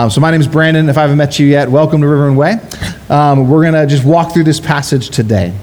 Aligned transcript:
Um, 0.00 0.08
so, 0.08 0.22
my 0.22 0.30
name 0.30 0.40
is 0.40 0.48
Brandon. 0.48 0.88
If 0.88 0.96
I 0.96 1.02
haven't 1.02 1.18
met 1.18 1.38
you 1.38 1.46
yet, 1.46 1.70
welcome 1.70 2.00
to 2.00 2.08
River 2.08 2.26
and 2.26 2.34
Way. 2.34 2.58
Um, 3.10 3.50
we're 3.50 3.60
going 3.60 3.74
to 3.74 3.86
just 3.86 4.02
walk 4.02 4.32
through 4.32 4.44
this 4.44 4.58
passage 4.58 5.10
today. 5.10 5.54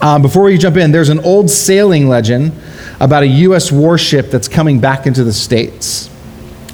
Um, 0.00 0.20
before 0.20 0.42
we 0.42 0.58
jump 0.58 0.76
in, 0.76 0.90
there's 0.90 1.10
an 1.10 1.20
old 1.20 1.48
sailing 1.48 2.08
legend 2.08 2.50
about 2.98 3.22
a 3.22 3.28
U.S. 3.28 3.70
warship 3.70 4.32
that's 4.32 4.48
coming 4.48 4.80
back 4.80 5.06
into 5.06 5.22
the 5.22 5.32
States 5.32 6.10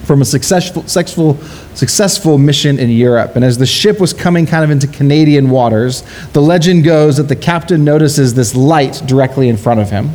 from 0.07 0.23
a 0.23 0.25
successful, 0.25 0.81
successful, 0.85 1.37
successful 1.75 2.39
mission 2.39 2.79
in 2.79 2.89
Europe. 2.89 3.37
And 3.37 3.45
as 3.45 3.59
the 3.59 3.67
ship 3.67 4.01
was 4.01 4.15
coming 4.15 4.47
kind 4.47 4.65
of 4.65 4.71
into 4.71 4.87
Canadian 4.87 5.51
waters, 5.51 6.05
the 6.33 6.41
legend 6.41 6.84
goes 6.84 7.19
that 7.19 7.25
the 7.25 7.37
captain 7.37 7.84
notices 7.84 8.33
this 8.33 8.55
light 8.55 9.03
directly 9.05 9.51
in 9.51 9.59
front 9.59 9.81
of 9.81 9.91
him. 9.91 10.12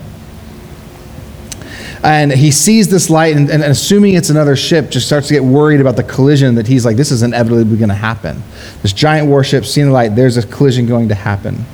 And 2.04 2.32
he 2.32 2.52
sees 2.52 2.88
this 2.88 3.10
light, 3.10 3.36
and, 3.36 3.50
and, 3.50 3.62
assuming 3.62 4.14
it's 4.14 4.30
another 4.30 4.56
ship, 4.56 4.90
just 4.90 5.06
starts 5.06 5.28
to 5.28 5.34
get 5.34 5.44
worried 5.44 5.82
about 5.82 5.98
the 5.98 6.04
collision 6.04 6.56
that 6.56 6.66
he's 6.66 6.86
like, 6.86 6.96
this 6.96 7.12
is 7.12 7.24
inevitably 7.24 7.78
going 7.78 7.90
to 7.90 7.96
happen. 7.96 8.42
This 8.82 8.94
giant 8.94 9.28
warship, 9.28 9.66
seeing 9.66 9.88
the 9.88 9.94
light, 9.94 10.16
there's 10.16 10.38
a 10.38 10.48
collision 10.48 10.86
going 10.86 11.10
to 11.10 11.16
happen. 11.16 11.66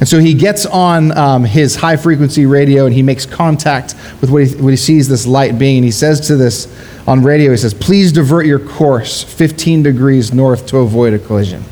And 0.00 0.08
so 0.08 0.18
he 0.18 0.34
gets 0.34 0.66
on 0.66 1.16
um, 1.16 1.44
his 1.44 1.76
high 1.76 1.96
frequency 1.96 2.46
radio 2.46 2.86
and 2.86 2.94
he 2.94 3.02
makes 3.02 3.26
contact 3.26 3.94
with 4.20 4.30
what 4.30 4.44
he, 4.44 4.54
what 4.56 4.70
he 4.70 4.76
sees 4.76 5.08
this 5.08 5.26
light 5.26 5.58
being. 5.58 5.78
And 5.78 5.84
he 5.84 5.90
says 5.90 6.26
to 6.28 6.36
this 6.36 6.66
on 7.06 7.22
radio, 7.22 7.50
he 7.50 7.56
says, 7.56 7.74
Please 7.74 8.12
divert 8.12 8.46
your 8.46 8.58
course 8.58 9.22
15 9.22 9.82
degrees 9.82 10.32
north 10.32 10.66
to 10.68 10.78
avoid 10.78 11.12
a 11.14 11.18
collision. 11.18 11.62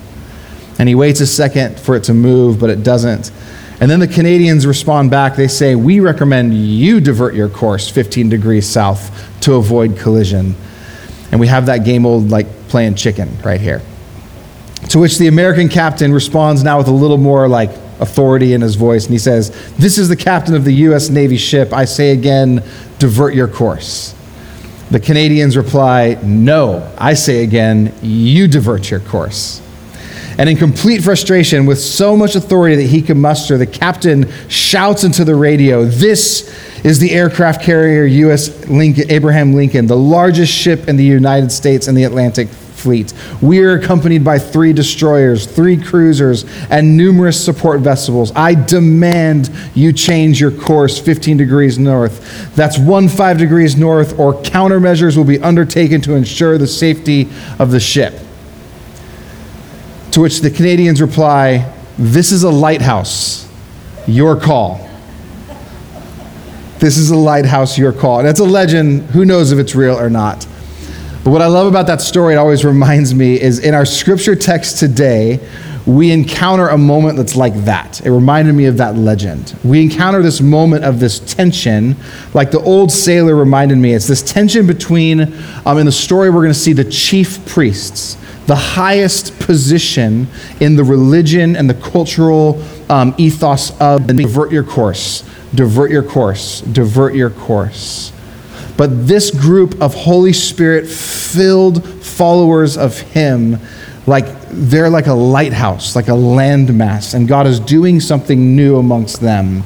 And 0.79 0.89
he 0.89 0.95
waits 0.95 1.21
a 1.21 1.27
second 1.27 1.79
for 1.79 1.97
it 1.97 2.05
to 2.05 2.15
move, 2.15 2.59
but 2.59 2.71
it 2.71 2.83
doesn't. 2.83 3.31
And 3.81 3.91
then 3.91 3.99
the 3.99 4.09
Canadians 4.09 4.67
respond 4.67 5.11
back. 5.11 5.37
They 5.37 5.49
say, 5.49 5.75
We 5.75 6.01
recommend 6.01 6.55
you 6.55 7.01
divert 7.01 7.35
your 7.35 7.49
course 7.49 7.89
15 7.89 8.29
degrees 8.29 8.69
south 8.69 9.41
to 9.41 9.55
avoid 9.55 9.97
collision. 9.97 10.55
And 11.33 11.41
we 11.41 11.47
have 11.47 11.67
that 11.67 11.85
game 11.85 12.05
old 12.05 12.29
like 12.29 12.47
playing 12.69 12.97
chicken 12.97 13.39
right 13.43 13.61
here. 13.61 13.81
To 14.91 14.99
which 14.99 15.19
the 15.19 15.29
American 15.29 15.69
captain 15.69 16.13
responds 16.13 16.63
now 16.63 16.77
with 16.79 16.89
a 16.89 16.93
little 16.93 17.17
more 17.17 17.49
like 17.49 17.71
authority 18.01 18.53
in 18.53 18.61
his 18.61 18.75
voice. 18.75 19.05
And 19.05 19.13
he 19.13 19.19
says, 19.19 19.51
This 19.77 19.97
is 19.97 20.09
the 20.09 20.17
captain 20.17 20.55
of 20.55 20.65
the 20.65 20.73
U.S. 20.73 21.09
Navy 21.09 21.39
ship. 21.39 21.73
I 21.73 21.87
say 21.87 22.13
again, 22.13 22.63
divert 22.99 23.35
your 23.35 23.49
course. 23.49 24.15
The 24.91 25.01
Canadians 25.01 25.57
reply, 25.57 26.19
No. 26.23 26.93
I 26.99 27.15
say 27.15 27.45
again, 27.45 27.95
you 28.03 28.47
divert 28.47 28.91
your 28.91 29.01
course. 29.01 29.63
And 30.41 30.49
in 30.49 30.57
complete 30.57 31.05
frustration, 31.05 31.67
with 31.67 31.79
so 31.79 32.17
much 32.17 32.35
authority 32.35 32.75
that 32.77 32.87
he 32.87 33.03
can 33.03 33.21
muster, 33.21 33.59
the 33.59 33.67
captain 33.67 34.27
shouts 34.49 35.05
into 35.05 35.23
the 35.23 35.35
radio 35.35 35.85
This 35.85 36.49
is 36.83 36.99
the 36.99 37.11
aircraft 37.11 37.63
carrier 37.63 38.07
U.S. 38.07 38.67
Lincoln, 38.67 39.11
Abraham 39.11 39.53
Lincoln, 39.53 39.87
the 39.87 39.99
largest 39.99 40.51
ship 40.51 40.89
in 40.89 40.97
the 40.97 41.05
United 41.05 41.53
States 41.53 41.89
in 41.89 41.95
the 41.95 42.05
Atlantic 42.05 42.49
fleet. 42.49 43.13
We 43.43 43.61
are 43.61 43.79
accompanied 43.79 44.25
by 44.25 44.39
three 44.39 44.73
destroyers, 44.73 45.45
three 45.45 45.77
cruisers, 45.77 46.47
and 46.71 46.97
numerous 46.97 47.45
support 47.45 47.81
vessels. 47.81 48.33
I 48.35 48.55
demand 48.55 49.51
you 49.75 49.93
change 49.93 50.41
your 50.41 50.53
course 50.53 50.99
15 50.99 51.37
degrees 51.37 51.79
north. 51.79 52.57
That's 52.57 52.79
one 52.79 53.11
five 53.11 53.37
degrees 53.37 53.77
north, 53.77 54.19
or 54.19 54.33
countermeasures 54.33 55.19
will 55.19 55.25
be 55.25 55.39
undertaken 55.43 56.01
to 56.01 56.15
ensure 56.15 56.57
the 56.57 56.67
safety 56.67 57.29
of 57.59 57.73
the 57.73 57.81
ship. 57.81 58.15
To 60.13 60.21
which 60.21 60.41
the 60.41 60.51
Canadians 60.51 61.01
reply, 61.01 61.73
This 61.97 62.33
is 62.33 62.43
a 62.43 62.51
lighthouse. 62.51 63.49
Your 64.07 64.39
call. 64.39 64.89
This 66.81 66.97
is 66.97 67.11
a 67.11 67.17
lighthouse, 67.17 67.79
your 67.79 67.93
call. 67.93 68.21
And 68.21 68.29
it's 68.29 68.41
a 68.41 68.45
legend. 68.45 69.03
Who 69.11 69.25
knows 69.25 69.53
if 69.53 69.59
it's 69.59 69.75
real 69.75 69.97
or 69.97 70.11
not? 70.11 70.47
But 71.23 71.31
what 71.31 71.43
I 71.43 71.47
love 71.47 71.67
about 71.67 71.87
that 71.89 72.01
story, 72.01 72.35
it 72.35 72.39
always 72.39 72.65
reminds 72.65 73.15
me, 73.15 73.41
is 73.41 73.61
in 73.61 73.75
our 73.75 73.85
scripture 73.85 74.35
text 74.35 74.79
today, 74.79 75.39
we 75.87 76.11
encounter 76.11 76.69
a 76.69 76.79
moment 76.79 77.17
that's 77.17 77.37
like 77.37 77.55
that. 77.65 78.05
It 78.05 78.11
reminded 78.11 78.55
me 78.55 78.67
of 78.67 78.79
that 78.79 78.97
legend. 78.97 79.57
We 79.63 79.83
encounter 79.83 80.23
this 80.23 80.41
moment 80.41 80.85
of 80.85 81.01
this 81.01 81.21
tension, 81.21 81.97
like 82.35 82.51
the 82.51 82.61
old 82.61 82.91
sailor 82.91 83.35
reminded 83.35 83.79
me. 83.79 83.95
It's 83.95 84.09
this 84.09 84.23
tension 84.23 84.67
between, 84.67 85.35
um, 85.67 85.79
in 85.79 85.87
the 85.87 85.93
story, 85.93 86.31
we're 86.31 86.43
going 86.43 86.53
to 86.53 86.59
see 86.59 86.73
the 86.73 86.85
chief 86.85 87.45
priests 87.47 88.17
the 88.51 88.57
highest 88.57 89.39
position 89.39 90.27
in 90.59 90.75
the 90.75 90.83
religion 90.83 91.55
and 91.55 91.71
the 91.71 91.75
cultural 91.75 92.61
um, 92.89 93.15
ethos 93.17 93.71
of 93.81 94.09
the 94.09 94.13
divert 94.13 94.51
your 94.51 94.65
course, 94.65 95.23
divert 95.55 95.89
your 95.89 96.03
course, 96.03 96.61
divert 96.63 97.15
your 97.15 97.31
course. 97.31 98.13
But 98.77 99.07
this 99.07 99.31
group 99.31 99.81
of 99.81 99.95
Holy 99.95 100.33
Spirit 100.33 100.89
filled 100.89 102.03
followers 102.03 102.77
of 102.77 102.99
Him, 102.99 103.57
like 104.09 104.27
they're 104.49 104.91
like 104.91 105.07
a 105.07 105.15
lighthouse, 105.15 105.95
like 105.95 106.09
a 106.09 106.19
landmass, 106.19 107.15
and 107.15 107.29
God 107.29 107.47
is 107.47 107.61
doing 107.61 108.01
something 108.01 108.57
new 108.57 108.79
amongst 108.79 109.21
them. 109.21 109.63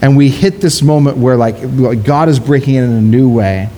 And 0.00 0.16
we 0.16 0.28
hit 0.28 0.60
this 0.60 0.80
moment 0.80 1.16
where 1.16 1.34
like 1.34 2.04
God 2.04 2.28
is 2.28 2.38
breaking 2.38 2.76
in 2.76 2.84
in 2.84 2.92
a 2.92 3.00
new 3.00 3.28
way. 3.28 3.68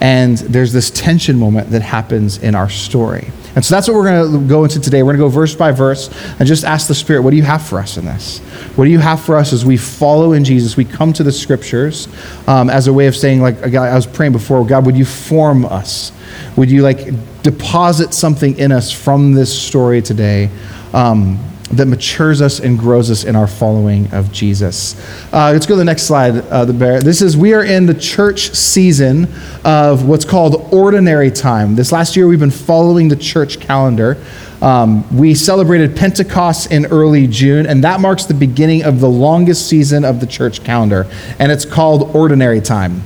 And 0.00 0.38
there's 0.38 0.72
this 0.72 0.92
tension 0.92 1.36
moment 1.36 1.70
that 1.70 1.82
happens 1.82 2.38
in 2.38 2.54
our 2.54 2.70
story. 2.70 3.32
And 3.56 3.64
so 3.64 3.74
that's 3.74 3.88
what 3.88 3.94
we're 3.94 4.04
going 4.04 4.32
to 4.32 4.48
go 4.48 4.64
into 4.64 4.80
today. 4.80 5.02
We're 5.02 5.16
going 5.16 5.18
to 5.18 5.24
go 5.24 5.28
verse 5.28 5.54
by 5.54 5.72
verse 5.72 6.08
and 6.38 6.46
just 6.46 6.64
ask 6.64 6.86
the 6.86 6.94
Spirit, 6.94 7.22
what 7.22 7.30
do 7.30 7.36
you 7.36 7.42
have 7.42 7.66
for 7.66 7.78
us 7.78 7.96
in 7.96 8.04
this? 8.04 8.38
What 8.76 8.84
do 8.84 8.90
you 8.90 9.00
have 9.00 9.20
for 9.20 9.36
us 9.36 9.52
as 9.52 9.64
we 9.64 9.76
follow 9.76 10.32
in 10.32 10.44
Jesus? 10.44 10.76
We 10.76 10.84
come 10.84 11.12
to 11.14 11.22
the 11.22 11.32
scriptures 11.32 12.08
um, 12.46 12.70
as 12.70 12.86
a 12.86 12.92
way 12.92 13.06
of 13.06 13.16
saying, 13.16 13.40
like 13.40 13.74
I 13.74 13.94
was 13.94 14.06
praying 14.06 14.32
before, 14.32 14.64
God, 14.64 14.86
would 14.86 14.96
you 14.96 15.04
form 15.04 15.64
us? 15.64 16.12
Would 16.56 16.70
you 16.70 16.82
like 16.82 17.08
deposit 17.42 18.14
something 18.14 18.56
in 18.58 18.70
us 18.70 18.92
from 18.92 19.32
this 19.32 19.56
story 19.56 20.00
today? 20.00 20.48
Um, 20.92 21.38
that 21.72 21.86
matures 21.86 22.42
us 22.42 22.58
and 22.58 22.78
grows 22.78 23.10
us 23.10 23.24
in 23.24 23.36
our 23.36 23.46
following 23.46 24.12
of 24.12 24.32
Jesus. 24.32 24.98
Uh, 25.32 25.50
let's 25.52 25.66
go 25.66 25.74
to 25.74 25.78
the 25.78 25.84
next 25.84 26.02
slide, 26.02 26.36
uh, 26.48 26.64
the 26.64 26.72
bear. 26.72 27.00
This 27.00 27.22
is, 27.22 27.36
we 27.36 27.54
are 27.54 27.64
in 27.64 27.86
the 27.86 27.94
church 27.94 28.50
season 28.50 29.28
of 29.64 30.06
what's 30.06 30.24
called 30.24 30.72
ordinary 30.72 31.30
time. 31.30 31.76
This 31.76 31.92
last 31.92 32.16
year, 32.16 32.26
we've 32.26 32.40
been 32.40 32.50
following 32.50 33.08
the 33.08 33.16
church 33.16 33.60
calendar. 33.60 34.22
Um, 34.60 35.16
we 35.16 35.34
celebrated 35.34 35.96
Pentecost 35.96 36.72
in 36.72 36.86
early 36.86 37.26
June, 37.28 37.66
and 37.66 37.84
that 37.84 38.00
marks 38.00 38.24
the 38.24 38.34
beginning 38.34 38.82
of 38.82 39.00
the 39.00 39.08
longest 39.08 39.68
season 39.68 40.04
of 40.04 40.20
the 40.20 40.26
church 40.26 40.64
calendar. 40.64 41.06
And 41.38 41.52
it's 41.52 41.64
called 41.64 42.14
ordinary 42.16 42.60
time. 42.60 43.00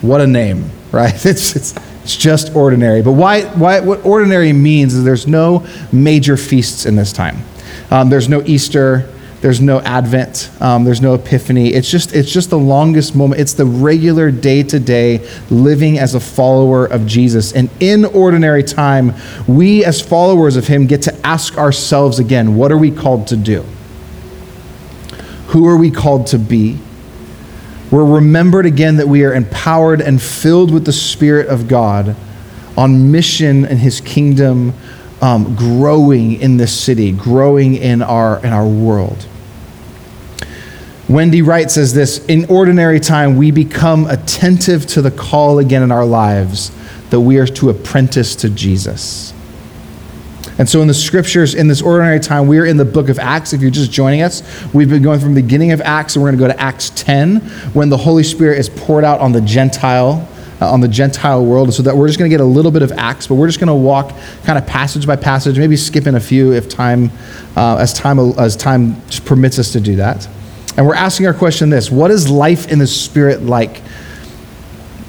What 0.00 0.22
a 0.22 0.26
name, 0.26 0.70
right? 0.90 1.14
It's, 1.26 1.54
it's, 1.54 1.74
it's 2.02 2.16
just 2.16 2.56
ordinary. 2.56 3.02
But 3.02 3.12
why, 3.12 3.42
why, 3.42 3.80
what 3.80 4.06
ordinary 4.06 4.54
means 4.54 4.94
is 4.94 5.04
there's 5.04 5.26
no 5.26 5.66
major 5.92 6.38
feasts 6.38 6.86
in 6.86 6.96
this 6.96 7.12
time. 7.12 7.44
Um, 7.90 8.10
there's 8.10 8.28
no 8.28 8.42
Easter. 8.42 9.12
There's 9.40 9.60
no 9.60 9.80
Advent. 9.80 10.50
Um, 10.60 10.84
there's 10.84 11.00
no 11.00 11.14
Epiphany. 11.14 11.68
It's 11.68 11.90
just, 11.90 12.14
it's 12.14 12.32
just 12.32 12.50
the 12.50 12.58
longest 12.58 13.14
moment. 13.14 13.40
It's 13.40 13.52
the 13.52 13.66
regular 13.66 14.30
day 14.30 14.62
to 14.64 14.80
day 14.80 15.28
living 15.50 15.98
as 15.98 16.14
a 16.14 16.20
follower 16.20 16.86
of 16.86 17.06
Jesus. 17.06 17.52
And 17.52 17.70
in 17.78 18.04
ordinary 18.06 18.62
time, 18.62 19.14
we 19.46 19.84
as 19.84 20.00
followers 20.00 20.56
of 20.56 20.66
Him 20.66 20.86
get 20.86 21.02
to 21.02 21.26
ask 21.26 21.58
ourselves 21.58 22.18
again 22.18 22.56
what 22.56 22.72
are 22.72 22.78
we 22.78 22.90
called 22.90 23.28
to 23.28 23.36
do? 23.36 23.64
Who 25.48 25.66
are 25.68 25.76
we 25.76 25.90
called 25.90 26.26
to 26.28 26.38
be? 26.38 26.78
We're 27.90 28.04
remembered 28.04 28.66
again 28.66 28.96
that 28.96 29.06
we 29.06 29.24
are 29.24 29.32
empowered 29.32 30.00
and 30.00 30.20
filled 30.20 30.72
with 30.72 30.84
the 30.84 30.92
Spirit 30.92 31.46
of 31.46 31.68
God 31.68 32.16
on 32.76 33.12
mission 33.12 33.64
in 33.64 33.76
His 33.78 34.00
kingdom 34.00 34.74
um, 35.20 35.54
growing 35.56 36.40
in 36.40 36.56
this 36.56 36.78
city, 36.78 37.12
growing 37.12 37.74
in 37.74 38.02
our, 38.02 38.38
in 38.44 38.52
our 38.52 38.66
world. 38.66 39.26
Wendy 41.08 41.40
Wright 41.40 41.70
says 41.70 41.94
this 41.94 42.24
In 42.26 42.46
ordinary 42.46 43.00
time, 43.00 43.36
we 43.36 43.50
become 43.50 44.06
attentive 44.06 44.86
to 44.88 45.02
the 45.02 45.10
call 45.10 45.58
again 45.58 45.82
in 45.82 45.92
our 45.92 46.04
lives 46.04 46.72
that 47.10 47.20
we 47.20 47.38
are 47.38 47.46
to 47.46 47.70
apprentice 47.70 48.34
to 48.36 48.50
Jesus. 48.50 49.32
And 50.58 50.68
so, 50.68 50.80
in 50.80 50.88
the 50.88 50.94
scriptures, 50.94 51.54
in 51.54 51.68
this 51.68 51.82
ordinary 51.82 52.18
time, 52.18 52.48
we 52.48 52.58
are 52.58 52.64
in 52.64 52.76
the 52.76 52.84
book 52.84 53.08
of 53.08 53.18
Acts. 53.18 53.52
If 53.52 53.60
you're 53.60 53.70
just 53.70 53.92
joining 53.92 54.22
us, 54.22 54.42
we've 54.72 54.88
been 54.88 55.02
going 55.02 55.20
from 55.20 55.34
the 55.34 55.42
beginning 55.42 55.72
of 55.72 55.80
Acts, 55.82 56.16
and 56.16 56.22
we're 56.22 56.30
going 56.30 56.38
to 56.38 56.44
go 56.48 56.52
to 56.52 56.60
Acts 56.60 56.90
10, 56.96 57.40
when 57.74 57.88
the 57.88 57.96
Holy 57.96 58.22
Spirit 58.22 58.58
is 58.58 58.68
poured 58.68 59.04
out 59.04 59.20
on 59.20 59.32
the 59.32 59.42
Gentile 59.42 60.26
uh, 60.60 60.70
on 60.70 60.80
the 60.80 60.88
Gentile 60.88 61.44
world. 61.44 61.72
So 61.74 61.82
that 61.82 61.96
we're 61.96 62.06
just 62.06 62.18
going 62.18 62.30
to 62.30 62.34
get 62.34 62.40
a 62.40 62.46
little 62.46 62.70
bit 62.70 62.82
of 62.82 62.92
Acts, 62.92 63.26
but 63.26 63.34
we're 63.34 63.46
just 63.46 63.60
going 63.60 63.68
to 63.68 63.74
walk 63.74 64.14
kind 64.44 64.58
of 64.58 64.66
passage 64.66 65.06
by 65.06 65.16
passage, 65.16 65.58
maybe 65.58 65.76
skip 65.76 66.06
in 66.06 66.14
a 66.14 66.20
few 66.20 66.52
if 66.52 66.68
time, 66.68 67.10
uh, 67.56 67.76
as 67.76 67.92
time 67.92 68.18
as 68.18 68.56
time 68.56 69.00
just 69.08 69.24
permits 69.24 69.58
us 69.58 69.72
to 69.72 69.80
do 69.80 69.96
that. 69.96 70.28
And 70.76 70.86
we're 70.86 70.94
asking 70.94 71.26
our 71.26 71.34
question 71.34 71.70
this: 71.70 71.90
What 71.90 72.10
is 72.10 72.28
life 72.30 72.70
in 72.70 72.78
the 72.78 72.86
Spirit 72.86 73.42
like 73.42 73.82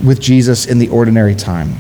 with 0.03 0.19
Jesus 0.19 0.65
in 0.65 0.79
the 0.79 0.89
ordinary 0.89 1.35
time? 1.35 1.75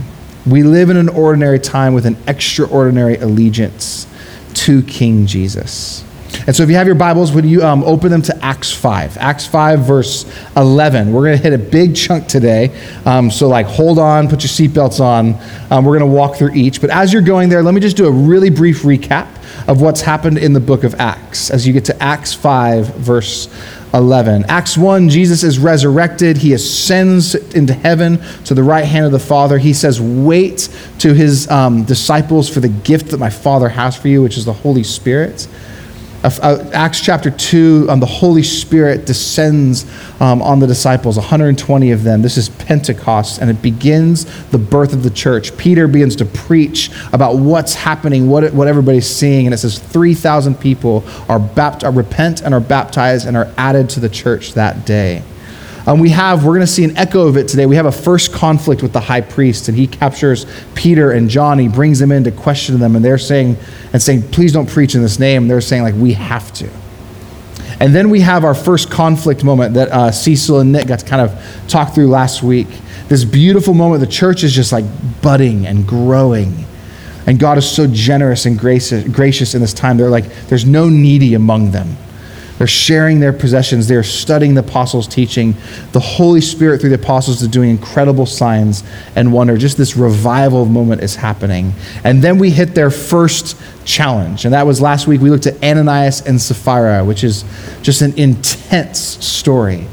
We 0.45 0.63
live 0.63 0.89
in 0.89 0.97
an 0.97 1.09
ordinary 1.09 1.59
time 1.59 1.93
with 1.93 2.05
an 2.05 2.17
extraordinary 2.25 3.17
allegiance 3.17 4.07
to 4.53 4.81
King 4.83 5.25
Jesus. 5.25 6.03
And 6.45 6.55
so 6.55 6.63
if 6.63 6.69
you 6.69 6.75
have 6.75 6.87
your 6.87 6.95
Bibles, 6.95 7.31
would 7.33 7.45
you 7.45 7.63
um, 7.63 7.83
open 7.83 8.09
them 8.09 8.21
to 8.23 8.45
Acts 8.45 8.71
5? 8.71 9.17
Acts 9.17 9.45
5, 9.47 9.79
verse 9.81 10.25
11. 10.55 11.11
We're 11.11 11.25
going 11.25 11.37
to 11.37 11.43
hit 11.43 11.53
a 11.53 11.57
big 11.57 11.95
chunk 11.95 12.27
today. 12.27 12.77
Um, 13.05 13.29
so, 13.31 13.47
like, 13.47 13.65
hold 13.65 13.99
on, 13.99 14.27
put 14.27 14.43
your 14.43 14.49
seatbelts 14.49 14.99
on. 14.99 15.35
Um, 15.71 15.85
we're 15.85 15.97
going 15.97 16.09
to 16.09 16.15
walk 16.15 16.37
through 16.37 16.53
each. 16.53 16.81
But 16.81 16.89
as 16.89 17.11
you're 17.11 17.21
going 17.21 17.49
there, 17.49 17.63
let 17.63 17.73
me 17.73 17.81
just 17.81 17.97
do 17.97 18.07
a 18.07 18.11
really 18.11 18.49
brief 18.49 18.83
recap 18.83 19.27
of 19.67 19.81
what's 19.81 20.01
happened 20.01 20.37
in 20.37 20.53
the 20.53 20.59
book 20.59 20.83
of 20.83 20.95
Acts 20.95 21.49
as 21.49 21.67
you 21.67 21.73
get 21.73 21.85
to 21.85 22.03
Acts 22.03 22.33
5, 22.33 22.95
verse 22.95 23.49
11. 23.93 24.45
Acts 24.47 24.77
1, 24.77 25.09
Jesus 25.09 25.43
is 25.43 25.59
resurrected. 25.59 26.37
He 26.37 26.53
ascends 26.53 27.35
into 27.35 27.73
heaven 27.73 28.19
to 28.45 28.53
the 28.53 28.63
right 28.63 28.85
hand 28.85 29.05
of 29.05 29.11
the 29.11 29.19
Father. 29.19 29.57
He 29.57 29.73
says, 29.73 29.99
Wait 29.99 30.69
to 30.99 31.13
his 31.13 31.49
um, 31.49 31.83
disciples 31.83 32.49
for 32.49 32.59
the 32.59 32.69
gift 32.69 33.11
that 33.11 33.17
my 33.17 33.29
Father 33.29 33.69
has 33.69 33.95
for 33.95 34.07
you, 34.07 34.21
which 34.21 34.37
is 34.37 34.45
the 34.45 34.53
Holy 34.53 34.83
Spirit. 34.83 35.47
Uh, 36.27 36.69
Acts 36.73 36.99
chapter 36.99 37.31
2, 37.31 37.87
um, 37.89 38.01
the 38.01 38.05
Holy 38.05 38.43
Spirit 38.43 39.05
descends 39.05 39.85
um, 40.19 40.41
on 40.41 40.59
the 40.59 40.67
disciples, 40.67 41.15
120 41.15 41.91
of 41.91 42.03
them. 42.03 42.21
This 42.21 42.35
is 42.35 42.49
Pentecost, 42.49 43.39
and 43.39 43.49
it 43.49 43.61
begins 43.61 44.25
the 44.49 44.57
birth 44.57 44.91
of 44.91 45.03
the 45.03 45.09
church. 45.09 45.57
Peter 45.57 45.87
begins 45.87 46.17
to 46.17 46.25
preach 46.25 46.91
about 47.13 47.37
what's 47.37 47.75
happening, 47.75 48.29
what, 48.29 48.53
what 48.53 48.67
everybody's 48.67 49.07
seeing, 49.07 49.47
and 49.47 49.53
it 49.53 49.57
says 49.59 49.79
3,000 49.79 50.55
people 50.55 51.03
are, 51.29 51.39
bapt- 51.39 51.85
are 51.85 51.91
repent 51.93 52.41
and 52.41 52.53
are 52.53 52.59
baptized 52.59 53.25
and 53.25 53.37
are 53.37 53.49
added 53.57 53.89
to 53.91 54.01
the 54.01 54.09
church 54.09 54.53
that 54.53 54.85
day. 54.85 55.23
Um, 55.87 55.99
we 55.99 56.09
have, 56.09 56.43
we're 56.43 56.53
going 56.53 56.65
to 56.65 56.67
see 56.67 56.83
an 56.83 56.97
echo 56.97 57.27
of 57.27 57.37
it 57.37 57.47
today. 57.47 57.65
We 57.65 57.77
have 57.77 57.85
a 57.85 57.91
first 57.93 58.33
conflict 58.33 58.83
with 58.83 58.91
the 58.91 58.99
high 58.99 59.21
priest, 59.21 59.69
and 59.69 59.77
he 59.77 59.87
captures 59.87 60.45
Peter 60.75 61.11
and 61.11 61.29
John. 61.29 61.57
He 61.57 61.69
brings 61.69 61.97
them 61.97 62.11
in 62.11 62.25
to 62.25 62.31
question 62.31 62.77
them, 62.77 62.97
and 62.97 63.05
they're 63.05 63.17
saying, 63.17 63.55
and 63.93 64.01
saying, 64.01 64.23
please 64.31 64.51
don't 64.51 64.69
preach 64.69 64.95
in 64.95 65.01
this 65.01 65.17
name. 65.17 65.47
They're 65.47 65.61
saying, 65.61 65.83
like, 65.83 65.95
we 65.95 66.11
have 66.11 66.51
to. 66.55 66.69
And 67.79 67.95
then 67.95 68.09
we 68.09 68.19
have 68.19 68.43
our 68.43 68.53
first 68.53 68.91
conflict 68.91 69.45
moment 69.45 69.75
that 69.75 69.87
uh, 69.89 70.11
Cecil 70.11 70.59
and 70.59 70.73
Nick 70.73 70.87
got 70.87 70.99
to 70.99 71.05
kind 71.05 71.21
of 71.21 71.67
talk 71.69 71.95
through 71.95 72.07
last 72.07 72.43
week. 72.43 72.67
This 73.07 73.23
beautiful 73.23 73.73
moment, 73.73 74.01
the 74.01 74.07
church 74.07 74.43
is 74.43 74.53
just 74.53 74.73
like 74.73 74.83
budding 75.21 75.65
and 75.65 75.87
growing. 75.87 76.65
And 77.27 77.39
God 77.39 77.57
is 77.57 77.69
so 77.69 77.87
generous 77.87 78.45
and 78.45 78.59
gracious, 78.59 79.07
gracious 79.07 79.55
in 79.55 79.61
this 79.61 79.73
time. 79.73 79.95
They're 79.95 80.09
like, 80.09 80.47
there's 80.47 80.65
no 80.65 80.89
needy 80.89 81.33
among 81.33 81.71
them. 81.71 81.95
They're 82.57 82.67
sharing 82.67 83.19
their 83.19 83.33
possessions. 83.33 83.87
They're 83.87 84.03
studying 84.03 84.55
the 84.55 84.61
apostles' 84.61 85.07
teaching. 85.07 85.55
The 85.91 85.99
Holy 85.99 86.41
Spirit, 86.41 86.81
through 86.81 86.89
the 86.89 86.95
apostles, 86.95 87.41
is 87.41 87.47
doing 87.47 87.69
incredible 87.69 88.25
signs 88.25 88.83
and 89.15 89.31
wonder. 89.31 89.57
Just 89.57 89.77
this 89.77 89.95
revival 89.95 90.65
moment 90.65 91.01
is 91.03 91.15
happening. 91.15 91.73
And 92.03 92.23
then 92.23 92.39
we 92.39 92.49
hit 92.49 92.73
their 92.73 92.89
first 92.89 93.57
challenge. 93.85 94.45
And 94.45 94.53
that 94.53 94.65
was 94.65 94.81
last 94.81 95.07
week. 95.07 95.21
We 95.21 95.29
looked 95.29 95.47
at 95.47 95.63
Ananias 95.63 96.21
and 96.25 96.41
Sapphira, 96.41 97.05
which 97.05 97.23
is 97.23 97.43
just 97.83 98.01
an 98.01 98.17
intense 98.17 98.99
story. 98.99 99.87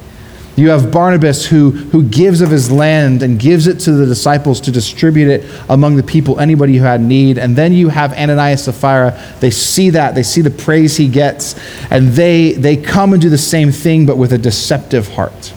You 0.57 0.71
have 0.71 0.93
Barnabas 0.93 1.47
who, 1.47 1.71
who 1.71 2.05
gives 2.05 2.41
of 2.41 2.51
his 2.51 2.71
land 2.71 3.23
and 3.23 3.41
gives 3.41 3.67
it 3.67 3.81
to 3.81 3.93
the 3.93 4.07
disciples 4.07 4.61
to 4.63 4.71
distribute 4.71 5.29
it 5.29 5.51
among 5.69 5.97
the 5.97 6.03
people, 6.03 6.39
anybody 6.39 6.77
who 6.77 6.85
had 6.85 7.01
need. 7.01 7.39
And 7.39 7.57
then 7.57 7.73
you 7.73 7.89
have 7.89 8.13
Ananias 8.13 8.67
and 8.67 8.75
Sapphira. 8.75 9.21
They 9.41 9.51
see 9.51 9.91
that, 9.91 10.15
they 10.15 10.23
see 10.23 10.43
the 10.43 10.51
praise 10.51 10.97
he 10.97 11.09
gets, 11.09 11.57
and 11.91 12.11
they, 12.11 12.53
they 12.53 12.77
come 12.77 13.13
and 13.13 13.21
do 13.21 13.31
the 13.31 13.39
same 13.39 13.73
thing, 13.73 14.07
but 14.07 14.17
with 14.17 14.33
a 14.33 14.39
deceptive 14.39 15.09
heart. 15.09 15.53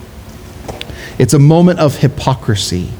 It's 1.18 1.34
a 1.34 1.38
moment 1.38 1.78
of 1.78 1.98
hypocrisy. 1.98 2.90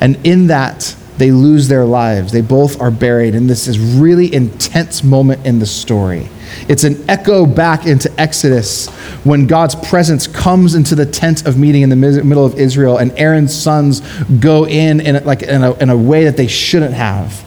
And 0.00 0.18
in 0.26 0.48
that, 0.48 0.94
they 1.16 1.30
lose 1.30 1.68
their 1.68 1.86
lives. 1.86 2.32
They 2.32 2.42
both 2.42 2.80
are 2.80 2.90
buried 2.90 3.34
And 3.34 3.48
this 3.48 3.66
is 3.66 3.78
really 3.78 4.32
intense 4.34 5.02
moment 5.02 5.46
in 5.46 5.58
the 5.58 5.66
story. 5.66 6.28
It's 6.68 6.84
an 6.84 7.08
echo 7.08 7.46
back 7.46 7.86
into 7.86 8.12
Exodus 8.20 8.88
when 9.24 9.46
God's 9.46 9.74
presence 9.74 10.26
comes 10.26 10.74
into 10.74 10.94
the 10.94 11.06
tent 11.06 11.46
of 11.46 11.58
meeting 11.58 11.82
in 11.82 11.88
the 11.88 11.96
middle 11.96 12.44
of 12.44 12.58
Israel, 12.58 12.98
and 12.98 13.12
Aaron's 13.18 13.54
sons 13.54 14.00
go 14.40 14.66
in 14.66 15.00
in, 15.00 15.24
like, 15.24 15.42
in, 15.42 15.62
a, 15.62 15.72
in 15.74 15.90
a 15.90 15.96
way 15.96 16.24
that 16.24 16.36
they 16.36 16.46
shouldn't 16.46 16.94
have. 16.94 17.44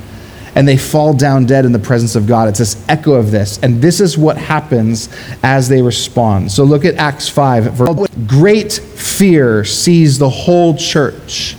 And 0.56 0.68
they 0.68 0.78
fall 0.78 1.14
down 1.14 1.46
dead 1.46 1.64
in 1.64 1.72
the 1.72 1.80
presence 1.80 2.16
of 2.16 2.28
God. 2.28 2.50
It's 2.50 2.60
this 2.60 2.84
echo 2.90 3.14
of 3.14 3.32
this. 3.32 3.60
And 3.60 3.82
this 3.82 4.02
is 4.02 4.18
what 4.18 4.36
happens 4.36 5.08
as 5.44 5.70
they 5.70 5.82
respond. 5.82 6.52
So 6.52 6.64
look 6.64 6.86
at 6.86 6.96
Acts 6.96 7.30
5. 7.30 8.28
Great 8.28 8.74
fear 8.74 9.64
sees 9.64 10.18
the 10.18 10.30
whole 10.30 10.76
church 10.76 11.56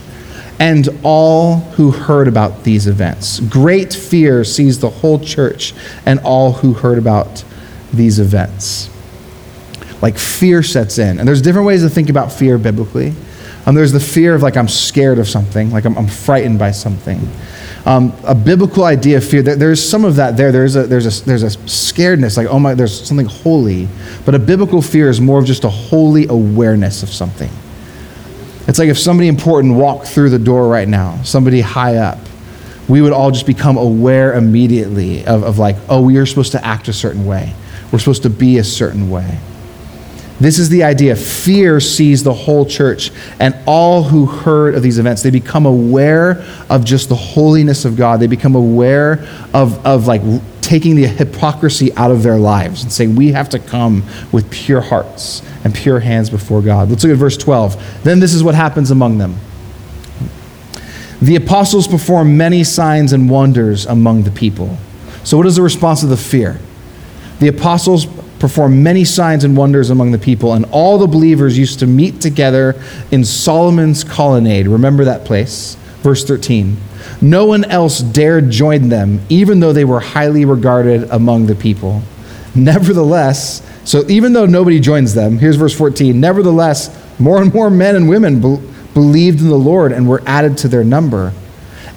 and 0.61 0.89
all 1.01 1.55
who 1.71 1.89
heard 1.89 2.27
about 2.27 2.63
these 2.63 2.85
events. 2.85 3.39
Great 3.39 3.91
fear 3.91 4.43
seized 4.43 4.79
the 4.81 4.89
whole 4.91 5.17
church 5.17 5.73
and 6.05 6.19
all 6.19 6.51
who 6.51 6.71
heard 6.71 6.99
about 6.99 7.43
these 7.91 8.19
events. 8.19 8.87
Like 10.03 10.19
fear 10.19 10.61
sets 10.61 10.99
in. 10.99 11.17
And 11.17 11.27
there's 11.27 11.41
different 11.41 11.65
ways 11.65 11.81
to 11.81 11.89
think 11.89 12.11
about 12.11 12.31
fear 12.31 12.59
biblically. 12.59 13.15
Um, 13.65 13.73
there's 13.73 13.91
the 13.91 13.99
fear 13.99 14.35
of 14.35 14.43
like 14.43 14.55
I'm 14.55 14.67
scared 14.67 15.17
of 15.17 15.27
something, 15.27 15.71
like 15.71 15.85
I'm, 15.85 15.97
I'm 15.97 16.07
frightened 16.07 16.59
by 16.59 16.69
something. 16.69 17.27
Um, 17.87 18.13
a 18.23 18.35
biblical 18.35 18.83
idea 18.83 19.17
of 19.17 19.25
fear, 19.27 19.41
there, 19.41 19.55
there's 19.55 19.83
some 19.83 20.05
of 20.05 20.17
that 20.17 20.37
there. 20.37 20.51
There's 20.51 20.75
a, 20.75 20.83
there's, 20.83 21.21
a, 21.21 21.25
there's 21.25 21.41
a 21.41 21.57
scaredness, 21.65 22.37
like, 22.37 22.45
oh 22.45 22.59
my, 22.59 22.75
there's 22.75 23.07
something 23.07 23.25
holy. 23.25 23.87
But 24.25 24.35
a 24.35 24.39
biblical 24.39 24.83
fear 24.83 25.09
is 25.09 25.19
more 25.19 25.39
of 25.39 25.45
just 25.45 25.63
a 25.63 25.69
holy 25.69 26.27
awareness 26.27 27.01
of 27.01 27.09
something. 27.09 27.49
It's 28.71 28.79
like 28.79 28.87
if 28.87 28.97
somebody 28.97 29.27
important 29.27 29.73
walked 29.73 30.07
through 30.07 30.29
the 30.29 30.39
door 30.39 30.69
right 30.69 30.87
now, 30.87 31.21
somebody 31.23 31.59
high 31.59 31.97
up, 31.97 32.17
we 32.87 33.01
would 33.01 33.11
all 33.11 33.29
just 33.29 33.45
become 33.45 33.75
aware 33.75 34.33
immediately 34.33 35.25
of, 35.25 35.43
of 35.43 35.59
like, 35.59 35.75
oh, 35.89 36.01
we 36.01 36.15
are 36.15 36.25
supposed 36.25 36.53
to 36.53 36.65
act 36.65 36.87
a 36.87 36.93
certain 36.93 37.25
way. 37.25 37.53
We're 37.91 37.99
supposed 37.99 38.23
to 38.23 38.29
be 38.29 38.59
a 38.59 38.63
certain 38.63 39.09
way. 39.09 39.39
This 40.39 40.57
is 40.57 40.69
the 40.69 40.85
idea. 40.85 41.17
Fear 41.17 41.81
sees 41.81 42.23
the 42.23 42.33
whole 42.33 42.65
church 42.65 43.11
and 43.41 43.57
all 43.65 44.03
who 44.03 44.25
heard 44.25 44.73
of 44.73 44.83
these 44.83 44.99
events. 44.99 45.21
They 45.21 45.31
become 45.31 45.65
aware 45.65 46.41
of 46.69 46.85
just 46.85 47.09
the 47.09 47.15
holiness 47.15 47.83
of 47.83 47.97
God. 47.97 48.21
They 48.21 48.27
become 48.27 48.55
aware 48.55 49.27
of, 49.53 49.85
of 49.85 50.07
like 50.07 50.21
taking 50.71 50.95
the 50.95 51.05
hypocrisy 51.05 51.93
out 51.97 52.11
of 52.11 52.23
their 52.23 52.37
lives 52.37 52.81
and 52.81 52.89
saying, 52.89 53.13
we 53.13 53.33
have 53.33 53.49
to 53.49 53.59
come 53.59 54.01
with 54.31 54.49
pure 54.49 54.79
hearts 54.79 55.41
and 55.65 55.75
pure 55.75 55.99
hands 55.99 56.29
before 56.29 56.61
God. 56.61 56.89
Let's 56.89 57.03
look 57.03 57.11
at 57.11 57.17
verse 57.17 57.35
12. 57.35 58.03
Then 58.05 58.21
this 58.21 58.33
is 58.33 58.41
what 58.41 58.55
happens 58.55 58.89
among 58.89 59.17
them. 59.17 59.35
The 61.21 61.35
apostles 61.35 61.89
perform 61.89 62.37
many 62.37 62.63
signs 62.63 63.11
and 63.11 63.29
wonders 63.29 63.85
among 63.85 64.23
the 64.23 64.31
people. 64.31 64.77
So, 65.25 65.35
what 65.35 65.45
is 65.45 65.57
the 65.57 65.61
response 65.61 66.03
of 66.03 66.09
the 66.09 66.15
fear? 66.15 66.57
The 67.41 67.49
apostles 67.49 68.05
perform 68.39 68.81
many 68.81 69.03
signs 69.03 69.43
and 69.43 69.57
wonders 69.57 69.89
among 69.89 70.13
the 70.13 70.17
people, 70.17 70.53
and 70.53 70.63
all 70.71 70.97
the 70.97 71.05
believers 71.05 71.57
used 71.57 71.79
to 71.79 71.85
meet 71.85 72.21
together 72.21 72.81
in 73.11 73.25
Solomon's 73.25 74.05
colonnade. 74.05 74.69
Remember 74.69 75.03
that 75.03 75.25
place? 75.25 75.75
Verse 76.01 76.23
13. 76.23 76.77
No 77.21 77.45
one 77.45 77.63
else 77.65 77.99
dared 77.99 78.49
join 78.49 78.89
them, 78.89 79.21
even 79.29 79.59
though 79.59 79.73
they 79.73 79.85
were 79.85 79.99
highly 79.99 80.45
regarded 80.45 81.09
among 81.11 81.45
the 81.45 81.55
people. 81.55 82.01
Nevertheless, 82.55 83.61
so 83.83 84.03
even 84.09 84.33
though 84.33 84.45
nobody 84.45 84.79
joins 84.79 85.13
them, 85.13 85.37
here's 85.37 85.55
verse 85.55 85.75
14. 85.75 86.19
Nevertheless, 86.19 86.89
more 87.19 87.41
and 87.41 87.53
more 87.53 87.69
men 87.69 87.95
and 87.95 88.09
women 88.09 88.41
be- 88.41 88.67
believed 88.93 89.41
in 89.41 89.47
the 89.47 89.55
Lord 89.55 89.91
and 89.91 90.07
were 90.07 90.23
added 90.25 90.57
to 90.59 90.67
their 90.67 90.83
number. 90.83 91.33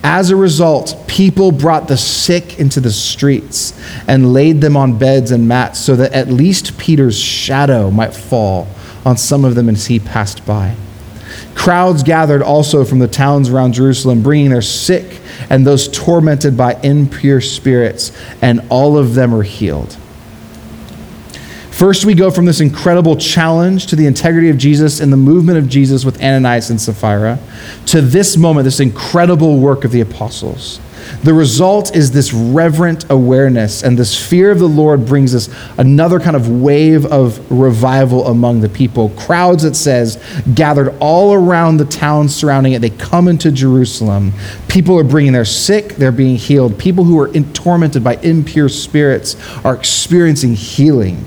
As 0.02 0.30
a 0.30 0.36
result, 0.36 1.02
people 1.06 1.50
brought 1.50 1.88
the 1.88 1.96
sick 1.96 2.60
into 2.60 2.78
the 2.78 2.92
streets 2.92 3.72
and 4.06 4.34
laid 4.34 4.60
them 4.60 4.76
on 4.76 4.98
beds 4.98 5.30
and 5.30 5.48
mats 5.48 5.80
so 5.80 5.96
that 5.96 6.12
at 6.12 6.28
least 6.28 6.76
Peter's 6.76 7.18
shadow 7.18 7.90
might 7.90 8.14
fall 8.14 8.68
on 9.06 9.16
some 9.16 9.46
of 9.46 9.54
them 9.54 9.68
as 9.70 9.86
he 9.86 9.98
passed 9.98 10.44
by. 10.44 10.76
Crowds 11.54 12.02
gathered 12.02 12.42
also 12.42 12.84
from 12.84 12.98
the 12.98 13.08
towns 13.08 13.48
around 13.48 13.74
Jerusalem, 13.74 14.22
bringing 14.22 14.50
their 14.50 14.62
sick 14.62 15.20
and 15.50 15.66
those 15.66 15.88
tormented 15.88 16.56
by 16.56 16.74
impure 16.82 17.40
spirits, 17.40 18.12
and 18.42 18.60
all 18.68 18.98
of 18.98 19.14
them 19.14 19.32
were 19.32 19.42
healed. 19.42 19.96
First, 21.74 22.04
we 22.04 22.14
go 22.14 22.30
from 22.30 22.44
this 22.44 22.60
incredible 22.60 23.16
challenge 23.16 23.88
to 23.88 23.96
the 23.96 24.06
integrity 24.06 24.48
of 24.48 24.56
Jesus 24.56 25.00
and 25.00 25.12
the 25.12 25.16
movement 25.16 25.58
of 25.58 25.68
Jesus 25.68 26.04
with 26.04 26.22
Ananias 26.22 26.70
and 26.70 26.80
Sapphira 26.80 27.40
to 27.86 28.00
this 28.00 28.36
moment, 28.36 28.64
this 28.64 28.78
incredible 28.78 29.58
work 29.58 29.84
of 29.84 29.90
the 29.90 30.00
apostles. 30.00 30.78
The 31.24 31.34
result 31.34 31.96
is 31.96 32.12
this 32.12 32.32
reverent 32.32 33.10
awareness, 33.10 33.82
and 33.82 33.98
this 33.98 34.16
fear 34.16 34.52
of 34.52 34.60
the 34.60 34.68
Lord 34.68 35.04
brings 35.04 35.34
us 35.34 35.52
another 35.76 36.20
kind 36.20 36.36
of 36.36 36.48
wave 36.48 37.06
of 37.06 37.50
revival 37.50 38.28
among 38.28 38.60
the 38.60 38.68
people. 38.68 39.08
Crowds, 39.10 39.64
it 39.64 39.74
says, 39.74 40.22
gathered 40.54 40.96
all 41.00 41.34
around 41.34 41.78
the 41.78 41.86
town 41.86 42.28
surrounding 42.28 42.74
it. 42.74 42.82
They 42.82 42.90
come 42.90 43.26
into 43.26 43.50
Jerusalem. 43.50 44.32
People 44.68 44.96
are 44.96 45.04
bringing 45.04 45.32
their 45.32 45.44
sick, 45.44 45.96
they're 45.96 46.12
being 46.12 46.36
healed. 46.36 46.78
People 46.78 47.02
who 47.02 47.18
are 47.18 47.34
in, 47.34 47.52
tormented 47.52 48.04
by 48.04 48.14
impure 48.18 48.68
spirits 48.68 49.36
are 49.64 49.74
experiencing 49.74 50.54
healing. 50.54 51.24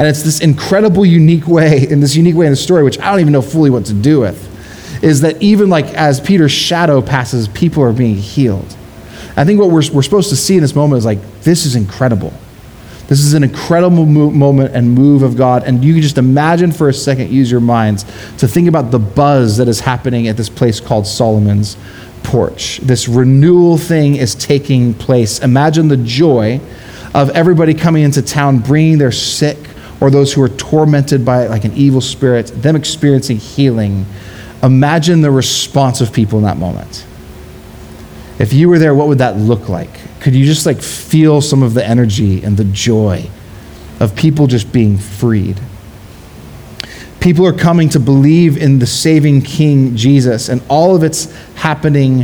And 0.00 0.08
it's 0.08 0.22
this 0.22 0.40
incredible, 0.40 1.04
unique 1.04 1.46
way, 1.46 1.86
in 1.86 2.00
this 2.00 2.16
unique 2.16 2.34
way 2.34 2.46
in 2.46 2.52
the 2.52 2.56
story, 2.56 2.82
which 2.82 2.98
I 3.00 3.10
don't 3.10 3.20
even 3.20 3.34
know 3.34 3.42
fully 3.42 3.68
what 3.68 3.84
to 3.84 3.92
do 3.92 4.20
with, 4.20 5.04
is 5.04 5.20
that 5.20 5.42
even 5.42 5.68
like 5.68 5.84
as 5.88 6.22
Peter's 6.22 6.52
shadow 6.52 7.02
passes, 7.02 7.48
people 7.48 7.82
are 7.82 7.92
being 7.92 8.16
healed. 8.16 8.74
I 9.36 9.44
think 9.44 9.60
what 9.60 9.68
we're, 9.68 9.82
we're 9.92 10.00
supposed 10.00 10.30
to 10.30 10.36
see 10.36 10.54
in 10.54 10.62
this 10.62 10.74
moment 10.74 11.00
is 11.00 11.04
like, 11.04 11.18
this 11.42 11.66
is 11.66 11.76
incredible. 11.76 12.32
This 13.08 13.20
is 13.20 13.34
an 13.34 13.44
incredible 13.44 14.06
mo- 14.06 14.30
moment 14.30 14.74
and 14.74 14.90
move 14.90 15.22
of 15.22 15.36
God. 15.36 15.64
And 15.64 15.84
you 15.84 15.92
can 15.92 16.00
just 16.00 16.16
imagine 16.16 16.72
for 16.72 16.88
a 16.88 16.94
second, 16.94 17.30
use 17.30 17.50
your 17.50 17.60
minds 17.60 18.04
to 18.38 18.48
think 18.48 18.68
about 18.68 18.90
the 18.90 18.98
buzz 18.98 19.58
that 19.58 19.68
is 19.68 19.80
happening 19.80 20.28
at 20.28 20.36
this 20.38 20.48
place 20.48 20.80
called 20.80 21.06
Solomon's 21.06 21.76
porch. 22.22 22.78
This 22.78 23.06
renewal 23.06 23.76
thing 23.76 24.16
is 24.16 24.34
taking 24.34 24.94
place. 24.94 25.40
Imagine 25.40 25.88
the 25.88 25.98
joy 25.98 26.58
of 27.12 27.28
everybody 27.30 27.74
coming 27.74 28.02
into 28.02 28.22
town, 28.22 28.60
bringing 28.60 28.96
their 28.96 29.12
sick 29.12 29.58
or 30.00 30.10
those 30.10 30.32
who 30.32 30.42
are 30.42 30.48
tormented 30.48 31.24
by 31.24 31.46
like 31.46 31.64
an 31.64 31.72
evil 31.74 32.00
spirit, 32.00 32.46
them 32.46 32.76
experiencing 32.76 33.36
healing. 33.36 34.06
Imagine 34.62 35.20
the 35.20 35.30
response 35.30 36.00
of 36.00 36.12
people 36.12 36.38
in 36.38 36.44
that 36.44 36.56
moment. 36.56 37.06
If 38.38 38.52
you 38.52 38.68
were 38.68 38.78
there, 38.78 38.94
what 38.94 39.08
would 39.08 39.18
that 39.18 39.36
look 39.36 39.68
like? 39.68 39.90
Could 40.20 40.34
you 40.34 40.46
just 40.46 40.64
like 40.66 40.80
feel 40.80 41.40
some 41.40 41.62
of 41.62 41.74
the 41.74 41.86
energy 41.86 42.42
and 42.42 42.56
the 42.56 42.64
joy 42.64 43.28
of 44.00 44.16
people 44.16 44.46
just 44.46 44.72
being 44.72 44.96
freed? 44.96 45.60
People 47.20 47.46
are 47.46 47.52
coming 47.52 47.90
to 47.90 48.00
believe 48.00 48.56
in 48.56 48.78
the 48.78 48.86
saving 48.86 49.42
King 49.42 49.94
Jesus, 49.94 50.48
and 50.48 50.62
all 50.68 50.96
of 50.96 51.02
it's 51.02 51.30
happening 51.54 52.22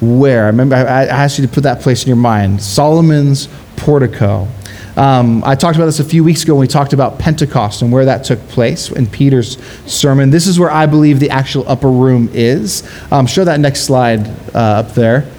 where? 0.00 0.44
I 0.44 0.46
remember 0.48 0.76
I 0.76 1.06
asked 1.06 1.38
you 1.38 1.46
to 1.46 1.52
put 1.52 1.64
that 1.64 1.80
place 1.80 2.04
in 2.04 2.08
your 2.08 2.16
mind 2.16 2.62
Solomon's 2.62 3.48
portico. 3.76 4.46
Um, 4.96 5.44
I 5.44 5.54
talked 5.54 5.76
about 5.76 5.86
this 5.86 6.00
a 6.00 6.04
few 6.04 6.24
weeks 6.24 6.42
ago 6.42 6.54
when 6.54 6.62
we 6.62 6.66
talked 6.66 6.94
about 6.94 7.18
Pentecost 7.18 7.82
and 7.82 7.92
where 7.92 8.06
that 8.06 8.24
took 8.24 8.40
place 8.48 8.90
in 8.90 9.06
Peter's 9.06 9.62
sermon. 9.84 10.30
This 10.30 10.46
is 10.46 10.58
where 10.58 10.70
I 10.70 10.86
believe 10.86 11.20
the 11.20 11.30
actual 11.30 11.68
upper 11.68 11.90
room 11.90 12.30
is. 12.32 12.88
Um, 13.12 13.26
show 13.26 13.44
that 13.44 13.60
next 13.60 13.80
slide 13.80 14.26
uh, 14.54 14.82
up 14.84 14.92
there. 14.92 15.30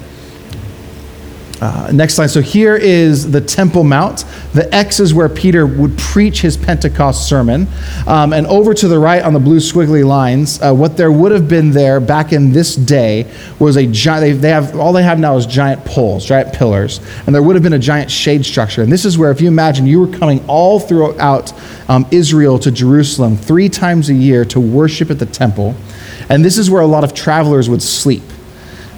Uh, 1.60 1.90
next 1.92 2.14
slide. 2.14 2.28
So 2.28 2.40
here 2.40 2.76
is 2.76 3.32
the 3.32 3.42
Temple 3.42 3.84
Mount. 3.84 4.26
The 4.54 4.74
X 4.74 5.00
is 5.00 5.14
where 5.14 5.28
Peter 5.28 5.66
would 5.66 5.98
preach 5.98 6.42
his 6.42 6.56
Pentecost 6.56 7.28
sermon. 7.28 7.68
Um, 8.06 8.32
and 8.32 8.46
over 8.46 8.76
to 8.76 8.88
the 8.88 9.00
right 9.00 9.24
on 9.24 9.34
the 9.34 9.40
blue 9.40 9.58
squiggly 9.58 10.06
lines, 10.06 10.62
uh, 10.62 10.72
what 10.74 10.98
there 10.98 11.12
would 11.12 11.32
have 11.32 11.48
been 11.48 11.72
there 11.72 12.00
back 12.00 12.32
in 12.32 12.52
this 12.52 12.76
day 12.76 13.32
was 13.58 13.76
a 13.76 13.88
giant, 13.88 14.22
they, 14.22 14.32
they, 14.34 14.50
have, 14.50 14.76
all 14.76 14.94
they 14.94 15.02
have 15.02 15.20
now 15.20 15.36
is 15.36 15.48
giant 15.48 15.84
poles, 15.84 16.26
giant 16.26 16.54
pillars. 16.54 17.00
And 17.26 17.34
there 17.34 17.42
would 17.42 17.56
have 17.56 17.64
been 17.64 17.74
a 17.74 17.80
giant 17.80 18.12
shade 18.12 18.46
structure. 18.46 18.84
And 18.84 18.92
this 18.92 19.04
is 19.04 19.18
where, 19.18 19.32
if 19.32 19.42
you 19.42 19.48
imagine, 19.48 19.88
you 19.88 20.00
were 20.00 20.18
coming 20.18 20.46
all 20.48 20.80
throughout 20.80 21.54
um, 21.90 22.06
Israel 22.12 22.60
to 22.60 22.70
Jerusalem 22.70 23.36
three 23.36 23.70
times 23.70 24.10
a 24.10 24.14
year 24.14 24.46
to 24.46 24.60
worship 24.60 25.10
at 25.10 25.18
the 25.18 25.26
temple. 25.26 25.76
And 26.30 26.46
this 26.46 26.60
is 26.60 26.70
where 26.70 26.84
a 26.84 26.88
lot 26.88 27.04
of 27.04 27.16
travelers 27.16 27.68
would 27.68 27.82
sleep. 27.82 28.24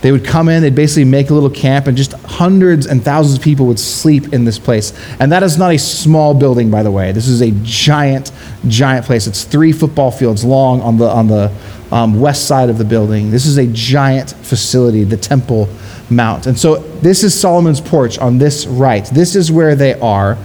They 0.01 0.12
would 0.12 0.24
come 0.25 0.48
in, 0.48 0.62
they'd 0.62 0.75
basically 0.75 1.06
make 1.06 1.29
a 1.29 1.34
little 1.34 1.50
camp, 1.50 1.88
and 1.88 1.98
just 1.98 2.13
hundreds 2.13 2.86
and 2.86 3.03
thousands 3.03 3.38
of 3.38 3.44
people 3.44 3.65
would 3.68 3.79
sleep 3.79 4.34
in 4.34 4.46
this 4.46 4.58
place. 4.58 4.94
And 5.20 5.32
that 5.32 5.44
is 5.44 5.58
not 5.58 5.74
a 5.74 5.77
small 5.77 6.34
building, 6.34 6.72
by 6.72 6.84
the 6.84 6.91
way. 6.91 7.12
This 7.12 7.27
is 7.27 7.41
a 7.41 7.51
giant, 7.63 8.32
giant 8.68 9.06
place. 9.06 9.27
It's 9.27 9.44
three 9.44 9.72
football 9.72 10.12
fields 10.12 10.46
long 10.46 10.82
on 10.82 10.98
the, 10.98 11.10
on 11.10 11.27
the 11.27 11.51
um, 11.91 12.20
west 12.20 12.48
side 12.48 12.70
of 12.70 12.77
the 12.77 12.86
building. 12.86 13.32
This 13.32 13.46
is 13.46 13.58
a 13.58 13.68
giant 13.68 14.32
facility, 14.32 15.03
the 15.03 15.18
Temple 15.18 15.68
Mount. 16.10 16.48
And 16.48 16.58
so 16.58 16.77
this 17.01 17.24
is 17.24 17.39
Solomon's 17.39 17.82
porch 17.82 18.18
on 18.20 18.38
this 18.38 18.65
right. 18.68 19.06
This 19.06 19.36
is 19.36 19.51
where 19.51 19.75
they 19.75 19.94
are 20.00 20.38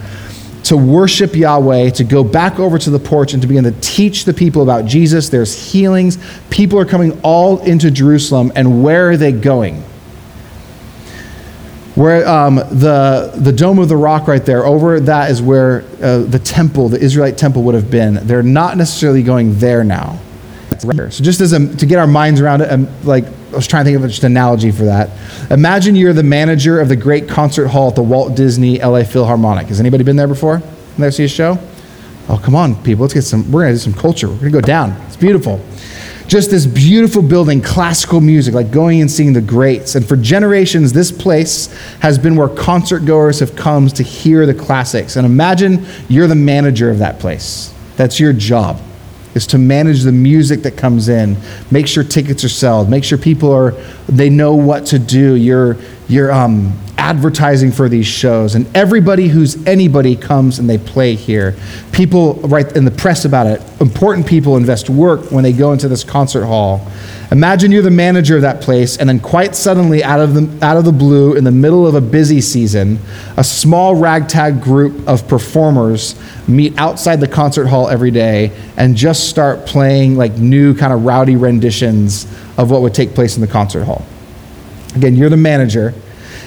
to 0.65 0.75
worship 0.75 1.35
Yahweh, 1.35 1.91
to 1.91 2.03
go 2.03 2.23
back 2.23 2.59
over 2.59 2.79
to 2.79 2.89
the 2.89 2.99
porch 2.99 3.33
and 3.33 3.41
to 3.43 3.47
begin 3.47 3.63
to 3.65 3.71
teach 3.81 4.25
the 4.25 4.33
people 4.33 4.63
about 4.63 4.85
Jesus. 4.85 5.29
There's 5.29 5.71
healings. 5.71 6.17
People 6.49 6.79
are 6.79 6.85
coming 6.85 7.19
all 7.21 7.59
into 7.61 7.91
Jerusalem. 7.91 8.51
And 8.55 8.83
where 8.83 9.11
are 9.11 9.17
they 9.17 9.31
going? 9.31 9.83
Where 11.93 12.27
um, 12.27 12.55
the, 12.55 13.31
the 13.35 13.53
Dome 13.53 13.77
of 13.77 13.89
the 13.89 13.95
Rock 13.95 14.27
right 14.27 14.43
there, 14.43 14.65
over 14.65 14.99
that 14.99 15.29
is 15.29 15.39
where 15.39 15.83
uh, 16.01 16.19
the 16.23 16.39
temple, 16.39 16.89
the 16.89 16.99
Israelite 16.99 17.37
temple, 17.37 17.61
would 17.63 17.75
have 17.75 17.91
been. 17.91 18.15
They're 18.25 18.43
not 18.43 18.75
necessarily 18.75 19.21
going 19.21 19.59
there 19.59 19.83
now. 19.83 20.19
So 21.11 21.23
just 21.23 21.41
as 21.41 21.53
a, 21.53 21.77
to 21.77 21.85
get 21.85 21.99
our 21.99 22.07
minds 22.07 22.41
around 22.41 22.61
it, 22.61 22.71
um, 22.71 22.87
like 23.03 23.25
was 23.55 23.67
trying 23.67 23.85
to 23.85 23.91
think 23.91 24.03
of 24.03 24.09
just 24.09 24.23
an 24.23 24.31
analogy 24.31 24.71
for 24.71 24.85
that. 24.85 25.09
Imagine 25.51 25.95
you're 25.95 26.13
the 26.13 26.23
manager 26.23 26.79
of 26.79 26.89
the 26.89 26.95
great 26.95 27.27
concert 27.27 27.67
hall 27.67 27.89
at 27.89 27.95
the 27.95 28.03
Walt 28.03 28.35
Disney 28.35 28.79
LA 28.79 29.03
Philharmonic. 29.03 29.67
Has 29.67 29.79
anybody 29.79 30.03
been 30.03 30.15
there 30.15 30.27
before? 30.27 30.61
Never 30.97 31.11
see 31.11 31.25
a 31.25 31.27
show? 31.27 31.57
Oh, 32.27 32.41
come 32.43 32.55
on, 32.55 32.81
people. 32.83 33.03
Let's 33.03 33.13
get 33.13 33.23
some. 33.23 33.51
We're 33.51 33.63
gonna 33.63 33.73
do 33.73 33.79
some 33.79 33.93
culture. 33.93 34.27
We're 34.27 34.37
gonna 34.37 34.51
go 34.51 34.61
down. 34.61 34.91
It's 35.07 35.17
beautiful. 35.17 35.63
Just 36.27 36.49
this 36.49 36.65
beautiful 36.65 37.21
building, 37.21 37.61
classical 37.61 38.19
music, 38.19 38.55
like 38.55 38.71
going 38.71 38.99
and 38.99 39.11
seeing 39.11 39.33
the 39.33 39.41
greats. 39.41 39.93
And 39.93 40.07
for 40.07 40.15
generations, 40.15 40.91
this 40.91 41.11
place 41.11 41.67
has 41.99 42.17
been 42.17 42.35
where 42.35 42.49
concert 42.49 43.05
goers 43.05 43.39
have 43.41 43.55
come 43.55 43.87
to 43.89 44.01
hear 44.01 44.47
the 44.47 44.53
classics. 44.53 45.17
And 45.17 45.25
imagine 45.25 45.85
you're 46.09 46.27
the 46.27 46.33
manager 46.33 46.89
of 46.89 46.97
that 46.97 47.19
place. 47.19 47.71
That's 47.95 48.19
your 48.19 48.33
job 48.33 48.81
is 49.35 49.45
to 49.47 49.57
manage 49.57 50.01
the 50.03 50.11
music 50.11 50.61
that 50.61 50.77
comes 50.77 51.09
in, 51.09 51.37
make 51.69 51.87
sure 51.87 52.03
tickets 52.03 52.43
are 52.43 52.49
sold, 52.49 52.89
make 52.89 53.03
sure 53.03 53.17
people 53.17 53.51
are 53.51 53.71
they 54.07 54.29
know 54.29 54.55
what 54.55 54.85
to 54.87 54.97
do. 54.97 55.35
You're 55.35 55.77
you're 56.07 56.31
um, 56.31 56.79
advertising 57.05 57.71
for 57.71 57.87
these 57.87 58.07
shows, 58.07 58.55
and 58.55 58.65
everybody 58.75 59.27
who's 59.27 59.63
anybody 59.67 60.15
comes 60.15 60.57
and 60.57 60.67
they 60.67 60.79
play 60.79 61.13
here. 61.13 61.55
People 61.91 62.33
write 62.37 62.75
in 62.75 62.83
the 62.83 62.89
press 62.89 63.25
about 63.25 63.45
it. 63.45 63.61
Important 63.79 64.25
people 64.25 64.57
invest 64.57 64.89
work 64.89 65.31
when 65.31 65.43
they 65.43 65.53
go 65.53 65.71
into 65.71 65.87
this 65.87 66.03
concert 66.03 66.45
hall. 66.45 66.91
Imagine 67.29 67.71
you're 67.71 67.83
the 67.83 67.91
manager 67.91 68.35
of 68.37 68.41
that 68.41 68.59
place, 68.59 68.97
and 68.97 69.07
then 69.07 69.19
quite 69.19 69.55
suddenly, 69.55 70.03
out 70.03 70.19
of 70.19 70.33
the 70.33 70.65
out 70.65 70.77
of 70.77 70.85
the 70.85 70.91
blue, 70.91 71.35
in 71.35 71.43
the 71.43 71.51
middle 71.51 71.85
of 71.85 71.93
a 71.93 72.01
busy 72.01 72.41
season, 72.41 72.97
a 73.37 73.43
small 73.43 73.93
ragtag 73.93 74.59
group 74.59 75.07
of 75.07 75.27
performers 75.27 76.19
meet 76.47 76.75
outside 76.79 77.17
the 77.17 77.27
concert 77.27 77.67
hall 77.67 77.87
every 77.87 78.09
day 78.09 78.51
and 78.77 78.95
just 78.95 79.29
start 79.29 79.67
playing 79.67 80.15
like 80.15 80.33
new 80.37 80.73
kind 80.73 80.91
of 80.91 81.05
rowdy 81.05 81.35
renditions 81.35 82.25
of 82.57 82.71
what 82.71 82.81
would 82.81 82.95
take 82.95 83.13
place 83.13 83.35
in 83.35 83.41
the 83.41 83.47
concert 83.47 83.83
hall. 83.83 84.03
Again, 84.95 85.15
you're 85.15 85.29
the 85.29 85.37
manager, 85.37 85.93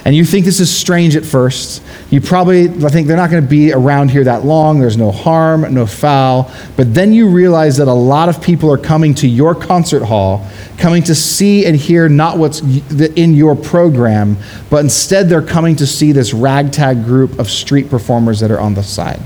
and 0.08 0.16
you 0.16 0.24
think 0.24 0.46
this 0.46 0.58
is 0.58 0.74
strange 0.74 1.16
at 1.16 1.26
first. 1.26 1.82
You 2.08 2.22
probably 2.22 2.66
think 2.66 3.08
they're 3.08 3.16
not 3.18 3.28
going 3.28 3.42
to 3.42 3.48
be 3.48 3.74
around 3.74 4.10
here 4.10 4.24
that 4.24 4.42
long. 4.42 4.80
There's 4.80 4.96
no 4.96 5.10
harm, 5.12 5.74
no 5.74 5.84
foul. 5.84 6.50
But 6.78 6.94
then 6.94 7.12
you 7.12 7.28
realize 7.28 7.76
that 7.76 7.88
a 7.88 7.92
lot 7.92 8.30
of 8.30 8.42
people 8.42 8.72
are 8.72 8.78
coming 8.78 9.14
to 9.16 9.28
your 9.28 9.54
concert 9.54 10.02
hall, 10.02 10.48
coming 10.78 11.02
to 11.02 11.14
see 11.14 11.66
and 11.66 11.76
hear 11.76 12.08
not 12.08 12.38
what's 12.38 12.60
in 12.60 13.34
your 13.34 13.54
program, 13.54 14.38
but 14.70 14.78
instead 14.78 15.28
they're 15.28 15.42
coming 15.42 15.76
to 15.76 15.86
see 15.86 16.12
this 16.12 16.32
ragtag 16.32 17.04
group 17.04 17.38
of 17.38 17.50
street 17.50 17.90
performers 17.90 18.40
that 18.40 18.50
are 18.50 18.60
on 18.60 18.72
the 18.72 18.82
side. 18.82 19.20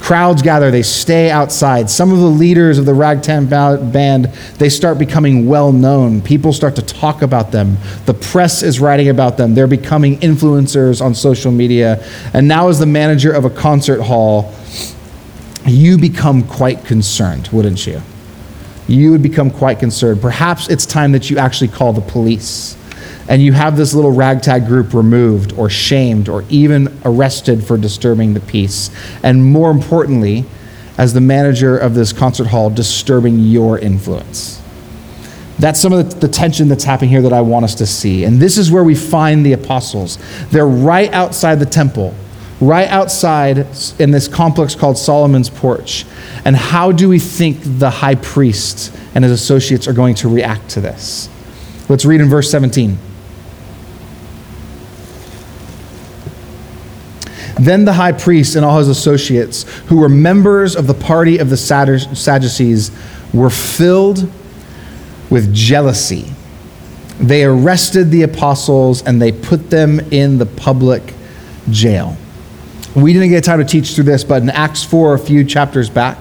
Crowds 0.00 0.42
gather, 0.42 0.70
they 0.70 0.82
stay 0.82 1.30
outside. 1.30 1.90
Some 1.90 2.10
of 2.10 2.18
the 2.18 2.26
leaders 2.26 2.78
of 2.78 2.86
the 2.86 2.94
ragtag 2.94 3.48
band, 3.48 4.24
they 4.56 4.68
start 4.70 4.98
becoming 4.98 5.46
well 5.46 5.72
known. 5.72 6.22
People 6.22 6.52
start 6.52 6.74
to 6.76 6.82
talk 6.82 7.22
about 7.22 7.52
them. 7.52 7.76
The 8.06 8.14
press 8.14 8.62
is 8.62 8.80
writing 8.80 9.10
about 9.10 9.36
them. 9.36 9.54
They're 9.54 9.66
becoming 9.66 10.18
influencers 10.18 11.04
on 11.04 11.14
social 11.14 11.52
media. 11.52 12.02
And 12.32 12.48
now, 12.48 12.68
as 12.68 12.78
the 12.78 12.86
manager 12.86 13.30
of 13.30 13.44
a 13.44 13.50
concert 13.50 14.00
hall, 14.00 14.52
you 15.66 15.98
become 15.98 16.42
quite 16.42 16.84
concerned, 16.86 17.48
wouldn't 17.52 17.86
you? 17.86 18.00
You 18.88 19.12
would 19.12 19.22
become 19.22 19.50
quite 19.50 19.78
concerned. 19.78 20.22
Perhaps 20.22 20.68
it's 20.70 20.86
time 20.86 21.12
that 21.12 21.30
you 21.30 21.38
actually 21.38 21.68
call 21.68 21.92
the 21.92 22.00
police 22.00 22.76
and 23.30 23.40
you 23.40 23.52
have 23.52 23.76
this 23.76 23.94
little 23.94 24.10
ragtag 24.10 24.66
group 24.66 24.92
removed 24.92 25.52
or 25.52 25.70
shamed 25.70 26.28
or 26.28 26.44
even 26.48 27.00
arrested 27.04 27.64
for 27.64 27.78
disturbing 27.78 28.34
the 28.34 28.40
peace. 28.40 28.90
And 29.22 29.44
more 29.44 29.70
importantly, 29.70 30.44
as 30.98 31.14
the 31.14 31.20
manager 31.20 31.78
of 31.78 31.94
this 31.94 32.12
concert 32.12 32.48
hall, 32.48 32.70
disturbing 32.70 33.38
your 33.38 33.78
influence. 33.78 34.60
That's 35.60 35.78
some 35.78 35.92
of 35.92 36.10
the, 36.10 36.26
the, 36.26 36.28
tension 36.28 36.66
that's 36.66 36.82
happening 36.82 37.10
here 37.10 37.22
that 37.22 37.32
I 37.32 37.40
want 37.42 37.64
us 37.64 37.76
to 37.76 37.86
see. 37.86 38.24
And 38.24 38.40
this 38.40 38.58
is 38.58 38.72
where 38.72 38.82
we 38.82 38.96
find 38.96 39.46
the 39.46 39.52
apostles. 39.52 40.18
They're 40.50 40.66
right 40.66 41.12
outside 41.12 41.60
the 41.60 41.66
temple, 41.66 42.14
right 42.60 42.88
outside 42.88 43.58
in 44.00 44.10
this 44.10 44.26
complex 44.26 44.74
called 44.74 44.98
Solomon's 44.98 45.50
Porch. 45.50 46.04
And 46.44 46.56
how 46.56 46.90
do 46.90 47.08
we 47.08 47.20
think 47.20 47.58
the 47.62 47.90
high 47.90 48.16
priest 48.16 48.92
and 49.14 49.22
his 49.22 49.32
associates 49.32 49.86
are 49.86 49.92
going 49.92 50.16
to 50.16 50.28
react 50.28 50.70
to 50.70 50.80
this? 50.80 51.28
Let's 51.88 52.04
read 52.04 52.20
in 52.20 52.28
verse 52.28 52.50
17. 52.50 52.98
Then 57.60 57.84
the 57.84 57.92
high 57.92 58.12
priest 58.12 58.56
and 58.56 58.64
all 58.64 58.78
his 58.78 58.88
associates, 58.88 59.64
who 59.88 59.98
were 59.98 60.08
members 60.08 60.74
of 60.74 60.86
the 60.86 60.94
party 60.94 61.36
of 61.36 61.50
the 61.50 61.58
Sadducees, 61.58 62.90
were 63.34 63.50
filled 63.50 64.32
with 65.28 65.54
jealousy. 65.54 66.32
They 67.20 67.44
arrested 67.44 68.10
the 68.10 68.22
apostles 68.22 69.02
and 69.02 69.20
they 69.20 69.30
put 69.30 69.68
them 69.68 70.00
in 70.10 70.38
the 70.38 70.46
public 70.46 71.12
jail. 71.70 72.16
We 72.96 73.12
didn't 73.12 73.28
get 73.28 73.44
time 73.44 73.58
to 73.58 73.64
teach 73.66 73.94
through 73.94 74.04
this, 74.04 74.24
but 74.24 74.42
in 74.42 74.48
Acts 74.48 74.82
4, 74.82 75.12
a 75.14 75.18
few 75.18 75.44
chapters 75.44 75.90
back, 75.90 76.16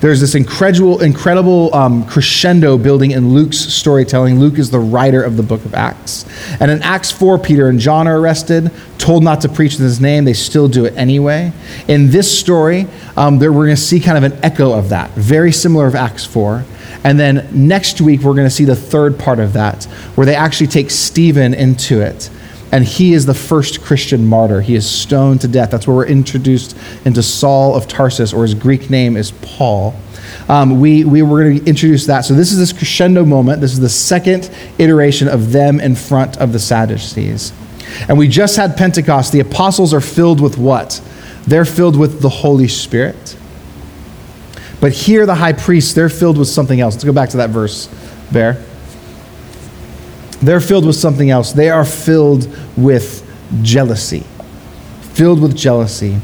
There's 0.00 0.20
this 0.20 0.34
incredible, 0.34 1.02
incredible 1.02 1.74
um, 1.74 2.06
crescendo 2.06 2.76
building 2.78 3.12
in 3.12 3.30
Luke's 3.30 3.58
storytelling. 3.58 4.38
Luke 4.38 4.58
is 4.58 4.70
the 4.70 4.78
writer 4.78 5.22
of 5.22 5.36
the 5.36 5.42
book 5.42 5.64
of 5.64 5.74
Acts. 5.74 6.26
And 6.60 6.70
in 6.70 6.82
Acts 6.82 7.10
4, 7.10 7.38
Peter 7.38 7.68
and 7.68 7.78
John 7.78 8.06
are 8.06 8.18
arrested, 8.18 8.70
told 8.98 9.24
not 9.24 9.40
to 9.42 9.48
preach 9.48 9.76
in 9.76 9.82
his 9.82 10.00
name. 10.00 10.24
They 10.24 10.34
still 10.34 10.68
do 10.68 10.84
it 10.84 10.94
anyway. 10.96 11.52
In 11.88 12.10
this 12.10 12.38
story, 12.38 12.86
um, 13.16 13.38
there, 13.38 13.52
we're 13.52 13.66
going 13.66 13.76
to 13.76 13.82
see 13.82 14.00
kind 14.00 14.18
of 14.18 14.30
an 14.30 14.38
echo 14.44 14.72
of 14.72 14.90
that, 14.90 15.10
very 15.12 15.52
similar 15.52 15.86
of 15.86 15.94
Acts 15.94 16.26
4. 16.26 16.64
And 17.04 17.18
then 17.18 17.48
next 17.52 18.00
week, 18.00 18.20
we're 18.22 18.34
going 18.34 18.48
to 18.48 18.54
see 18.54 18.64
the 18.64 18.76
third 18.76 19.18
part 19.18 19.38
of 19.38 19.52
that, 19.54 19.84
where 20.14 20.26
they 20.26 20.34
actually 20.34 20.66
take 20.66 20.90
Stephen 20.90 21.54
into 21.54 22.00
it 22.00 22.30
and 22.76 22.84
he 22.84 23.14
is 23.14 23.24
the 23.24 23.32
first 23.32 23.80
Christian 23.80 24.26
martyr. 24.26 24.60
He 24.60 24.74
is 24.74 24.86
stoned 24.86 25.40
to 25.40 25.48
death. 25.48 25.70
That's 25.70 25.86
where 25.86 25.96
we're 25.96 26.06
introduced 26.08 26.76
into 27.06 27.22
Saul 27.22 27.74
of 27.74 27.88
Tarsus, 27.88 28.34
or 28.34 28.42
his 28.42 28.52
Greek 28.52 28.90
name 28.90 29.16
is 29.16 29.30
Paul. 29.40 29.94
Um, 30.50 30.78
we, 30.78 31.02
we 31.02 31.22
were 31.22 31.42
going 31.42 31.60
to 31.60 31.64
introduce 31.64 32.04
that. 32.04 32.26
So, 32.26 32.34
this 32.34 32.52
is 32.52 32.58
this 32.58 32.74
crescendo 32.74 33.24
moment. 33.24 33.62
This 33.62 33.72
is 33.72 33.80
the 33.80 33.88
second 33.88 34.50
iteration 34.76 35.26
of 35.26 35.52
them 35.52 35.80
in 35.80 35.94
front 35.94 36.36
of 36.36 36.52
the 36.52 36.58
Sadducees. 36.58 37.50
And 38.10 38.18
we 38.18 38.28
just 38.28 38.58
had 38.58 38.76
Pentecost. 38.76 39.32
The 39.32 39.40
apostles 39.40 39.94
are 39.94 40.02
filled 40.02 40.42
with 40.42 40.58
what? 40.58 41.00
They're 41.46 41.64
filled 41.64 41.98
with 41.98 42.20
the 42.20 42.28
Holy 42.28 42.68
Spirit. 42.68 43.38
But 44.82 44.92
here, 44.92 45.24
the 45.24 45.36
high 45.36 45.54
priests, 45.54 45.94
they're 45.94 46.10
filled 46.10 46.36
with 46.36 46.48
something 46.48 46.78
else. 46.78 46.96
Let's 46.96 47.04
go 47.04 47.14
back 47.14 47.30
to 47.30 47.38
that 47.38 47.48
verse, 47.48 47.86
Bear. 48.30 48.62
They're 50.46 50.60
filled 50.60 50.86
with 50.86 50.94
something 50.94 51.28
else. 51.28 51.52
They 51.52 51.70
are 51.70 51.84
filled 51.84 52.48
with 52.76 53.28
jealousy. 53.62 54.24
Filled 55.14 55.42
with 55.42 55.56
jealousy. 55.56 56.20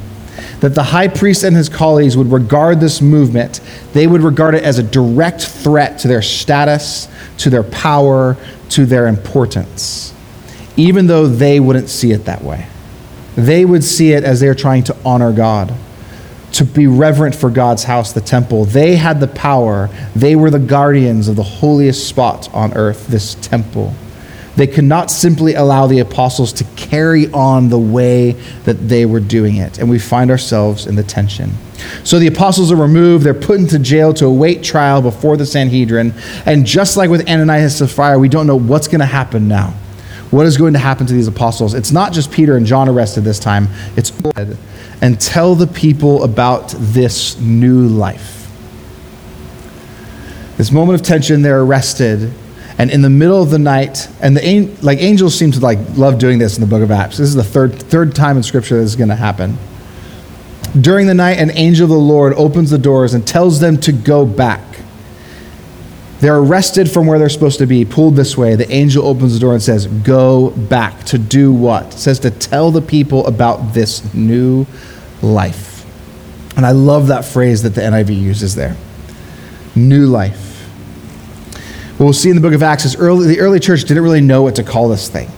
That 0.60 0.76
the 0.76 0.82
high 0.84 1.08
priest 1.08 1.42
and 1.42 1.56
his 1.56 1.68
colleagues 1.68 2.16
would 2.16 2.30
regard 2.30 2.78
this 2.78 3.02
movement, 3.02 3.60
they 3.94 4.06
would 4.06 4.22
regard 4.22 4.54
it 4.54 4.62
as 4.62 4.78
a 4.78 4.82
direct 4.84 5.44
threat 5.44 5.98
to 5.98 6.08
their 6.08 6.22
status, 6.22 7.08
to 7.38 7.50
their 7.50 7.64
power, 7.64 8.36
to 8.68 8.86
their 8.86 9.08
importance, 9.08 10.14
even 10.76 11.08
though 11.08 11.26
they 11.26 11.58
wouldn't 11.58 11.88
see 11.88 12.12
it 12.12 12.26
that 12.26 12.44
way. 12.44 12.68
They 13.34 13.64
would 13.64 13.82
see 13.82 14.12
it 14.12 14.22
as 14.22 14.38
they're 14.38 14.54
trying 14.54 14.84
to 14.84 14.96
honor 15.04 15.32
God, 15.32 15.74
to 16.52 16.64
be 16.64 16.86
reverent 16.86 17.34
for 17.34 17.50
God's 17.50 17.82
house, 17.82 18.12
the 18.12 18.20
temple. 18.20 18.66
They 18.66 18.94
had 18.94 19.18
the 19.18 19.26
power, 19.26 19.90
they 20.14 20.36
were 20.36 20.50
the 20.50 20.60
guardians 20.60 21.26
of 21.26 21.34
the 21.34 21.42
holiest 21.42 22.06
spot 22.06 22.48
on 22.54 22.72
earth, 22.74 23.08
this 23.08 23.34
temple. 23.34 23.96
They 24.56 24.66
could 24.66 24.84
not 24.84 25.10
simply 25.10 25.54
allow 25.54 25.86
the 25.86 26.00
apostles 26.00 26.52
to 26.54 26.64
carry 26.76 27.30
on 27.32 27.70
the 27.70 27.78
way 27.78 28.32
that 28.64 28.74
they 28.74 29.06
were 29.06 29.20
doing 29.20 29.56
it. 29.56 29.78
And 29.78 29.88
we 29.88 29.98
find 29.98 30.30
ourselves 30.30 30.86
in 30.86 30.94
the 30.94 31.02
tension. 31.02 31.52
So 32.04 32.18
the 32.18 32.26
apostles 32.26 32.70
are 32.70 32.76
removed. 32.76 33.24
They're 33.24 33.34
put 33.34 33.58
into 33.58 33.78
jail 33.78 34.12
to 34.14 34.26
await 34.26 34.62
trial 34.62 35.00
before 35.00 35.36
the 35.36 35.46
Sanhedrin. 35.46 36.14
And 36.44 36.66
just 36.66 36.96
like 36.96 37.08
with 37.08 37.28
Ananias 37.28 37.80
and 37.80 37.88
Sapphira, 37.88 38.18
we 38.18 38.28
don't 38.28 38.46
know 38.46 38.56
what's 38.58 38.88
going 38.88 39.00
to 39.00 39.06
happen 39.06 39.48
now. 39.48 39.74
What 40.30 40.46
is 40.46 40.56
going 40.56 40.72
to 40.74 40.78
happen 40.78 41.06
to 41.06 41.12
these 41.12 41.28
apostles? 41.28 41.74
It's 41.74 41.92
not 41.92 42.12
just 42.12 42.30
Peter 42.30 42.56
and 42.56 42.64
John 42.64 42.88
arrested 42.88 43.22
this 43.22 43.38
time, 43.38 43.68
it's 43.96 44.12
and 45.02 45.20
tell 45.20 45.54
the 45.54 45.66
people 45.66 46.22
about 46.24 46.74
this 46.78 47.38
new 47.38 47.86
life. 47.86 48.48
This 50.56 50.70
moment 50.70 51.00
of 51.00 51.06
tension, 51.06 51.42
they're 51.42 51.60
arrested 51.60 52.32
and 52.82 52.90
in 52.90 53.00
the 53.00 53.08
middle 53.08 53.40
of 53.40 53.50
the 53.50 53.60
night, 53.60 54.08
and 54.20 54.36
the 54.36 54.66
like 54.82 54.98
angels 54.98 55.38
seem 55.38 55.52
to 55.52 55.60
like 55.60 55.78
love 55.96 56.18
doing 56.18 56.40
this 56.40 56.56
in 56.56 56.60
the 56.60 56.66
book 56.66 56.82
of 56.82 56.90
Acts. 56.90 57.16
This 57.16 57.28
is 57.28 57.36
the 57.36 57.44
third 57.44 57.74
third 57.74 58.12
time 58.12 58.36
in 58.36 58.42
scripture 58.42 58.76
this 58.80 58.90
is 58.90 58.96
going 58.96 59.08
to 59.10 59.14
happen. 59.14 59.56
During 60.80 61.06
the 61.06 61.14
night, 61.14 61.38
an 61.38 61.52
angel 61.52 61.84
of 61.84 61.90
the 61.90 61.96
Lord 61.96 62.32
opens 62.32 62.70
the 62.70 62.78
doors 62.78 63.14
and 63.14 63.24
tells 63.24 63.60
them 63.60 63.78
to 63.82 63.92
go 63.92 64.26
back. 64.26 64.60
They're 66.18 66.38
arrested 66.38 66.90
from 66.90 67.06
where 67.06 67.20
they're 67.20 67.28
supposed 67.28 67.58
to 67.60 67.66
be, 67.66 67.84
pulled 67.84 68.16
this 68.16 68.36
way. 68.36 68.56
The 68.56 68.68
angel 68.72 69.06
opens 69.06 69.34
the 69.34 69.38
door 69.38 69.52
and 69.52 69.62
says, 69.62 69.86
Go 69.86 70.50
back. 70.50 71.04
To 71.04 71.18
do 71.18 71.52
what? 71.52 71.94
It 71.94 71.98
says 71.98 72.18
to 72.20 72.32
tell 72.32 72.72
the 72.72 72.82
people 72.82 73.24
about 73.28 73.74
this 73.74 74.12
new 74.12 74.66
life. 75.22 75.86
And 76.56 76.66
I 76.66 76.72
love 76.72 77.06
that 77.06 77.24
phrase 77.24 77.62
that 77.62 77.76
the 77.76 77.82
NIV 77.82 78.20
uses 78.20 78.56
there 78.56 78.76
new 79.76 80.06
life. 80.06 80.51
We'll 82.02 82.12
see 82.12 82.30
in 82.30 82.34
the 82.34 82.42
book 82.42 82.52
of 82.52 82.64
Acts 82.64 82.84
is 82.84 82.96
early, 82.96 83.28
the 83.28 83.38
early 83.38 83.60
church 83.60 83.82
didn't 83.82 84.02
really 84.02 84.20
know 84.20 84.42
what 84.42 84.56
to 84.56 84.64
call 84.64 84.88
this 84.88 85.08
thing, 85.08 85.30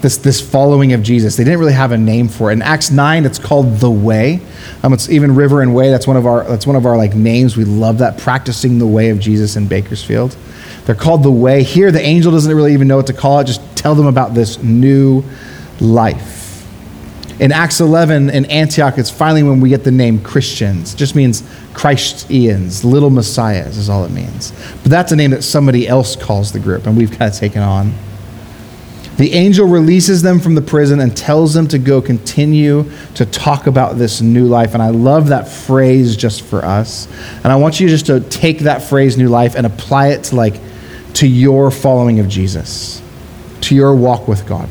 this, 0.00 0.16
this 0.16 0.40
following 0.40 0.92
of 0.92 1.02
Jesus. 1.02 1.34
They 1.34 1.42
didn't 1.42 1.58
really 1.58 1.72
have 1.72 1.90
a 1.90 1.98
name 1.98 2.28
for 2.28 2.50
it. 2.50 2.52
In 2.52 2.62
Acts 2.62 2.92
9, 2.92 3.24
it's 3.24 3.40
called 3.40 3.78
the 3.78 3.90
way. 3.90 4.40
Um, 4.84 4.92
it's 4.92 5.10
even 5.10 5.34
River 5.34 5.60
and 5.60 5.74
Way. 5.74 5.90
That's 5.90 6.06
one 6.06 6.16
of 6.16 6.24
our, 6.24 6.44
that's 6.44 6.68
one 6.68 6.76
of 6.76 6.86
our 6.86 6.96
like 6.96 7.16
names. 7.16 7.56
We 7.56 7.64
love 7.64 7.98
that, 7.98 8.16
practicing 8.16 8.78
the 8.78 8.86
way 8.86 9.10
of 9.10 9.18
Jesus 9.18 9.56
in 9.56 9.66
Bakersfield. 9.66 10.36
They're 10.84 10.94
called 10.94 11.24
the 11.24 11.32
way. 11.32 11.64
Here, 11.64 11.90
the 11.90 12.02
angel 12.02 12.30
doesn't 12.30 12.54
really 12.54 12.74
even 12.74 12.86
know 12.86 12.96
what 12.96 13.08
to 13.08 13.12
call 13.12 13.40
it. 13.40 13.46
Just 13.46 13.76
tell 13.76 13.96
them 13.96 14.06
about 14.06 14.34
this 14.34 14.62
new 14.62 15.24
life. 15.80 16.43
In 17.40 17.50
Acts 17.50 17.80
11 17.80 18.30
in 18.30 18.44
Antioch, 18.44 18.96
it's 18.96 19.10
finally 19.10 19.42
when 19.42 19.60
we 19.60 19.68
get 19.68 19.82
the 19.82 19.90
name 19.90 20.22
Christians. 20.22 20.94
It 20.94 20.96
just 20.96 21.16
means 21.16 21.42
Christians, 21.72 22.84
little 22.84 23.10
messiahs 23.10 23.76
is 23.76 23.88
all 23.88 24.04
it 24.04 24.12
means. 24.12 24.52
But 24.82 24.90
that's 24.90 25.10
a 25.10 25.16
name 25.16 25.32
that 25.32 25.42
somebody 25.42 25.88
else 25.88 26.14
calls 26.14 26.52
the 26.52 26.60
group, 26.60 26.86
and 26.86 26.96
we've 26.96 27.10
kind 27.10 27.32
of 27.32 27.34
taken 27.36 27.60
on. 27.60 27.92
The 29.16 29.32
angel 29.32 29.66
releases 29.66 30.22
them 30.22 30.38
from 30.38 30.54
the 30.54 30.62
prison 30.62 31.00
and 31.00 31.16
tells 31.16 31.54
them 31.54 31.66
to 31.68 31.78
go 31.78 32.00
continue 32.00 32.90
to 33.14 33.26
talk 33.26 33.66
about 33.66 33.96
this 33.96 34.20
new 34.20 34.46
life. 34.46 34.74
And 34.74 34.82
I 34.82 34.90
love 34.90 35.28
that 35.28 35.48
phrase 35.48 36.16
just 36.16 36.42
for 36.42 36.64
us. 36.64 37.06
And 37.42 37.46
I 37.46 37.56
want 37.56 37.78
you 37.78 37.88
just 37.88 38.06
to 38.06 38.20
take 38.20 38.60
that 38.60 38.82
phrase, 38.82 39.16
new 39.16 39.28
life, 39.28 39.54
and 39.54 39.66
apply 39.66 40.08
it 40.08 40.24
to 40.24 40.36
like 40.36 40.60
to 41.14 41.28
your 41.28 41.70
following 41.70 42.18
of 42.18 42.28
Jesus, 42.28 43.02
to 43.62 43.74
your 43.74 43.94
walk 43.94 44.26
with 44.26 44.46
God. 44.46 44.68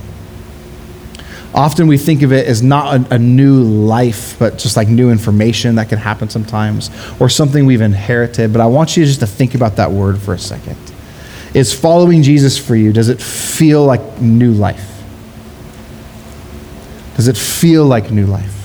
Often 1.53 1.87
we 1.87 1.97
think 1.97 2.23
of 2.23 2.33
it 2.33 2.47
as 2.47 2.63
not 2.63 3.11
a, 3.11 3.15
a, 3.15 3.19
new 3.19 3.61
life, 3.61 4.37
but 4.39 4.57
just 4.57 4.75
like 4.75 4.87
new 4.87 5.11
information 5.11 5.75
that 5.75 5.87
can 5.87 5.99
happen 5.99 6.29
sometimes, 6.29 6.89
or 7.19 7.29
something 7.29 7.65
we've 7.65 7.81
inherited. 7.81 8.51
But 8.51 8.61
I 8.61 8.65
want 8.65 8.97
you 8.97 9.05
just 9.05 9.19
to 9.19 9.27
think 9.27 9.53
about 9.53 9.75
that 9.75 9.91
word 9.91 10.19
for 10.19 10.33
a 10.33 10.39
second. 10.39 10.77
Is 11.53 11.71
following 11.71 12.23
Jesus 12.23 12.57
for 12.57 12.75
you, 12.75 12.91
does 12.91 13.09
it 13.09 13.21
feel 13.21 13.85
like 13.85 14.19
new 14.19 14.51
life? 14.51 14.89
Does 17.15 17.27
it 17.27 17.37
feel 17.37 17.85
like 17.85 18.09
new 18.09 18.25
life? 18.25 18.62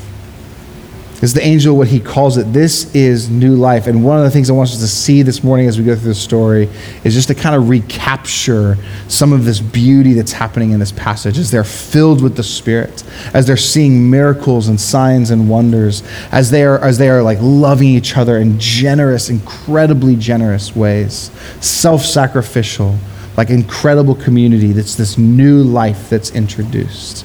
Is 1.22 1.34
the 1.34 1.44
angel 1.44 1.76
what 1.76 1.88
he 1.88 1.98
calls 1.98 2.36
it. 2.36 2.52
This 2.52 2.94
is 2.94 3.28
new 3.28 3.56
life. 3.56 3.86
And 3.86 4.04
one 4.04 4.18
of 4.18 4.24
the 4.24 4.30
things 4.30 4.50
i 4.50 4.52
want 4.52 4.70
us 4.70 4.78
to 4.78 4.86
see 4.86 5.22
this 5.22 5.42
morning 5.42 5.66
as 5.66 5.78
we 5.78 5.84
go 5.84 5.94
through 5.94 6.08
the 6.08 6.14
story 6.14 6.68
is 7.04 7.14
just 7.14 7.28
to 7.28 7.34
kind 7.34 7.54
of 7.54 7.68
recapture 7.68 8.76
some 9.08 9.32
of 9.32 9.44
this 9.44 9.60
beauty 9.60 10.12
that's 10.12 10.32
happening 10.32 10.70
in 10.70 10.80
this 10.80 10.92
passage 10.92 11.38
as 11.38 11.50
they're 11.50 11.64
filled 11.64 12.22
with 12.22 12.36
the 12.36 12.42
spirit 12.42 13.02
as 13.34 13.46
they're 13.46 13.56
seeing 13.56 14.08
miracles 14.08 14.68
and 14.68 14.80
signs 14.80 15.30
and 15.30 15.48
wonders 15.48 16.02
as 16.30 16.50
they 16.50 16.64
are 16.64 16.78
as 16.80 16.98
they 16.98 17.08
are 17.08 17.22
like 17.22 17.38
loving 17.40 17.88
each 17.88 18.16
other 18.16 18.38
in 18.38 18.58
generous 18.58 19.28
incredibly 19.28 20.14
generous 20.14 20.76
ways 20.76 21.30
self-sacrificial 21.60 22.96
like 23.38 23.50
incredible 23.50 24.16
community 24.16 24.72
that's 24.72 24.96
this 24.96 25.16
new 25.16 25.62
life 25.62 26.10
that's 26.10 26.32
introduced. 26.32 27.24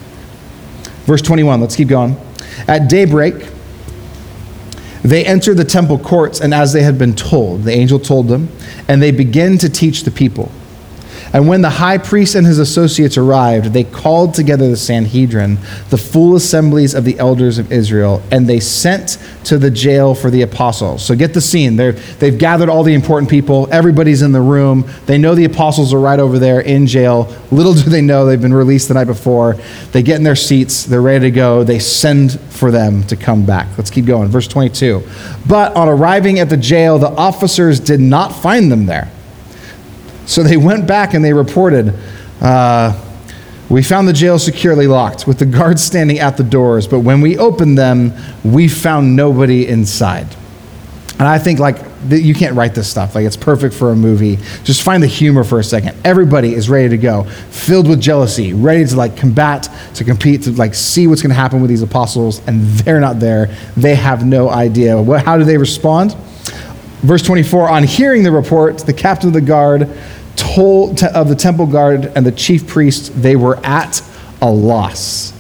Verse 1.06 1.24
21 1.24 1.60
let's 1.60 1.76
keep 1.76 1.88
going. 1.88 2.16
At 2.68 2.88
daybreak 2.88 3.48
they 5.04 5.26
enter 5.26 5.54
the 5.54 5.66
temple 5.66 6.00
courts, 6.00 6.40
and 6.40 6.54
as 6.54 6.74
they 6.74 6.82
had 6.82 6.98
been 6.98 7.14
told, 7.14 7.64
the 7.64 7.72
angel 7.72 8.00
told 8.00 8.28
them, 8.28 8.50
and 8.88 9.02
they 9.02 9.12
begin 9.12 9.58
to 9.60 9.70
teach 9.70 10.04
the 10.04 10.12
people. 10.12 10.52
And 11.34 11.48
when 11.48 11.64
the 11.64 11.70
high 11.70 11.98
priest 11.98 12.36
and 12.36 12.46
his 12.46 12.60
associates 12.60 13.18
arrived, 13.18 13.74
they 13.74 13.84
called 13.84 14.36
together 14.36 14.70
the 14.70 14.78
Sanhedrin, 14.78 15.56
the 15.90 15.98
full 15.98 16.36
assemblies 16.36 16.94
of 16.94 17.06
the 17.06 17.18
elders 17.18 17.58
of 17.58 17.72
Israel, 17.72 18.22
and 18.32 18.48
they 18.48 18.60
sent 18.60 19.18
to 19.46 19.58
the 19.58 19.72
jail 19.72 20.14
for 20.14 20.30
the 20.30 20.44
apostles. 20.44 21.04
So 21.04 21.16
get 21.16 21.34
the 21.34 21.42
scene. 21.42 21.76
they 21.76 21.92
they've 21.92 22.38
gathered 22.38 22.70
all 22.70 22.84
the 22.84 22.94
important 22.94 23.32
people. 23.32 23.68
Everybody's 23.72 24.22
in 24.22 24.32
the 24.32 24.42
room. 24.42 24.88
They 25.08 25.18
know 25.18 25.34
the 25.34 25.46
apostles 25.46 25.92
are 25.92 26.00
right 26.00 26.20
over 26.20 26.38
there 26.38 26.62
in 26.62 26.86
jail. 26.86 27.36
Little 27.52 27.74
do 27.74 27.90
they 27.90 28.02
know 28.02 28.26
they've 28.26 28.40
been 28.40 28.54
released 28.54 28.88
the 28.88 28.94
night 28.94 29.08
before. 29.08 29.56
They 29.92 30.04
get 30.04 30.18
in 30.18 30.24
their 30.24 30.36
seats. 30.36 30.84
They're 30.84 31.02
ready 31.02 31.26
to 31.26 31.32
go. 31.32 31.64
They 31.64 31.80
send 31.80 32.40
for 32.40 32.70
them 32.70 33.04
to 33.06 33.16
come 33.16 33.44
back. 33.44 33.76
Let's 33.76 33.90
keep 33.90 34.06
going. 34.06 34.30
Verse 34.30 34.48
22. 34.48 35.04
But 35.48 35.76
on 35.76 35.90
arriving 35.90 36.38
at 36.40 36.50
the 36.50 36.58
jail, 36.58 37.00
the 37.00 37.10
officers 37.10 37.80
did 37.80 38.00
not 38.00 38.30
find 38.30 38.72
them 38.72 38.86
there. 38.86 39.12
So 40.26 40.44
they 40.44 40.58
went 40.58 40.88
back 40.88 41.14
and 41.14 41.24
they 41.24 41.34
reported, 41.34 41.94
uh, 42.42 42.94
We 43.70 43.82
found 43.82 44.08
the 44.08 44.14
jail 44.14 44.38
securely 44.38 44.86
locked, 44.86 45.26
with 45.26 45.40
the 45.40 45.46
guards 45.46 45.84
standing 45.84 46.20
at 46.20 46.38
the 46.38 46.44
doors, 46.44 46.88
but 46.88 47.00
when 47.00 47.22
we 47.22 47.38
opened 47.38 47.78
them, 47.78 48.14
we 48.44 48.68
found 48.68 49.16
nobody 49.16 49.68
inside. 49.68 50.28
And 51.18 51.28
I 51.28 51.40
think, 51.40 51.60
like, 51.60 51.78
you 52.10 52.36
can't 52.36 52.56
write 52.56 52.76
this 52.76 52.90
stuff. 52.90 53.16
Like, 53.16 53.26
it's 53.26 53.38
perfect 53.38 53.74
for 53.74 53.92
a 53.92 53.96
movie. 53.96 54.38
Just 54.64 54.84
find 54.84 55.02
the 55.02 55.08
humor 55.08 55.44
for 55.44 55.60
a 55.60 55.64
second. 55.64 55.96
Everybody 56.04 56.54
is 56.54 56.70
ready 56.70 56.90
to 56.90 56.98
go, 56.98 57.24
filled 57.24 57.88
with 57.88 58.02
jealousy, 58.02 58.54
ready 58.54 58.86
to, 58.86 58.96
like, 58.96 59.16
combat, 59.16 59.70
to 59.96 60.04
compete, 60.04 60.44
to, 60.44 60.52
like, 60.52 60.76
see 60.76 61.08
what's 61.08 61.22
going 61.22 61.30
to 61.30 61.36
happen 61.36 61.62
with 61.62 61.70
these 61.70 61.82
apostles, 61.82 62.46
and 62.48 62.62
they're 62.80 63.00
not 63.00 63.20
there. 63.20 63.56
They 63.78 63.96
have 63.96 64.26
no 64.26 64.50
idea. 64.50 65.02
What, 65.02 65.26
how 65.26 65.38
do 65.38 65.46
they 65.46 65.58
respond? 65.58 66.16
Verse 67.04 67.22
24 67.22 67.70
On 67.70 67.84
hearing 67.84 68.24
the 68.24 68.32
report, 68.32 68.80
the 68.80 68.94
captain 68.94 69.28
of 69.28 69.34
the 69.34 69.42
guard 69.42 69.90
told 70.36 71.04
of 71.04 71.28
the 71.28 71.36
temple 71.36 71.68
guard 71.68 72.06
and 72.16 72.26
the 72.26 72.32
chief 72.32 72.68
priest 72.68 73.22
they 73.22 73.36
were 73.36 73.58
at 73.66 74.02
a 74.42 74.50
loss, 74.50 75.34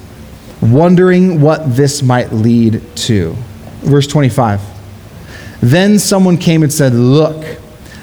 wondering 0.61 1.41
what 1.41 1.75
this 1.75 2.03
might 2.03 2.31
lead 2.31 2.81
to. 2.95 3.35
Verse 3.81 4.07
25. 4.07 4.61
Then 5.61 5.97
someone 5.97 6.37
came 6.37 6.63
and 6.63 6.71
said, 6.71 6.93
Look, 6.93 7.59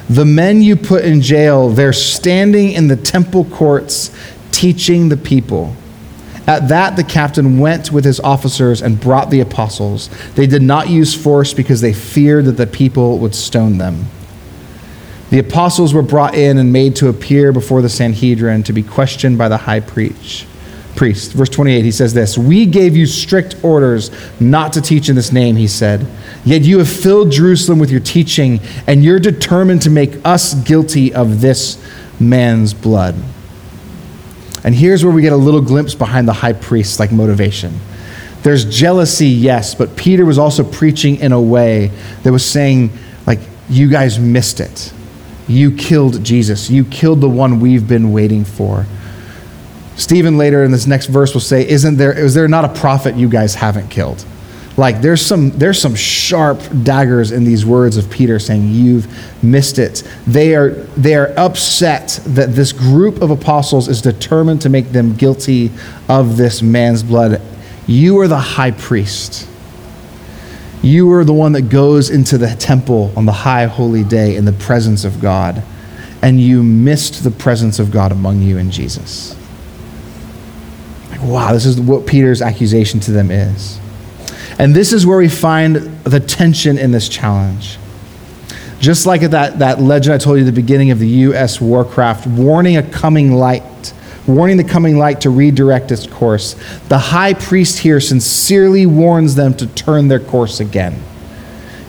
the 0.09 0.25
men 0.25 0.61
you 0.61 0.75
put 0.75 1.05
in 1.05 1.21
jail, 1.21 1.69
they're 1.69 1.93
standing 1.93 2.71
in 2.71 2.87
the 2.87 2.95
temple 2.95 3.45
courts 3.45 4.11
teaching 4.51 5.09
the 5.09 5.17
people. 5.17 5.75
At 6.51 6.67
that, 6.67 6.97
the 6.97 7.03
captain 7.05 7.59
went 7.59 7.93
with 7.93 8.03
his 8.03 8.19
officers 8.19 8.81
and 8.81 8.99
brought 8.99 9.29
the 9.29 9.39
apostles. 9.39 10.09
They 10.35 10.47
did 10.47 10.61
not 10.61 10.89
use 10.89 11.15
force 11.15 11.53
because 11.53 11.79
they 11.79 11.93
feared 11.93 12.43
that 12.43 12.57
the 12.57 12.67
people 12.67 13.19
would 13.19 13.33
stone 13.33 13.77
them. 13.77 14.07
The 15.29 15.39
apostles 15.39 15.93
were 15.93 16.01
brought 16.01 16.35
in 16.35 16.57
and 16.57 16.73
made 16.73 16.97
to 16.97 17.07
appear 17.07 17.53
before 17.53 17.81
the 17.81 17.87
Sanhedrin 17.87 18.63
to 18.63 18.73
be 18.73 18.83
questioned 18.83 19.37
by 19.37 19.47
the 19.47 19.55
high 19.55 19.79
priest. 19.79 20.45
Priest. 20.97 21.31
Verse 21.31 21.47
28, 21.47 21.85
he 21.85 21.91
says 21.91 22.13
this 22.13 22.37
We 22.37 22.65
gave 22.65 22.97
you 22.97 23.05
strict 23.05 23.55
orders 23.63 24.11
not 24.41 24.73
to 24.73 24.81
teach 24.81 25.07
in 25.07 25.15
this 25.15 25.31
name, 25.31 25.55
he 25.55 25.69
said. 25.69 26.05
Yet 26.43 26.63
you 26.63 26.79
have 26.79 26.89
filled 26.89 27.31
Jerusalem 27.31 27.79
with 27.79 27.91
your 27.91 28.01
teaching, 28.01 28.59
and 28.87 29.05
you're 29.05 29.19
determined 29.19 29.83
to 29.83 29.89
make 29.89 30.17
us 30.25 30.53
guilty 30.53 31.13
of 31.13 31.39
this 31.39 31.81
man's 32.19 32.73
blood. 32.73 33.15
And 34.63 34.75
here's 34.75 35.03
where 35.03 35.13
we 35.13 35.21
get 35.21 35.33
a 35.33 35.37
little 35.37 35.61
glimpse 35.61 35.95
behind 35.95 36.27
the 36.27 36.33
high 36.33 36.53
priest's 36.53 36.99
like 36.99 37.11
motivation. 37.11 37.79
There's 38.43 38.65
jealousy, 38.65 39.27
yes, 39.27 39.75
but 39.75 39.95
Peter 39.95 40.25
was 40.25 40.37
also 40.37 40.63
preaching 40.63 41.17
in 41.17 41.31
a 41.31 41.41
way 41.41 41.91
that 42.23 42.31
was 42.31 42.43
saying, 42.43 42.91
like, 43.27 43.39
you 43.69 43.89
guys 43.89 44.19
missed 44.19 44.59
it. 44.59 44.91
You 45.47 45.75
killed 45.75 46.23
Jesus. 46.23 46.69
You 46.69 46.85
killed 46.85 47.21
the 47.21 47.29
one 47.29 47.59
we've 47.59 47.87
been 47.87 48.11
waiting 48.11 48.43
for. 48.43 48.85
Stephen 49.95 50.37
later 50.37 50.63
in 50.63 50.71
this 50.71 50.87
next 50.87 51.07
verse 51.07 51.33
will 51.33 51.41
say, 51.41 51.67
Isn't 51.67 51.97
there, 51.97 52.17
is 52.17 52.33
there 52.33 52.47
not 52.47 52.65
a 52.65 52.69
prophet 52.69 53.15
you 53.15 53.29
guys 53.29 53.53
haven't 53.55 53.89
killed? 53.89 54.25
Like 54.77 55.01
there's 55.01 55.21
some 55.21 55.51
there's 55.51 55.81
some 55.81 55.95
sharp 55.95 56.61
daggers 56.83 57.31
in 57.31 57.43
these 57.43 57.65
words 57.65 57.97
of 57.97 58.09
Peter 58.09 58.39
saying 58.39 58.69
you've 58.69 59.43
missed 59.43 59.79
it. 59.79 60.03
They 60.25 60.55
are 60.55 60.69
they 60.69 61.15
are 61.15 61.33
upset 61.37 62.19
that 62.25 62.55
this 62.55 62.71
group 62.71 63.21
of 63.21 63.31
apostles 63.31 63.89
is 63.89 64.01
determined 64.01 64.61
to 64.61 64.69
make 64.69 64.91
them 64.91 65.15
guilty 65.15 65.71
of 66.07 66.37
this 66.37 66.61
man's 66.61 67.03
blood. 67.03 67.41
You 67.85 68.19
are 68.19 68.27
the 68.27 68.39
high 68.39 68.71
priest. 68.71 69.47
You 70.81 71.11
are 71.13 71.25
the 71.25 71.33
one 71.33 71.51
that 71.51 71.63
goes 71.63 72.09
into 72.09 72.37
the 72.37 72.55
temple 72.55 73.11
on 73.15 73.25
the 73.25 73.31
high 73.31 73.65
holy 73.65 74.03
day 74.03 74.35
in 74.35 74.45
the 74.45 74.53
presence 74.53 75.03
of 75.03 75.21
God, 75.21 75.61
and 76.21 76.39
you 76.39 76.63
missed 76.63 77.23
the 77.23 77.29
presence 77.29 77.77
of 77.77 77.91
God 77.91 78.11
among 78.11 78.41
you 78.41 78.57
in 78.57 78.71
Jesus. 78.71 79.35
Like, 81.11 81.21
wow, 81.21 81.53
this 81.53 81.65
is 81.65 81.79
what 81.79 82.07
Peter's 82.07 82.41
accusation 82.41 82.99
to 83.01 83.11
them 83.11 83.29
is. 83.29 83.79
And 84.61 84.75
this 84.75 84.93
is 84.93 85.07
where 85.07 85.17
we 85.17 85.27
find 85.27 85.75
the 86.03 86.19
tension 86.19 86.77
in 86.77 86.91
this 86.91 87.09
challenge. 87.09 87.79
Just 88.79 89.07
like 89.07 89.21
that, 89.21 89.57
that 89.57 89.81
legend 89.81 90.13
I 90.13 90.19
told 90.19 90.37
you 90.37 90.43
at 90.43 90.45
the 90.45 90.51
beginning 90.51 90.91
of 90.91 90.99
the 90.99 91.07
U.S. 91.07 91.59
Warcraft, 91.59 92.27
warning 92.27 92.77
a 92.77 92.83
coming 92.83 93.33
light, 93.33 93.91
warning 94.27 94.57
the 94.57 94.63
coming 94.63 94.99
light 94.99 95.21
to 95.21 95.31
redirect 95.31 95.91
its 95.91 96.05
course, 96.05 96.55
the 96.89 96.99
high 96.99 97.33
priest 97.33 97.79
here 97.79 97.99
sincerely 97.99 98.85
warns 98.85 99.33
them 99.33 99.55
to 99.55 99.65
turn 99.65 100.09
their 100.09 100.19
course 100.19 100.59
again. 100.59 101.01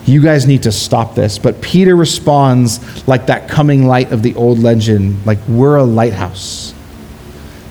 You 0.06 0.22
guys 0.22 0.46
need 0.46 0.62
to 0.62 0.72
stop 0.72 1.14
this. 1.14 1.38
But 1.38 1.60
Peter 1.60 1.94
responds 1.94 3.06
like 3.06 3.26
that 3.26 3.48
coming 3.48 3.86
light 3.86 4.12
of 4.12 4.22
the 4.22 4.34
old 4.34 4.58
legend, 4.58 5.26
like, 5.26 5.46
we're 5.46 5.76
a 5.76 5.84
lighthouse. 5.84 6.72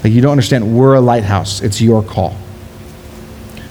Like, 0.03 0.13
you 0.13 0.21
don't 0.21 0.31
understand, 0.31 0.77
we're 0.77 0.93
a 0.93 1.01
lighthouse. 1.01 1.61
It's 1.61 1.81
your 1.81 2.03
call. 2.03 2.37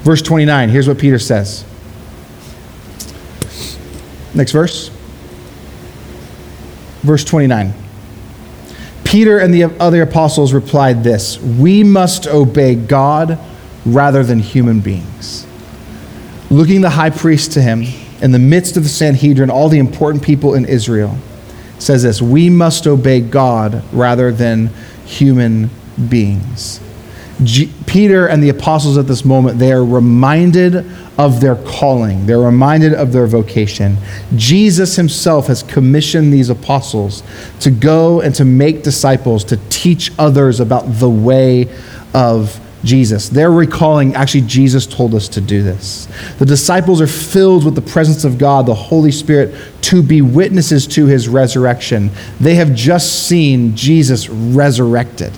Verse 0.03 0.23
29, 0.23 0.69
here's 0.71 0.89
what 0.89 0.99
Peter 0.99 1.19
says. 1.19 1.65
Next 4.35 4.53
verse. 4.53 4.89
Verse 7.03 7.25
29. 7.25 7.75
Peter 9.05 9.39
and 9.39 9.53
the 9.53 9.65
other 9.65 10.03
apostles 10.03 10.53
replied 10.53 11.03
this 11.03 11.41
We 11.41 11.83
must 11.83 12.27
obey 12.27 12.75
God 12.77 13.39
rather 13.85 14.23
than 14.23 14.39
human 14.39 14.81
beings. 14.81 15.47
Looking 16.51 16.81
the 16.81 16.91
high 16.91 17.11
priest 17.11 17.53
to 17.53 17.63
him 17.63 17.85
in 18.23 18.33
the 18.33 18.39
midst 18.39 18.77
of 18.77 18.83
the 18.83 18.89
Sanhedrin, 18.89 19.51
all 19.51 19.69
the 19.69 19.79
important 19.79 20.23
people 20.23 20.55
in 20.55 20.65
Israel, 20.65 21.17
says 21.79 22.03
this 22.03 22.23
We 22.23 22.51
must 22.51 22.87
obey 22.87 23.21
God 23.21 23.83
rather 23.93 24.33
than 24.33 24.69
human 25.05 25.71
beings. 26.09 26.81
G- 27.43 27.73
Peter 27.87 28.27
and 28.27 28.43
the 28.43 28.49
apostles 28.51 28.99
at 28.99 29.07
this 29.07 29.25
moment, 29.25 29.59
they 29.59 29.73
are 29.73 29.85
reminded 29.85 30.87
of 31.19 31.41
their 31.41 31.57
calling. 31.57 32.27
They're 32.27 32.39
reminded 32.41 32.95
of 32.95 33.13
their 33.13 33.27
vocation. 33.27 33.97
Jesus 34.37 34.97
himself 34.97 35.47
has 35.47 35.63
commissioned 35.63 36.33
these 36.33 36.51
apostles 36.51 37.23
to 37.61 37.71
go 37.71 38.21
and 38.21 38.35
to 38.35 38.45
make 38.45 38.83
disciples, 38.83 39.45
to 39.45 39.59
teach 39.69 40.13
others 40.19 40.61
about 40.61 40.83
the 40.99 41.11
way 41.11 41.69
of 42.15 42.59
Jesus. 42.85 43.29
They're 43.29 43.51
recalling, 43.51 44.15
actually, 44.15 44.43
Jesus 44.43 44.87
told 44.87 45.15
us 45.15 45.29
to 45.29 45.41
do 45.41 45.63
this. 45.63 46.09
The 46.39 46.47
disciples 46.47 47.01
are 47.01 47.07
filled 47.07 47.65
with 47.65 47.75
the 47.75 47.83
presence 47.83 48.25
of 48.25 48.39
God, 48.39 48.67
the 48.67 48.75
Holy 48.75 49.13
Spirit, 49.13 49.55
to 49.83 50.03
be 50.03 50.23
witnesses 50.23 50.87
to 50.89 51.07
his 51.07 51.29
resurrection. 51.29 52.11
They 52.41 52.55
have 52.55 52.75
just 52.75 53.27
seen 53.29 53.77
Jesus 53.77 54.29
resurrected. 54.29 55.33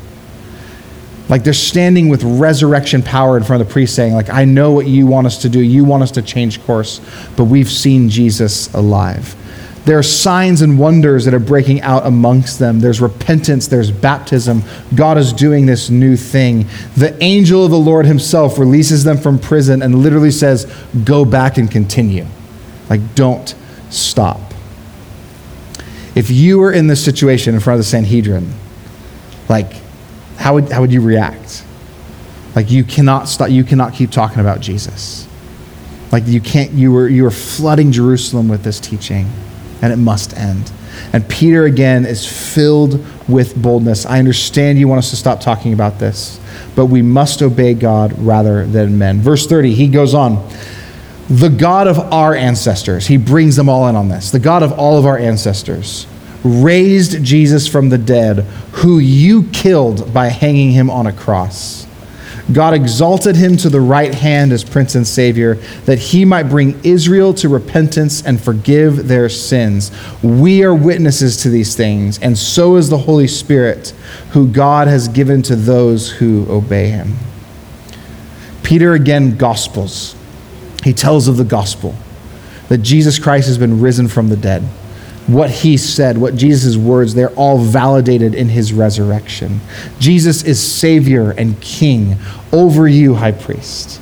Like 1.29 1.45
they're 1.45 1.53
standing 1.53 2.09
with 2.09 2.23
resurrection 2.25 3.03
power 3.03 3.37
in 3.37 3.45
front 3.45 3.63
of 3.63 3.69
the 3.69 3.73
priest 3.73 3.95
saying, 3.95 4.13
like, 4.13 4.29
I 4.29 4.45
know 4.45 4.73
what 4.73 4.87
you 4.87 5.07
want 5.07 5.27
us 5.27 5.39
to 5.43 5.49
do. 5.49 5.61
You 5.61 5.85
want 5.85 6.03
us 6.03 6.11
to 6.13 6.23
change 6.23 6.63
course, 6.65 7.01
but 7.37 7.45
we've 7.45 7.71
seen 7.71 8.09
Jesus 8.09 8.73
alive. 8.75 9.37
There 9.85 9.99
are 9.99 10.03
signs 10.03 10.63
and 10.63 10.79
wonders 10.79 11.25
that 11.25 11.35
are 11.35 11.41
breaking 11.41 11.81
out 11.81 12.07
amongst 12.07 12.61
them. 12.61 12.79
There's 12.79 13.01
repentance, 13.01 13.67
there's 13.67 13.91
baptism. 13.91 14.63
God 14.95 15.19
is 15.19 15.33
doing 15.33 15.67
this 15.67 15.91
new 15.91 16.17
thing. 16.17 16.69
The 16.97 17.21
angel 17.23 17.65
of 17.65 17.73
the 17.73 17.79
Lord 17.79 18.07
himself 18.07 18.59
releases 18.59 19.03
them 19.03 19.19
from 19.19 19.41
prison 19.41 19.83
and 19.83 19.97
literally 19.97 20.31
says, 20.31 20.73
Go 21.05 21.25
back 21.25 21.59
and 21.59 21.69
continue. 21.69 22.27
Like, 22.89 23.15
don't 23.17 23.55
stop. 23.91 24.41
If 26.15 26.31
you 26.31 26.59
were 26.59 26.73
in 26.73 26.87
this 26.87 27.05
situation 27.05 27.55
in 27.55 27.61
front 27.61 27.81
of 27.81 27.85
the 27.85 27.91
Sanhedrin, 27.91 28.53
like, 29.49 29.73
how 30.43 30.55
would, 30.55 30.73
how 30.73 30.81
would 30.81 30.93
you 30.93 31.01
react? 31.01 31.65
Like 32.57 32.69
you 32.69 32.83
cannot 32.83 33.29
stop, 33.29 33.51
you 33.51 33.63
cannot 33.63 33.95
keep 33.95 34.11
talking 34.11 34.41
about 34.41 34.61
Jesus. 34.61 35.29
Like 36.11 36.27
you 36.27 36.41
can't, 36.41 36.73
you 36.73 36.91
were, 36.91 37.07
you 37.07 37.23
were 37.23 37.31
flooding 37.31 37.93
Jerusalem 37.93 38.49
with 38.49 38.65
this 38.65 38.81
teaching, 38.81 39.31
and 39.83 39.93
it 39.93 39.99
must 39.99 40.37
end. 40.37 40.73
And 41.13 41.29
Peter 41.29 41.65
again 41.65 42.05
is 42.05 42.27
filled 42.27 43.07
with 43.29 43.55
boldness. 43.55 44.05
I 44.05 44.19
understand 44.19 44.81
you 44.81 44.89
want 44.89 44.99
us 44.99 45.11
to 45.11 45.17
stop 45.17 45.41
talking 45.41 45.75
about 45.75 46.01
this, 46.01 46.41
but 46.75 46.87
we 46.87 47.03
must 47.03 47.41
obey 47.41 47.75
God 47.75 48.19
rather 48.19 48.67
than 48.67 48.99
men. 48.99 49.21
Verse 49.21 49.47
30, 49.47 49.73
he 49.75 49.87
goes 49.87 50.13
on. 50.13 50.45
The 51.31 51.51
God 51.51 51.87
of 51.87 52.01
our 52.13 52.35
ancestors, 52.35 53.07
he 53.07 53.17
brings 53.17 53.55
them 53.55 53.69
all 53.69 53.87
in 53.87 53.95
on 53.95 54.09
this. 54.09 54.33
The 54.33 54.41
God 54.41 54.65
of 54.65 54.73
all 54.73 54.99
of 54.99 55.07
our 55.07 55.17
ancestors 55.17 56.09
raised 56.45 57.23
Jesus 57.25 57.69
from 57.69 57.89
the 57.89 57.99
dead, 57.99 58.41
who 58.73 58.99
you 58.99 59.45
killed 59.53 60.13
by 60.13 60.27
hanging 60.27 60.73
him 60.73 60.91
on 60.91 61.07
a 61.07 61.13
cross. 61.13 61.87
God 62.53 62.75
exalted 62.75 63.37
him 63.37 63.57
to 63.59 63.71
the 63.71 63.81
right 63.81 64.13
hand 64.13 64.53
as 64.53 64.65
Prince 64.65 64.95
and 64.95 65.07
Savior, 65.07 65.55
that 65.85 65.99
he 65.99 66.25
might 66.25 66.45
bring 66.45 66.79
Israel 66.85 67.33
to 67.35 67.49
repentance 67.49 68.25
and 68.25 68.41
forgive 68.41 69.07
their 69.07 69.29
sins. 69.29 69.93
We 70.23 70.65
are 70.65 70.75
witnesses 70.75 71.37
to 71.39 71.51
these 71.51 71.77
things, 71.77 72.19
and 72.19 72.37
so 72.37 72.77
is 72.77 72.89
the 72.89 72.99
Holy 72.99 73.29
Spirit, 73.29 73.91
who 74.33 74.49
God 74.49 74.89
has 74.89 75.07
given 75.09 75.43
to 75.43 75.57
those 75.57 76.11
who 76.11 76.47
obey 76.51 76.89
him. 76.89 77.17
Peter 78.63 78.93
again 78.95 79.37
gospels. 79.37 80.17
He 80.83 80.93
tells 80.93 81.29
of 81.29 81.37
the 81.37 81.45
gospel 81.45 81.95
that 82.69 82.79
Jesus 82.79 83.19
Christ 83.21 83.47
has 83.47 83.59
been 83.59 83.81
risen 83.81 84.09
from 84.09 84.29
the 84.29 84.37
dead 84.37 84.69
what 85.27 85.51
he 85.51 85.77
said, 85.77 86.19
what 86.19 86.35
Jesus' 86.35 86.77
words, 86.77 87.15
they're 87.15 87.31
all 87.31 87.59
validated 87.59 88.35
in 88.35 88.49
his 88.49 88.73
resurrection. 88.73 89.61
Jesus 89.99 90.43
is 90.43 90.61
Savior 90.61 91.31
and 91.31 91.61
King 91.61 92.17
over 92.53 92.89
you, 92.89 93.15
high 93.15 93.33
priest. 93.33 94.01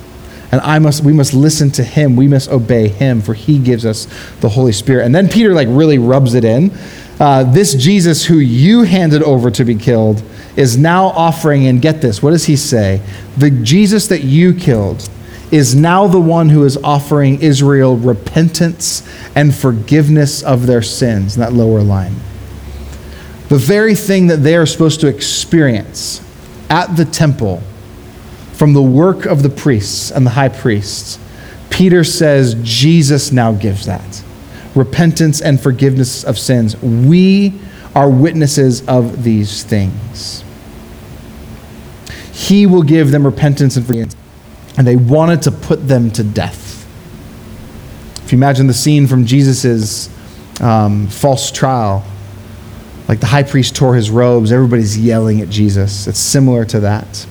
And 0.52 0.61
I 0.62 0.78
must, 0.78 1.04
we 1.04 1.12
must 1.12 1.33
listen 1.33 1.70
to 1.72 1.85
him. 1.85 2.16
We 2.16 2.26
must 2.26 2.50
obey 2.50 2.88
him, 2.88 3.20
for 3.20 3.35
he 3.35 3.59
gives 3.59 3.87
us 3.87 4.09
the 4.40 4.48
Holy 4.48 4.72
Spirit. 4.72 5.04
And 5.04 5.14
then 5.14 5.28
Peter 5.28 5.54
like 5.54 5.68
really 5.70 5.98
rubs 5.98 6.35
it 6.35 6.44
in. 6.44 6.72
Uh, 7.20 7.44
this 7.44 7.74
Jesus 7.74 8.24
who 8.24 8.38
you 8.38 8.83
handed 8.83 9.22
over 9.22 9.50
to 9.50 9.64
be 9.64 9.74
killed 9.74 10.22
is 10.56 10.76
now 10.76 11.06
offering, 11.09 11.66
and 11.66 11.80
get 11.80 12.00
this, 12.00 12.22
what 12.22 12.30
does 12.30 12.46
he 12.46 12.56
say? 12.56 13.00
The 13.37 13.50
Jesus 13.50 14.09
that 14.09 14.24
you 14.24 14.54
killed 14.54 15.09
is 15.50 15.74
now 15.74 16.06
the 16.06 16.20
one 16.20 16.48
who 16.48 16.64
is 16.64 16.76
offering 16.78 17.42
Israel 17.42 17.96
repentance 17.96 19.06
and 19.34 19.54
forgiveness 19.54 20.42
of 20.42 20.66
their 20.66 20.82
sins, 20.82 21.36
that 21.36 21.52
lower 21.52 21.82
line. 21.82 22.14
The 23.48 23.58
very 23.58 23.94
thing 23.94 24.28
that 24.28 24.38
they 24.38 24.56
are 24.56 24.66
supposed 24.66 25.00
to 25.00 25.08
experience 25.08 26.20
at 26.68 26.96
the 26.96 27.04
temple 27.04 27.62
from 28.52 28.74
the 28.74 28.82
work 28.82 29.26
of 29.26 29.42
the 29.42 29.48
priests 29.48 30.10
and 30.10 30.24
the 30.24 30.30
high 30.30 30.50
priests, 30.50 31.18
Peter 31.68 32.04
says 32.04 32.56
Jesus 32.62 33.32
now 33.32 33.52
gives 33.52 33.86
that 33.86 34.22
repentance 34.74 35.40
and 35.40 35.60
forgiveness 35.60 36.22
of 36.24 36.38
sins. 36.38 36.80
We 36.80 37.54
are 37.94 38.08
witnesses 38.08 38.86
of 38.86 39.24
these 39.24 39.64
things. 39.64 40.44
He 42.32 42.66
will 42.66 42.82
give 42.82 43.10
them 43.10 43.24
repentance 43.24 43.76
and 43.76 43.84
forgiveness. 43.84 44.19
And 44.76 44.87
they 44.87 44.96
wanted 44.96 45.42
to 45.42 45.50
put 45.50 45.87
them 45.87 46.11
to 46.12 46.22
death. 46.22 46.87
If 48.24 48.33
you 48.33 48.38
imagine 48.38 48.66
the 48.66 48.74
scene 48.74 49.06
from 49.06 49.26
Jesus' 49.26 50.09
um, 50.61 51.09
false 51.09 51.50
trial, 51.50 52.04
like 53.09 53.18
the 53.18 53.26
high 53.26 53.42
priest 53.42 53.74
tore 53.74 53.96
his 53.96 54.11
robes, 54.11 54.52
everybody's 54.52 54.96
yelling 54.96 55.40
at 55.40 55.48
Jesus. 55.48 56.06
It's 56.06 56.20
similar 56.20 56.64
to 56.66 56.80
that. 56.80 57.26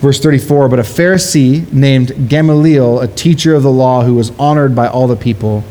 Verse 0.00 0.20
34 0.20 0.68
But 0.68 0.78
a 0.78 0.82
Pharisee 0.82 1.70
named 1.72 2.28
Gamaliel, 2.28 3.00
a 3.00 3.08
teacher 3.08 3.54
of 3.54 3.62
the 3.62 3.70
law 3.70 4.02
who 4.02 4.14
was 4.14 4.30
honored 4.38 4.74
by 4.74 4.86
all 4.86 5.06
the 5.06 5.16
people, 5.16 5.64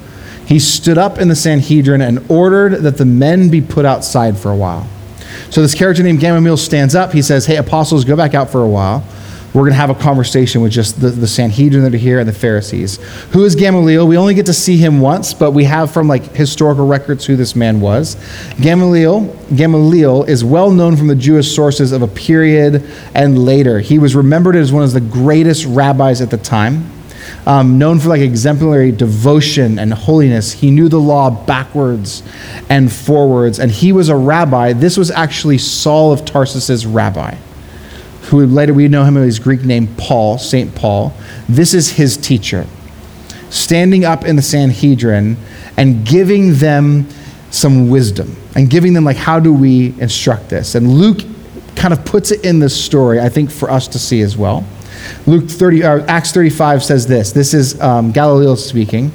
he 0.47 0.57
stood 0.57 0.97
up 0.97 1.19
in 1.19 1.27
the 1.27 1.35
Sanhedrin 1.35 2.01
and 2.01 2.25
ordered 2.31 2.81
that 2.81 2.97
the 2.97 3.05
men 3.05 3.49
be 3.49 3.61
put 3.61 3.85
outside 3.85 4.37
for 4.37 4.51
a 4.51 4.55
while. 4.55 4.87
So 5.51 5.61
this 5.61 5.75
character 5.75 6.01
named 6.01 6.19
Gamaliel 6.19 6.57
stands 6.57 6.95
up. 6.95 7.11
He 7.11 7.21
says, 7.21 7.45
Hey, 7.45 7.57
apostles, 7.57 8.05
go 8.05 8.15
back 8.15 8.33
out 8.33 8.49
for 8.49 8.63
a 8.63 8.67
while. 8.67 9.03
We're 9.53 9.61
going 9.61 9.71
to 9.71 9.77
have 9.77 9.89
a 9.89 9.95
conversation 9.95 10.61
with 10.61 10.71
just 10.71 11.01
the, 11.01 11.09
the 11.09 11.27
Sanhedrin 11.27 11.83
that 11.83 11.93
are 11.93 11.97
here 11.97 12.19
and 12.19 12.29
the 12.29 12.33
Pharisees. 12.33 12.97
Who 13.31 13.43
is 13.45 13.55
Gamaliel? 13.55 14.07
We 14.07 14.17
only 14.17 14.33
get 14.33 14.45
to 14.45 14.53
see 14.53 14.77
him 14.77 14.99
once, 14.99 15.33
but 15.33 15.51
we 15.51 15.63
have 15.63 15.91
from 15.91 16.07
like 16.07 16.35
historical 16.35 16.85
records 16.87 17.25
who 17.25 17.35
this 17.35 17.55
man 17.55 17.81
was. 17.81 18.15
Gamaliel, 18.61 19.35
Gamaliel 19.55 20.23
is 20.25 20.43
well 20.43 20.69
known 20.69 20.95
from 20.95 21.07
the 21.07 21.15
Jewish 21.15 21.53
sources 21.53 21.91
of 21.91 22.01
a 22.01 22.07
period 22.07 22.83
and 23.15 23.43
later. 23.43 23.79
He 23.79 23.97
was 23.97 24.15
remembered 24.15 24.55
as 24.55 24.71
one 24.71 24.83
of 24.83 24.93
the 24.93 25.01
greatest 25.01 25.65
rabbis 25.65 26.21
at 26.21 26.29
the 26.29 26.37
time 26.37 26.91
um, 27.45 27.77
known 27.77 27.99
for 27.99 28.09
like 28.09 28.21
exemplary 28.21 28.91
devotion 28.91 29.79
and 29.79 29.93
holiness. 29.93 30.51
He 30.51 30.71
knew 30.71 30.89
the 30.89 30.99
law 30.99 31.29
backwards 31.29 32.23
and 32.69 32.91
forwards, 32.91 33.59
and 33.59 33.71
he 33.71 33.91
was 33.91 34.09
a 34.09 34.15
rabbi. 34.15 34.73
This 34.73 34.97
was 34.97 35.11
actually 35.11 35.57
Saul 35.57 36.11
of 36.11 36.25
Tarsus's 36.25 36.85
rabbi, 36.85 37.35
who 38.29 38.45
later 38.45 38.73
we 38.73 38.87
know 38.87 39.03
him 39.03 39.17
as 39.17 39.25
his 39.25 39.39
Greek 39.39 39.63
name 39.63 39.87
Paul, 39.97 40.37
Saint 40.37 40.75
Paul. 40.75 41.13
This 41.47 41.73
is 41.73 41.89
his 41.89 42.17
teacher, 42.17 42.65
standing 43.49 44.05
up 44.05 44.25
in 44.25 44.35
the 44.35 44.41
Sanhedrin 44.41 45.37
and 45.77 46.05
giving 46.05 46.55
them 46.55 47.07
some 47.51 47.89
wisdom 47.89 48.35
and 48.55 48.69
giving 48.69 48.93
them 48.93 49.03
like 49.03 49.17
how 49.17 49.39
do 49.39 49.51
we 49.51 49.99
instruct 49.99 50.49
this 50.49 50.75
and 50.75 50.87
luke 50.87 51.21
kind 51.75 51.91
of 51.91 52.05
puts 52.05 52.29
it 52.29 52.45
in 52.45 52.59
this 52.59 52.79
story 52.79 53.19
i 53.19 53.27
think 53.27 53.49
for 53.49 53.71
us 53.71 53.87
to 53.87 53.97
see 53.97 54.21
as 54.21 54.37
well 54.37 54.63
Luke 55.25 55.49
30, 55.49 55.83
or 55.83 56.01
Acts 56.09 56.31
35 56.31 56.83
says 56.83 57.07
this. 57.07 57.31
This 57.31 57.53
is 57.53 57.79
um, 57.81 58.11
Gamaliel 58.11 58.55
speaking. 58.55 59.11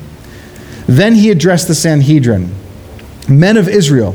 Then 0.87 1.15
he 1.15 1.31
addressed 1.31 1.69
the 1.69 1.75
Sanhedrin 1.75 2.55
Men 3.29 3.57
of 3.57 3.69
Israel, 3.69 4.15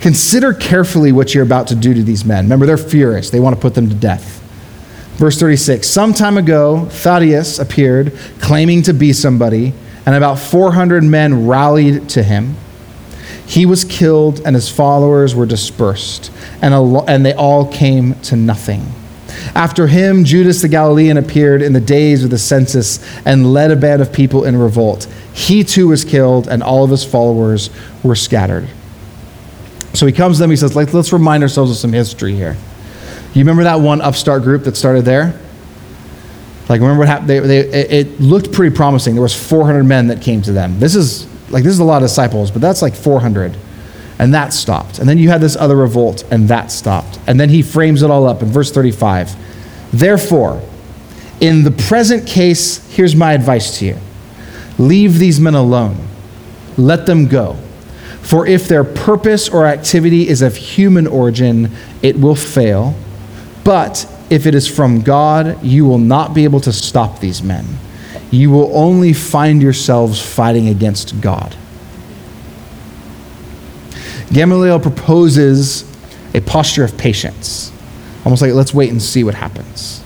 consider 0.00 0.52
carefully 0.52 1.12
what 1.12 1.34
you're 1.34 1.44
about 1.44 1.68
to 1.68 1.74
do 1.74 1.94
to 1.94 2.02
these 2.02 2.24
men. 2.24 2.44
Remember, 2.44 2.66
they're 2.66 2.76
furious, 2.76 3.30
they 3.30 3.40
want 3.40 3.56
to 3.56 3.60
put 3.60 3.74
them 3.74 3.88
to 3.88 3.94
death. 3.94 4.38
Verse 5.16 5.38
36 5.38 5.88
Some 5.88 6.14
time 6.14 6.36
ago, 6.38 6.86
Theudas 6.90 7.58
appeared 7.58 8.16
claiming 8.40 8.82
to 8.82 8.94
be 8.94 9.12
somebody, 9.12 9.74
and 10.06 10.14
about 10.14 10.38
400 10.38 11.02
men 11.02 11.46
rallied 11.46 12.08
to 12.10 12.22
him. 12.22 12.56
He 13.44 13.66
was 13.66 13.84
killed, 13.84 14.40
and 14.44 14.54
his 14.54 14.68
followers 14.68 15.34
were 15.34 15.46
dispersed, 15.46 16.30
and, 16.62 16.74
and 17.08 17.26
they 17.26 17.34
all 17.34 17.72
came 17.72 18.14
to 18.22 18.36
nothing. 18.36 18.86
After 19.54 19.86
him, 19.86 20.24
Judas 20.24 20.62
the 20.62 20.68
Galilean 20.68 21.16
appeared 21.16 21.62
in 21.62 21.72
the 21.72 21.80
days 21.80 22.22
of 22.22 22.30
the 22.30 22.38
census 22.38 23.00
and 23.24 23.52
led 23.52 23.70
a 23.70 23.76
band 23.76 24.02
of 24.02 24.12
people 24.12 24.44
in 24.44 24.56
revolt. 24.56 25.06
He 25.32 25.64
too 25.64 25.88
was 25.88 26.04
killed, 26.04 26.46
and 26.46 26.62
all 26.62 26.84
of 26.84 26.90
his 26.90 27.04
followers 27.04 27.70
were 28.02 28.14
scattered. 28.14 28.68
So 29.98 30.06
he 30.06 30.12
comes 30.12 30.36
to 30.36 30.42
them, 30.42 30.50
he 30.50 30.56
says, 30.56 30.76
Like, 30.76 30.94
Let's 30.94 31.12
remind 31.12 31.42
ourselves 31.42 31.72
of 31.72 31.76
some 31.76 31.92
history 31.92 32.34
here. 32.34 32.56
You 33.34 33.40
remember 33.40 33.64
that 33.64 33.80
one 33.80 34.00
upstart 34.00 34.42
group 34.42 34.62
that 34.64 34.76
started 34.76 35.04
there? 35.04 35.38
Like, 36.68 36.80
remember 36.80 37.00
what 37.00 37.08
happened? 37.08 37.28
They, 37.28 37.40
they, 37.40 37.58
it 37.60 38.20
looked 38.20 38.52
pretty 38.52 38.76
promising. 38.76 39.14
There 39.14 39.22
was 39.22 39.34
400 39.34 39.82
men 39.82 40.06
that 40.06 40.22
came 40.22 40.40
to 40.42 40.52
them. 40.52 40.78
This 40.78 40.94
is 40.94 41.26
like 41.50 41.64
this 41.64 41.72
is 41.72 41.80
a 41.80 41.84
lot 41.84 42.02
of 42.02 42.08
disciples, 42.08 42.52
but 42.52 42.60
that's 42.62 42.80
like 42.80 42.94
400 42.94 43.56
and 44.20 44.34
that 44.34 44.52
stopped. 44.52 44.98
And 44.98 45.08
then 45.08 45.18
you 45.18 45.30
had 45.30 45.40
this 45.40 45.56
other 45.56 45.76
revolt, 45.76 46.24
and 46.30 46.48
that 46.48 46.70
stopped. 46.70 47.18
And 47.26 47.38
then 47.38 47.48
he 47.48 47.62
frames 47.62 48.02
it 48.02 48.10
all 48.10 48.26
up 48.26 48.42
in 48.42 48.48
verse 48.48 48.70
35. 48.70 49.34
Therefore, 49.92 50.60
in 51.40 51.64
the 51.64 51.70
present 51.70 52.26
case, 52.26 52.86
here's 52.94 53.14
my 53.14 53.32
advice 53.32 53.78
to 53.78 53.86
you 53.86 53.96
leave 54.78 55.18
these 55.18 55.40
men 55.40 55.54
alone, 55.54 56.06
let 56.76 57.06
them 57.06 57.26
go. 57.26 57.56
For 58.28 58.46
if 58.46 58.68
their 58.68 58.84
purpose 58.84 59.48
or 59.48 59.64
activity 59.64 60.28
is 60.28 60.42
of 60.42 60.54
human 60.54 61.06
origin, 61.06 61.70
it 62.02 62.20
will 62.20 62.34
fail. 62.34 62.94
But 63.64 64.06
if 64.28 64.44
it 64.44 64.54
is 64.54 64.68
from 64.68 65.00
God, 65.00 65.64
you 65.64 65.86
will 65.86 65.96
not 65.96 66.34
be 66.34 66.44
able 66.44 66.60
to 66.60 66.72
stop 66.74 67.20
these 67.20 67.42
men. 67.42 67.64
You 68.30 68.50
will 68.50 68.70
only 68.76 69.14
find 69.14 69.62
yourselves 69.62 70.20
fighting 70.20 70.68
against 70.68 71.18
God. 71.22 71.56
Gamaliel 74.30 74.78
proposes 74.78 75.90
a 76.34 76.40
posture 76.42 76.84
of 76.84 76.98
patience, 76.98 77.72
almost 78.26 78.42
like 78.42 78.52
let's 78.52 78.74
wait 78.74 78.90
and 78.90 79.00
see 79.00 79.24
what 79.24 79.36
happens. 79.36 80.04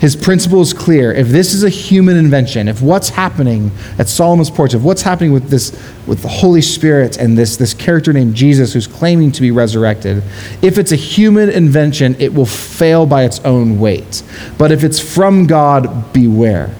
His 0.00 0.16
principle 0.16 0.62
is 0.62 0.72
clear. 0.72 1.12
If 1.12 1.28
this 1.28 1.52
is 1.52 1.62
a 1.62 1.68
human 1.68 2.16
invention, 2.16 2.68
if 2.68 2.80
what's 2.80 3.10
happening 3.10 3.70
at 3.98 4.08
Solomon's 4.08 4.50
porch, 4.50 4.72
if 4.72 4.80
what's 4.80 5.02
happening 5.02 5.30
with 5.30 5.50
this, 5.50 5.72
with 6.06 6.22
the 6.22 6.28
Holy 6.28 6.62
Spirit 6.62 7.18
and 7.18 7.36
this, 7.36 7.58
this 7.58 7.74
character 7.74 8.10
named 8.14 8.34
Jesus 8.34 8.72
who's 8.72 8.86
claiming 8.86 9.30
to 9.32 9.42
be 9.42 9.50
resurrected, 9.50 10.22
if 10.62 10.78
it's 10.78 10.92
a 10.92 10.96
human 10.96 11.50
invention, 11.50 12.16
it 12.18 12.32
will 12.32 12.46
fail 12.46 13.04
by 13.04 13.24
its 13.24 13.40
own 13.40 13.78
weight. 13.78 14.22
But 14.56 14.72
if 14.72 14.84
it's 14.84 14.98
from 14.98 15.46
God, 15.46 16.14
beware. 16.14 16.74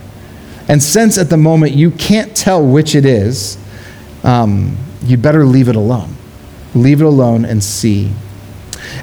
And 0.68 0.82
since 0.82 1.18
at 1.18 1.28
the 1.28 1.36
moment 1.36 1.74
you 1.74 1.90
can't 1.90 2.34
tell 2.34 2.66
which 2.66 2.94
it 2.94 3.04
is, 3.04 3.58
um, 4.24 4.78
you 5.02 5.18
better 5.18 5.44
leave 5.44 5.68
it 5.68 5.76
alone. 5.76 6.16
Leave 6.74 7.02
it 7.02 7.04
alone 7.04 7.44
and 7.44 7.62
see. 7.62 8.12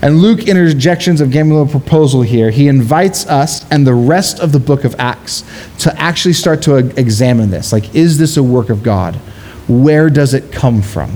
And 0.02 0.18
Luke 0.18 0.48
interjections 0.48 1.22
of 1.22 1.32
Gamaliel's 1.32 1.72
proposal 1.72 2.22
here. 2.22 2.52
He 2.52 2.68
invites 2.68 3.26
us 3.28 3.70
and 3.72 3.86
the 3.86 3.94
rest 3.94 4.40
of 4.40 4.52
the 4.52 4.60
book 4.60 4.84
of 4.84 4.96
Acts 5.00 5.44
to 5.80 6.00
actually 6.00 6.34
start 6.34 6.62
to 6.64 6.76
examine 7.00 7.50
this. 7.50 7.72
Like, 7.72 7.96
is 7.96 8.18
this 8.18 8.38
a 8.38 8.44
work 8.44 8.70
of 8.70 8.84
God? 8.84 9.16
Where 9.68 10.10
does 10.10 10.34
it 10.34 10.52
come 10.52 10.82
from? 10.82 11.12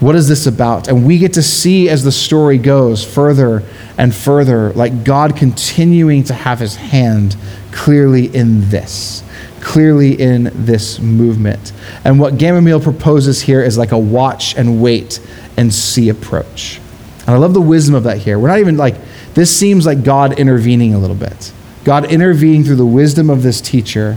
What 0.00 0.14
is 0.16 0.28
this 0.28 0.46
about? 0.46 0.88
And 0.88 1.06
we 1.06 1.18
get 1.18 1.34
to 1.34 1.42
see 1.42 1.88
as 1.88 2.04
the 2.04 2.12
story 2.12 2.58
goes 2.58 3.04
further 3.04 3.62
and 3.96 4.14
further, 4.14 4.72
like 4.72 5.04
God 5.04 5.36
continuing 5.36 6.24
to 6.24 6.34
have 6.34 6.58
his 6.58 6.76
hand 6.76 7.36
clearly 7.72 8.26
in 8.26 8.68
this 8.68 9.22
clearly 9.64 10.20
in 10.20 10.50
this 10.52 11.00
movement. 11.00 11.72
And 12.04 12.20
what 12.20 12.36
Gamaliel 12.38 12.80
proposes 12.80 13.40
here 13.40 13.62
is 13.62 13.78
like 13.78 13.92
a 13.92 13.98
watch 13.98 14.56
and 14.56 14.80
wait 14.80 15.20
and 15.56 15.72
see 15.72 16.10
approach. 16.10 16.80
And 17.26 17.30
I 17.30 17.38
love 17.38 17.54
the 17.54 17.60
wisdom 17.60 17.94
of 17.94 18.04
that 18.04 18.18
here. 18.18 18.38
We're 18.38 18.48
not 18.48 18.58
even 18.58 18.76
like, 18.76 18.96
this 19.34 19.54
seems 19.54 19.86
like 19.86 20.04
God 20.04 20.38
intervening 20.38 20.94
a 20.94 20.98
little 20.98 21.16
bit. 21.16 21.52
God 21.84 22.10
intervening 22.10 22.64
through 22.64 22.76
the 22.76 22.86
wisdom 22.86 23.30
of 23.30 23.42
this 23.42 23.60
teacher 23.60 24.16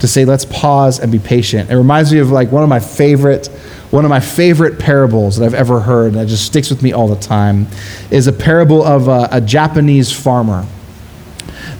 to 0.00 0.08
say, 0.08 0.24
let's 0.24 0.44
pause 0.44 1.00
and 1.00 1.10
be 1.10 1.18
patient. 1.18 1.70
It 1.70 1.76
reminds 1.76 2.12
me 2.12 2.18
of 2.18 2.30
like 2.30 2.52
one 2.52 2.62
of 2.62 2.68
my 2.68 2.80
favorite, 2.80 3.46
one 3.90 4.04
of 4.04 4.08
my 4.08 4.20
favorite 4.20 4.78
parables 4.78 5.36
that 5.36 5.46
I've 5.46 5.54
ever 5.54 5.80
heard, 5.80 6.08
and 6.08 6.16
that 6.16 6.28
just 6.28 6.46
sticks 6.46 6.70
with 6.70 6.82
me 6.82 6.92
all 6.92 7.08
the 7.08 7.20
time, 7.20 7.66
is 8.10 8.26
a 8.26 8.32
parable 8.32 8.82
of 8.82 9.08
a, 9.08 9.28
a 9.32 9.40
Japanese 9.40 10.12
farmer 10.12 10.66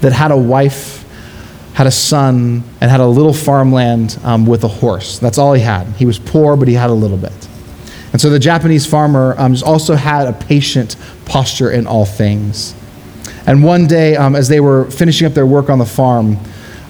that 0.00 0.12
had 0.12 0.30
a 0.30 0.36
wife 0.36 0.98
had 1.78 1.86
a 1.86 1.92
son, 1.92 2.64
and 2.80 2.90
had 2.90 2.98
a 2.98 3.06
little 3.06 3.32
farmland 3.32 4.18
um, 4.24 4.44
with 4.46 4.64
a 4.64 4.68
horse. 4.68 5.20
That's 5.20 5.38
all 5.38 5.52
he 5.52 5.62
had. 5.62 5.86
He 5.90 6.06
was 6.06 6.18
poor, 6.18 6.56
but 6.56 6.66
he 6.66 6.74
had 6.74 6.90
a 6.90 6.92
little 6.92 7.16
bit. 7.16 7.48
And 8.12 8.20
so 8.20 8.30
the 8.30 8.38
Japanese 8.38 8.86
farmer 8.86 9.34
um, 9.38 9.54
also 9.64 9.94
had 9.94 10.28
a 10.28 10.32
patient 10.32 10.96
posture 11.26 11.70
in 11.70 11.86
all 11.86 12.06
things. 12.06 12.74
And 13.46 13.62
one 13.62 13.86
day, 13.86 14.16
um, 14.16 14.36
as 14.36 14.48
they 14.48 14.60
were 14.60 14.90
finishing 14.90 15.26
up 15.26 15.34
their 15.34 15.46
work 15.46 15.70
on 15.70 15.78
the 15.78 15.86
farm, 15.86 16.38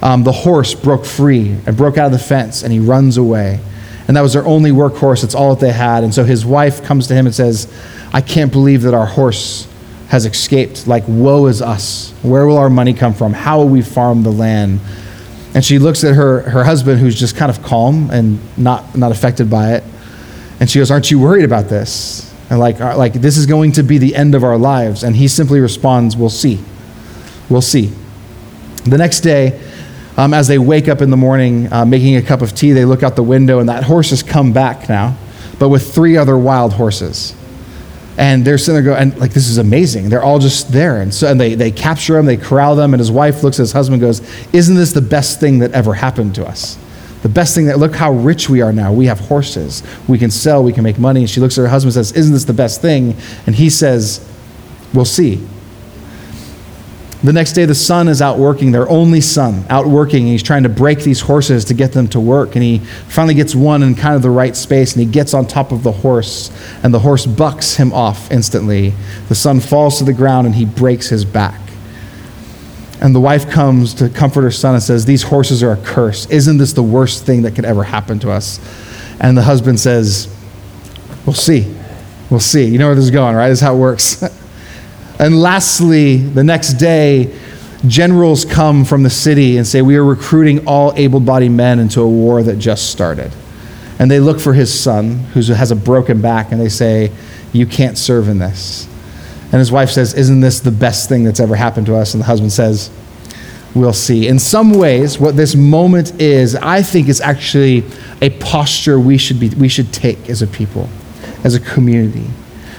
um, 0.02 0.24
the 0.24 0.32
horse 0.32 0.74
broke 0.74 1.04
free 1.04 1.56
and 1.66 1.76
broke 1.76 1.98
out 1.98 2.06
of 2.06 2.12
the 2.12 2.18
fence, 2.18 2.62
and 2.62 2.72
he 2.72 2.78
runs 2.78 3.16
away. 3.16 3.60
And 4.06 4.16
that 4.16 4.22
was 4.22 4.32
their 4.32 4.46
only 4.46 4.70
workhorse. 4.70 5.22
It's 5.22 5.34
all 5.34 5.54
that 5.54 5.60
they 5.60 5.72
had. 5.72 6.02
And 6.02 6.14
so 6.14 6.24
his 6.24 6.46
wife 6.46 6.82
comes 6.82 7.08
to 7.08 7.14
him 7.14 7.26
and 7.26 7.34
says, 7.34 7.72
I 8.12 8.22
can't 8.22 8.50
believe 8.50 8.82
that 8.82 8.94
our 8.94 9.06
horse 9.06 9.68
has 10.08 10.24
escaped. 10.24 10.86
Like, 10.86 11.04
woe 11.06 11.46
is 11.46 11.60
us. 11.60 12.12
Where 12.22 12.46
will 12.46 12.56
our 12.56 12.70
money 12.70 12.94
come 12.94 13.12
from? 13.12 13.34
How 13.34 13.58
will 13.58 13.68
we 13.68 13.82
farm 13.82 14.22
the 14.22 14.32
land? 14.32 14.80
And 15.54 15.64
she 15.64 15.78
looks 15.78 16.04
at 16.04 16.14
her, 16.14 16.40
her 16.42 16.64
husband, 16.64 17.00
who's 17.00 17.18
just 17.18 17.36
kind 17.36 17.50
of 17.50 17.62
calm 17.62 18.10
and 18.10 18.38
not, 18.56 18.96
not 18.96 19.12
affected 19.12 19.50
by 19.50 19.74
it. 19.74 19.84
And 20.60 20.68
she 20.68 20.78
goes, 20.78 20.90
Aren't 20.90 21.10
you 21.10 21.18
worried 21.18 21.44
about 21.44 21.68
this? 21.68 22.34
And 22.50 22.58
like, 22.58 22.80
uh, 22.80 22.96
like, 22.96 23.14
this 23.14 23.36
is 23.36 23.46
going 23.46 23.72
to 23.72 23.82
be 23.82 23.98
the 23.98 24.16
end 24.16 24.34
of 24.34 24.42
our 24.42 24.56
lives. 24.56 25.02
And 25.04 25.16
he 25.16 25.28
simply 25.28 25.60
responds, 25.60 26.16
We'll 26.16 26.30
see. 26.30 26.62
We'll 27.48 27.62
see. 27.62 27.92
The 28.84 28.98
next 28.98 29.20
day, 29.20 29.60
um, 30.16 30.34
as 30.34 30.48
they 30.48 30.58
wake 30.58 30.88
up 30.88 31.00
in 31.00 31.10
the 31.10 31.16
morning 31.16 31.72
uh, 31.72 31.84
making 31.84 32.16
a 32.16 32.22
cup 32.22 32.42
of 32.42 32.54
tea, 32.54 32.72
they 32.72 32.84
look 32.84 33.02
out 33.02 33.16
the 33.16 33.22
window, 33.22 33.60
and 33.60 33.68
that 33.68 33.84
horse 33.84 34.10
has 34.10 34.22
come 34.22 34.52
back 34.52 34.88
now, 34.88 35.16
but 35.58 35.68
with 35.68 35.94
three 35.94 36.16
other 36.16 36.36
wild 36.36 36.72
horses. 36.72 37.34
And 38.16 38.44
they're 38.44 38.58
sitting 38.58 38.82
there 38.82 38.94
going, 38.94 39.12
and 39.12 39.20
like, 39.20 39.32
this 39.32 39.46
is 39.46 39.58
amazing. 39.58 40.08
They're 40.08 40.24
all 40.24 40.40
just 40.40 40.72
there. 40.72 41.00
And 41.00 41.14
so 41.14 41.30
and 41.30 41.40
they, 41.40 41.54
they 41.54 41.70
capture 41.70 42.18
him, 42.18 42.26
they 42.26 42.36
corral 42.36 42.74
them, 42.74 42.92
and 42.92 42.98
his 42.98 43.12
wife 43.12 43.44
looks 43.44 43.60
at 43.60 43.62
his 43.62 43.72
husband 43.72 44.02
and 44.02 44.08
goes, 44.08 44.20
Isn't 44.52 44.74
this 44.74 44.92
the 44.92 45.00
best 45.00 45.38
thing 45.38 45.60
that 45.60 45.70
ever 45.70 45.94
happened 45.94 46.34
to 46.34 46.46
us? 46.46 46.76
The 47.22 47.28
best 47.28 47.54
thing 47.54 47.66
that, 47.66 47.78
look 47.78 47.94
how 47.94 48.12
rich 48.12 48.48
we 48.48 48.60
are 48.60 48.72
now. 48.72 48.92
We 48.92 49.06
have 49.06 49.18
horses. 49.18 49.82
We 50.06 50.18
can 50.18 50.30
sell, 50.30 50.62
we 50.62 50.72
can 50.72 50.84
make 50.84 50.98
money. 50.98 51.20
And 51.20 51.30
she 51.30 51.40
looks 51.40 51.58
at 51.58 51.62
her 51.62 51.68
husband 51.68 51.96
and 51.96 52.06
says, 52.06 52.16
Isn't 52.16 52.32
this 52.32 52.44
the 52.44 52.52
best 52.52 52.80
thing? 52.80 53.16
And 53.46 53.54
he 53.54 53.70
says, 53.70 54.26
We'll 54.94 55.04
see. 55.04 55.46
The 57.24 57.32
next 57.32 57.54
day, 57.54 57.64
the 57.64 57.74
son 57.74 58.06
is 58.06 58.22
out 58.22 58.38
working, 58.38 58.70
their 58.70 58.88
only 58.88 59.20
son, 59.20 59.64
out 59.68 59.88
working. 59.88 60.28
He's 60.28 60.42
trying 60.42 60.62
to 60.62 60.68
break 60.68 61.00
these 61.00 61.20
horses 61.20 61.64
to 61.64 61.74
get 61.74 61.90
them 61.90 62.06
to 62.08 62.20
work. 62.20 62.54
And 62.54 62.62
he 62.62 62.78
finally 62.78 63.34
gets 63.34 63.56
one 63.56 63.82
in 63.82 63.96
kind 63.96 64.14
of 64.14 64.22
the 64.22 64.30
right 64.30 64.54
space, 64.54 64.94
and 64.94 65.04
he 65.04 65.10
gets 65.10 65.34
on 65.34 65.44
top 65.44 65.72
of 65.72 65.82
the 65.82 65.90
horse, 65.90 66.52
and 66.84 66.94
the 66.94 67.00
horse 67.00 67.26
bucks 67.26 67.74
him 67.74 67.92
off 67.92 68.30
instantly. 68.30 68.94
The 69.28 69.34
son 69.34 69.58
falls 69.58 69.98
to 69.98 70.04
the 70.04 70.12
ground, 70.12 70.46
and 70.46 70.54
he 70.54 70.64
breaks 70.64 71.08
his 71.08 71.24
back. 71.24 71.67
And 73.00 73.14
the 73.14 73.20
wife 73.20 73.48
comes 73.48 73.94
to 73.94 74.08
comfort 74.08 74.42
her 74.42 74.50
son 74.50 74.74
and 74.74 74.82
says, 74.82 75.04
These 75.04 75.22
horses 75.22 75.62
are 75.62 75.72
a 75.72 75.76
curse. 75.76 76.26
Isn't 76.26 76.58
this 76.58 76.72
the 76.72 76.82
worst 76.82 77.24
thing 77.24 77.42
that 77.42 77.54
could 77.54 77.64
ever 77.64 77.84
happen 77.84 78.18
to 78.20 78.30
us? 78.30 78.58
And 79.20 79.36
the 79.36 79.42
husband 79.42 79.78
says, 79.78 80.34
We'll 81.24 81.34
see. 81.34 81.74
We'll 82.30 82.40
see. 82.40 82.64
You 82.64 82.78
know 82.78 82.86
where 82.86 82.94
this 82.94 83.04
is 83.04 83.10
going, 83.10 83.36
right? 83.36 83.48
This 83.48 83.58
is 83.58 83.62
how 83.62 83.74
it 83.74 83.78
works. 83.78 84.22
And 85.18 85.40
lastly, 85.40 86.18
the 86.18 86.44
next 86.44 86.74
day, 86.74 87.36
generals 87.86 88.44
come 88.44 88.84
from 88.84 89.02
the 89.02 89.10
city 89.10 89.56
and 89.56 89.66
say, 89.66 89.82
We 89.82 89.96
are 89.96 90.04
recruiting 90.04 90.66
all 90.66 90.92
able 90.94 91.20
bodied 91.20 91.50
men 91.50 91.80
into 91.80 92.00
a 92.02 92.08
war 92.08 92.42
that 92.42 92.56
just 92.58 92.90
started. 92.90 93.32
And 93.98 94.08
they 94.08 94.20
look 94.20 94.38
for 94.38 94.54
his 94.54 94.72
son, 94.72 95.18
who 95.34 95.40
has 95.40 95.72
a 95.72 95.76
broken 95.76 96.20
back, 96.20 96.52
and 96.52 96.60
they 96.60 96.68
say, 96.68 97.10
You 97.52 97.66
can't 97.66 97.98
serve 97.98 98.28
in 98.28 98.38
this. 98.38 98.88
And 99.50 99.58
his 99.58 99.72
wife 99.72 99.90
says, 99.90 100.14
Isn't 100.14 100.40
this 100.40 100.60
the 100.60 100.70
best 100.70 101.08
thing 101.08 101.24
that's 101.24 101.40
ever 101.40 101.56
happened 101.56 101.86
to 101.86 101.96
us? 101.96 102.14
And 102.14 102.20
the 102.20 102.26
husband 102.26 102.52
says, 102.52 102.90
We'll 103.74 103.92
see. 103.92 104.28
In 104.28 104.38
some 104.38 104.72
ways, 104.72 105.18
what 105.18 105.36
this 105.36 105.54
moment 105.54 106.20
is, 106.20 106.56
I 106.56 106.82
think, 106.82 107.08
is 107.08 107.20
actually 107.20 107.84
a 108.22 108.30
posture 108.30 108.98
we 108.98 109.18
should, 109.18 109.38
be, 109.38 109.50
we 109.50 109.68
should 109.68 109.92
take 109.92 110.30
as 110.30 110.42
a 110.42 110.46
people, 110.46 110.88
as 111.44 111.54
a 111.54 111.60
community 111.60 112.26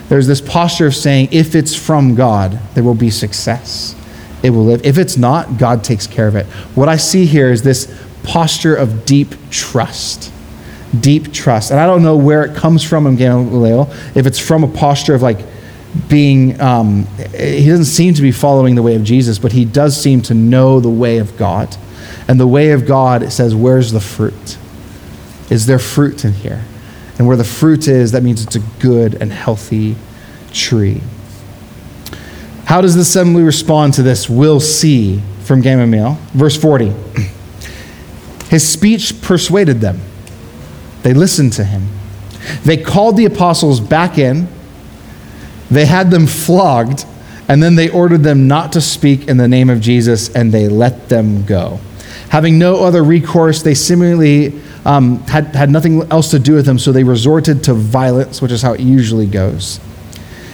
there's 0.10 0.26
this 0.26 0.42
posture 0.42 0.88
of 0.88 0.96
saying, 0.96 1.30
if 1.32 1.56
it's 1.56 1.76
from 1.76 2.16
God, 2.16 2.60
there 2.74 2.84
will 2.84 2.96
be 2.96 3.12
success. 3.12 3.96
It 4.42 4.50
will 4.50 4.66
live. 4.66 4.84
If 4.84 4.98
it's 4.98 5.18
not, 5.18 5.60
God 5.60 5.84
takes 5.84 6.08
care 6.08 6.28
of 6.28 6.36
it. 6.36 6.48
What 6.76 6.90
I 6.90 6.98
see 6.98 7.26
here 7.26 7.52
is 7.52 7.62
this 7.62 7.96
posture 8.24 8.76
of 8.76 9.06
deep 9.06 9.36
trust. 9.52 10.34
Deep 11.00 11.32
trust. 11.32 11.70
And 11.70 11.80
I 11.80 11.86
don't 11.86 12.02
know 12.02 12.18
where 12.18 12.44
it 12.44 12.56
comes 12.56 12.84
from 12.84 13.06
in 13.06 13.18
Gamaliel, 13.18 13.92
if 14.16 14.26
it's 14.26 14.40
from 14.40 14.64
a 14.64 14.68
posture 14.68 15.14
of 15.14 15.22
like 15.22 15.40
being, 16.08 16.60
um, 16.62 17.08
he 17.36 17.66
doesn't 17.66 17.86
seem 17.86 18.14
to 18.14 18.22
be 18.22 18.32
following 18.32 18.76
the 18.76 18.84
way 18.84 18.96
of 18.96 19.04
Jesus, 19.04 19.40
but 19.40 19.52
he 19.52 19.66
does 19.66 20.00
seem 20.00 20.22
to 20.24 20.34
know 20.34 20.80
the 20.80 20.90
way 20.90 21.18
of 21.18 21.38
God. 21.38 21.76
And 22.28 22.40
the 22.40 22.48
way 22.48 22.72
of 22.72 22.86
God 22.86 23.32
says, 23.32 23.56
where's 23.56 23.92
the 23.92 24.00
fruit? 24.00 24.58
Is 25.50 25.66
there 25.66 25.80
fruit 25.80 26.26
in 26.26 26.34
here? 26.34 26.64
And 27.18 27.28
where 27.28 27.38
the 27.38 27.44
fruit 27.44 27.88
is, 27.88 28.12
that 28.12 28.24
means 28.24 28.44
it's 28.44 28.56
a 28.56 28.64
good 28.80 29.20
and 29.22 29.32
healthy 29.32 29.96
tree. 30.52 31.02
How 32.66 32.82
does 32.82 32.96
the 32.96 33.02
assembly 33.02 33.42
respond 33.42 33.96
to 33.96 34.04
this? 34.04 34.30
We'll 34.30 34.60
see 34.60 35.22
from 35.44 35.62
Gamaliel. 35.62 36.20
Verse 36.34 36.56
40. 36.56 36.94
His 38.50 38.68
speech 38.68 39.22
persuaded 39.22 39.82
them. 39.82 40.00
They 41.04 41.14
listened 41.14 41.54
to 41.54 41.64
him. 41.64 41.88
They 42.64 42.78
called 42.78 43.18
the 43.18 43.26
apostles 43.26 43.80
back 43.80 44.18
in. 44.18 44.48
They 45.72 45.86
had 45.86 46.12
them 46.12 46.28
flogged, 46.28 47.06
and 47.48 47.62
then 47.62 47.76
they 47.76 47.90
ordered 47.90 48.24
them 48.24 48.48
not 48.48 48.74
to 48.74 48.82
speak 48.82 49.28
in 49.28 49.38
the 49.38 49.48
name 49.48 49.70
of 49.70 49.82
Jesus, 49.82 50.34
and 50.36 50.52
they 50.52 50.68
let 50.68 51.10
them 51.10 51.46
go. 51.46 51.80
Having 52.30 52.60
no 52.60 52.84
other 52.84 53.04
recourse, 53.04 53.64
they 53.64 53.74
seemingly 53.74 54.60
um, 54.86 55.20
had, 55.24 55.48
had 55.56 55.70
nothing 55.70 56.04
else 56.12 56.32
to 56.32 56.40
do 56.40 56.54
with 56.54 56.66
them, 56.66 56.80
so 56.80 56.92
they 56.92 57.04
resorted 57.04 57.64
to 57.66 57.74
violence, 57.74 58.42
which 58.42 58.52
is 58.52 58.62
how 58.62 58.74
it 58.74 58.80
usually 58.80 59.26
goes. 59.26 59.80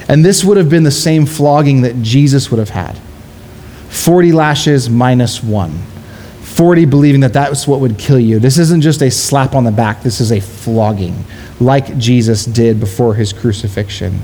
And 0.08 0.24
this 0.24 0.44
would 0.44 0.58
have 0.58 0.70
been 0.70 0.84
the 0.84 0.92
same 0.92 1.26
flogging 1.26 1.82
that 1.82 2.02
Jesus 2.02 2.52
would 2.52 2.60
have 2.60 2.70
had 2.70 2.98
40 3.90 4.34
lashes 4.34 4.90
minus 4.90 5.42
one. 5.44 5.72
40 6.42 6.86
believing 6.86 7.20
that 7.22 7.34
that's 7.34 7.68
what 7.68 7.82
would 7.82 7.98
kill 7.98 8.20
you. 8.20 8.40
This 8.40 8.58
isn't 8.58 8.80
just 8.80 9.02
a 9.02 9.12
slap 9.12 9.56
on 9.56 9.66
the 9.66 9.72
back, 9.72 10.02
this 10.04 10.22
is 10.22 10.32
a 10.32 10.40
flogging, 10.40 11.26
like 11.60 11.98
Jesus 11.98 12.46
did 12.46 12.80
before 12.80 13.14
his 13.14 13.34
crucifixion. 13.34 14.22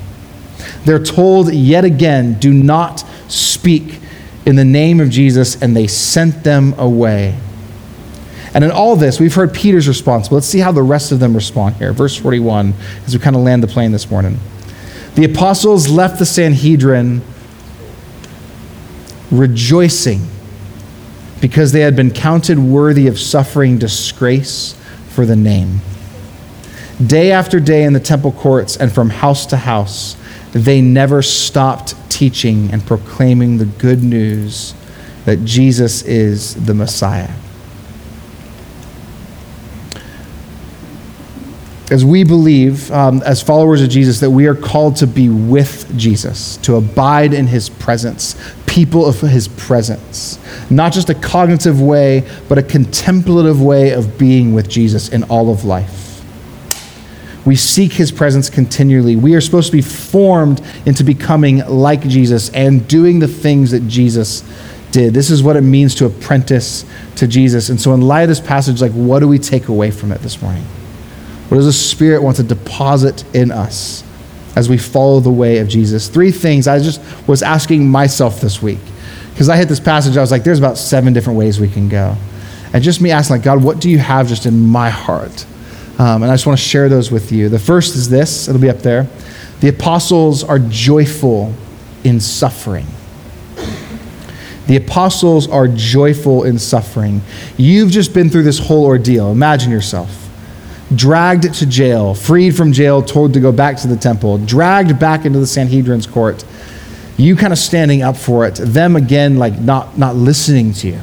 They're 0.85 1.03
told 1.03 1.53
yet 1.53 1.85
again, 1.85 2.35
do 2.39 2.53
not 2.53 3.03
speak 3.27 3.99
in 4.45 4.55
the 4.55 4.65
name 4.65 4.99
of 4.99 5.09
Jesus, 5.09 5.61
and 5.61 5.75
they 5.75 5.87
sent 5.87 6.43
them 6.43 6.73
away. 6.77 7.37
And 8.53 8.63
in 8.63 8.71
all 8.71 8.95
this, 8.95 9.19
we've 9.19 9.33
heard 9.33 9.53
Peter's 9.53 9.87
response, 9.87 10.27
but 10.27 10.35
let's 10.35 10.47
see 10.47 10.59
how 10.59 10.71
the 10.71 10.83
rest 10.83 11.11
of 11.11 11.19
them 11.19 11.33
respond 11.33 11.75
here. 11.75 11.93
Verse 11.93 12.17
41, 12.17 12.73
as 13.05 13.13
we 13.13 13.21
kind 13.21 13.35
of 13.35 13.43
land 13.43 13.63
the 13.63 13.67
plane 13.67 13.91
this 13.91 14.09
morning. 14.09 14.39
The 15.15 15.25
apostles 15.25 15.89
left 15.89 16.19
the 16.19 16.25
Sanhedrin 16.25 17.21
rejoicing 19.29 20.27
because 21.39 21.71
they 21.71 21.81
had 21.81 21.95
been 21.95 22.11
counted 22.11 22.59
worthy 22.59 23.07
of 23.07 23.19
suffering 23.19 23.77
disgrace 23.77 24.75
for 25.09 25.25
the 25.25 25.35
name. 25.35 25.81
Day 27.05 27.31
after 27.31 27.59
day 27.59 27.83
in 27.83 27.93
the 27.93 27.99
temple 27.99 28.31
courts 28.31 28.77
and 28.77 28.91
from 28.91 29.09
house 29.09 29.45
to 29.47 29.57
house, 29.57 30.15
they 30.51 30.81
never 30.81 31.21
stopped 31.21 31.95
teaching 32.09 32.71
and 32.71 32.85
proclaiming 32.85 33.57
the 33.57 33.65
good 33.65 34.03
news 34.03 34.73
that 35.25 35.45
Jesus 35.45 36.01
is 36.03 36.55
the 36.65 36.73
Messiah. 36.73 37.31
as 41.91 42.05
we 42.05 42.23
believe, 42.23 42.89
um, 42.91 43.21
as 43.23 43.43
followers 43.43 43.81
of 43.81 43.89
Jesus, 43.89 44.21
that 44.21 44.31
we 44.31 44.47
are 44.47 44.55
called 44.55 44.95
to 44.95 45.05
be 45.05 45.27
with 45.27 45.91
Jesus, 45.97 46.55
to 46.57 46.77
abide 46.77 47.33
in 47.33 47.47
his 47.47 47.67
presence, 47.67 48.41
people 48.65 49.05
of 49.05 49.19
his 49.19 49.49
presence. 49.49 50.39
Not 50.71 50.93
just 50.93 51.09
a 51.09 51.13
cognitive 51.13 51.81
way, 51.81 52.25
but 52.47 52.57
a 52.57 52.63
contemplative 52.63 53.61
way 53.61 53.91
of 53.91 54.17
being 54.17 54.53
with 54.53 54.69
Jesus 54.69 55.09
in 55.09 55.23
all 55.23 55.51
of 55.51 55.65
life. 55.65 56.10
We 57.45 57.55
seek 57.55 57.93
his 57.93 58.11
presence 58.11 58.49
continually. 58.49 59.15
We 59.15 59.33
are 59.35 59.41
supposed 59.41 59.67
to 59.67 59.71
be 59.71 59.81
formed 59.81 60.61
into 60.85 61.03
becoming 61.03 61.65
like 61.67 62.07
Jesus 62.07 62.49
and 62.51 62.87
doing 62.87 63.19
the 63.19 63.27
things 63.27 63.71
that 63.71 63.87
Jesus 63.87 64.43
did. 64.91 65.13
This 65.13 65.31
is 65.31 65.41
what 65.41 65.55
it 65.55 65.61
means 65.61 65.95
to 65.95 66.05
apprentice 66.05 66.85
to 67.15 67.27
Jesus. 67.27 67.69
And 67.69 67.81
so, 67.81 67.93
in 67.93 68.01
light 68.01 68.23
of 68.23 68.29
this 68.29 68.39
passage, 68.39 68.81
like, 68.81 68.91
what 68.91 69.19
do 69.19 69.27
we 69.27 69.39
take 69.39 69.69
away 69.69 69.89
from 69.89 70.11
it 70.11 70.21
this 70.21 70.41
morning? 70.41 70.63
What 71.49 71.57
does 71.57 71.65
the 71.65 71.73
Spirit 71.73 72.21
want 72.21 72.37
to 72.37 72.43
deposit 72.43 73.23
in 73.35 73.51
us 73.51 74.03
as 74.55 74.69
we 74.69 74.77
follow 74.77 75.19
the 75.19 75.31
way 75.31 75.57
of 75.57 75.67
Jesus? 75.67 76.07
Three 76.07 76.31
things 76.31 76.67
I 76.67 76.79
just 76.79 77.01
was 77.27 77.41
asking 77.41 77.89
myself 77.89 78.39
this 78.39 78.61
week. 78.61 78.79
Because 79.31 79.49
I 79.49 79.57
hit 79.57 79.67
this 79.67 79.79
passage, 79.79 80.15
I 80.15 80.21
was 80.21 80.31
like, 80.31 80.43
there's 80.43 80.59
about 80.59 80.77
seven 80.77 81.13
different 81.13 81.39
ways 81.39 81.59
we 81.59 81.69
can 81.69 81.89
go. 81.89 82.15
And 82.73 82.83
just 82.83 83.01
me 83.01 83.11
asking, 83.11 83.37
like, 83.37 83.43
God, 83.43 83.63
what 83.63 83.79
do 83.79 83.89
you 83.89 83.97
have 83.97 84.27
just 84.27 84.45
in 84.45 84.59
my 84.59 84.89
heart? 84.89 85.45
Um, 85.99 86.23
and 86.23 86.31
I 86.31 86.33
just 86.33 86.45
want 86.45 86.57
to 86.57 86.63
share 86.63 86.89
those 86.89 87.11
with 87.11 87.31
you. 87.31 87.49
The 87.49 87.59
first 87.59 87.95
is 87.95 88.09
this, 88.09 88.47
it'll 88.47 88.61
be 88.61 88.69
up 88.69 88.79
there. 88.79 89.07
The 89.59 89.69
apostles 89.69 90.43
are 90.43 90.59
joyful 90.59 91.53
in 92.03 92.19
suffering. 92.19 92.87
The 94.67 94.77
apostles 94.77 95.47
are 95.47 95.67
joyful 95.67 96.43
in 96.43 96.57
suffering. 96.57 97.21
You've 97.57 97.91
just 97.91 98.13
been 98.13 98.29
through 98.29 98.43
this 98.43 98.57
whole 98.57 98.85
ordeal. 98.85 99.31
Imagine 99.31 99.71
yourself 99.71 100.21
dragged 100.95 101.53
to 101.53 101.65
jail, 101.65 102.13
freed 102.13 102.55
from 102.55 102.73
jail, 102.73 103.01
told 103.01 103.33
to 103.33 103.39
go 103.39 103.51
back 103.51 103.77
to 103.77 103.87
the 103.87 103.95
temple, 103.95 104.37
dragged 104.39 104.99
back 104.99 105.25
into 105.25 105.39
the 105.39 105.47
Sanhedrin's 105.47 106.07
court. 106.07 106.43
You 107.17 107.35
kind 107.35 107.53
of 107.53 107.59
standing 107.59 108.01
up 108.01 108.17
for 108.17 108.45
it, 108.45 108.55
them 108.55 108.95
again, 108.95 109.37
like 109.37 109.59
not, 109.59 109.97
not 109.97 110.15
listening 110.15 110.73
to 110.73 110.87
you. 110.87 110.99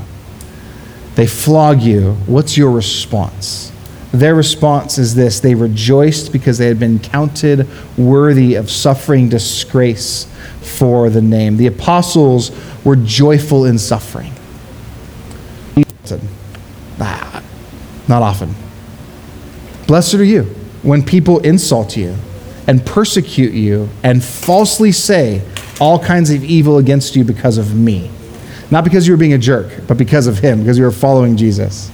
They 1.15 1.27
flog 1.27 1.81
you. 1.81 2.15
What's 2.27 2.57
your 2.57 2.71
response? 2.71 3.73
Their 4.13 4.35
response 4.35 4.97
is 4.99 5.15
this 5.15 5.41
they 5.41 5.55
rejoiced 5.55 6.33
because 6.33 6.59
they 6.59 6.67
had 6.67 6.79
been 6.79 6.99
counted 6.99 7.69
worthy 7.97 8.55
of 8.55 8.71
suffering 8.71 9.29
disgrace 9.29 10.27
for 10.61 11.11
the 11.11 11.21
name. 11.21 11.57
The 11.57 11.67
apostles 11.67 12.51
were 12.85 12.97
joyful 12.97 13.67
in 13.67 13.79
suffering. 13.79 14.33
Ah, 17.01 17.43
not 18.09 18.23
often. 18.23 18.55
Blessed 19.87 20.15
are 20.15 20.25
you 20.25 20.45
when 20.83 21.03
people 21.03 21.41
insult 21.41 21.97
you 21.97 22.17
and 22.67 22.85
persecute 22.85 23.53
you 23.53 23.89
and 24.03 24.23
falsely 24.23 24.93
say 24.93 25.43
all 25.81 25.99
kinds 25.99 26.31
of 26.31 26.43
evil 26.45 26.79
against 26.79 27.15
you 27.15 27.25
because 27.25 27.59
of 27.59 27.75
me. 27.75 28.11
Not 28.71 28.85
because 28.85 29.07
you 29.07 29.13
were 29.13 29.19
being 29.19 29.33
a 29.33 29.39
jerk, 29.39 29.87
but 29.87 29.97
because 29.97 30.27
of 30.27 30.39
him, 30.39 30.61
because 30.61 30.79
you 30.79 30.85
were 30.85 30.91
following 30.91 31.37
Jesus. 31.37 31.91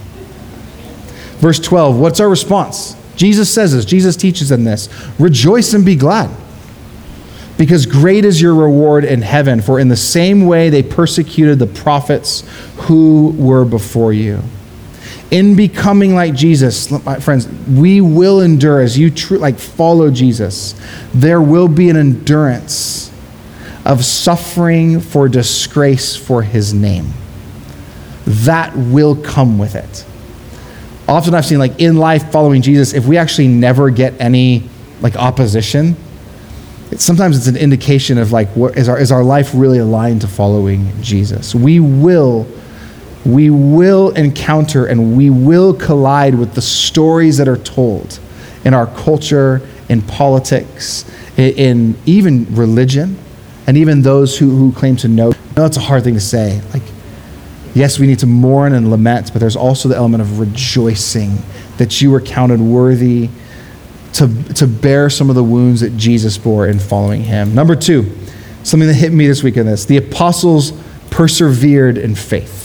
Verse 1.39 1.61
12, 1.61 1.99
what's 1.99 2.21
our 2.21 2.29
response? 2.29 2.97
Jesus 3.17 3.53
says 3.53 3.73
this, 3.73 3.85
Jesus 3.85 4.17
teaches 4.17 4.51
in 4.51 4.65
this 4.65 4.89
rejoice 5.19 5.75
and 5.75 5.85
be 5.85 5.97
glad. 5.97 6.31
Because 7.57 7.87
great 7.87 8.25
is 8.25 8.43
your 8.43 8.55
reward 8.55 9.05
in 9.05 9.23
heaven, 9.23 9.61
for 9.61 9.79
in 9.79 9.89
the 9.89 9.97
same 9.97 10.47
way 10.47 10.71
they 10.71 10.83
persecuted 10.83 11.59
the 11.59 11.69
prophets 11.69 12.43
who 12.79 13.35
were 13.39 13.65
before 13.65 14.13
you. 14.13 14.43
In 15.31 15.55
becoming 15.55 16.15
like 16.15 16.35
Jesus, 16.35 16.91
my 17.05 17.21
friends, 17.21 17.49
we 17.69 18.01
will 18.01 18.41
endure 18.41 18.81
as 18.81 18.99
you 18.99 19.11
tr- 19.11 19.37
like 19.37 19.59
follow 19.59 20.11
Jesus. 20.11 20.75
There 21.15 21.41
will 21.41 21.69
be 21.69 21.91
an 21.91 21.97
endurance 21.97 23.13
of 23.85 24.05
suffering 24.05 25.01
for 25.01 25.29
disgrace 25.29 26.17
for 26.17 26.43
his 26.43 26.75
name. 26.75 27.13
That 28.27 28.77
will 28.77 29.17
come 29.17 29.59
with 29.59 29.75
it. 29.75 30.05
Often 31.09 31.35
I've 31.35 31.45
seen 31.45 31.59
like 31.59 31.81
in 31.81 31.97
life 31.97 32.31
following 32.33 32.63
Jesus, 32.63 32.95
if 32.95 33.07
we 33.07 33.19
actually 33.19 33.49
never 33.49 33.91
get 33.91 34.19
any 34.21 34.69
like 35.01 35.17
opposition, 35.17 35.97
it, 36.91 37.01
sometimes 37.01 37.37
it's 37.37 37.47
an 37.47 37.57
indication 37.57 38.19
of 38.19 38.33
like 38.33 38.49
what 38.51 38.79
is 38.79 38.89
our 38.89 38.99
is 38.99 39.13
our 39.13 39.23
life 39.23 39.51
really 39.55 39.79
aligned 39.79 40.23
to 40.23 40.29
following 40.29 40.91
Jesus. 41.03 41.55
We 41.55 41.81
will 41.81 42.47
we 43.25 43.51
will 43.51 44.11
encounter 44.11 44.87
and 44.87 45.17
we 45.17 45.31
will 45.31 45.75
collide 45.75 46.35
with 46.35 46.55
the 46.55 46.63
stories 46.63 47.39
that 47.39 47.49
are 47.49 47.57
told 47.57 48.19
in 48.65 48.75
our 48.75 48.87
culture, 48.87 49.67
in 49.89 50.03
politics, 50.03 51.05
in, 51.37 51.55
in 51.55 51.97
even 52.07 52.55
religion 52.55 53.19
and 53.67 53.77
even 53.77 54.03
those 54.03 54.39
who, 54.39 54.57
who 54.57 54.73
claim 54.73 54.97
to 54.97 55.09
know. 55.09 55.33
I 55.33 55.61
know 55.61 55.67
it's 55.67 55.77
a 55.77 55.81
hard 55.81 56.05
thing 56.05 56.15
to 56.15 56.21
say. 56.21 56.61
Like, 56.73 56.83
yes, 57.75 57.99
we 57.99 58.07
need 58.07 58.21
to 58.21 58.27
mourn 58.27 58.73
and 58.73 58.91
lament, 58.91 59.33
but 59.33 59.41
there's 59.41 59.57
also 59.57 59.89
the 59.89 59.97
element 59.97 60.23
of 60.23 60.39
rejoicing 60.39 61.39
that 61.79 62.01
you 62.01 62.11
were 62.11 62.21
counted 62.21 62.61
worthy 62.61 63.29
to, 64.15 64.43
to 64.55 64.67
bear 64.67 65.11
some 65.11 65.29
of 65.29 65.37
the 65.37 65.45
wounds 65.45 65.81
that 65.81 65.97
Jesus 65.97 66.39
bore 66.39 66.69
in 66.69 66.79
following 66.79 67.23
him. 67.23 67.55
Number 67.55 67.75
two, 67.75 68.17
something 68.63 68.89
that 68.89 68.95
hit 68.95 69.13
me 69.13 69.27
this 69.27 69.43
week 69.43 69.57
in 69.57 69.67
this 69.67 69.85
the 69.85 69.97
apostles 69.97 70.73
persevered 71.11 71.99
in 71.99 72.15
faith. 72.15 72.64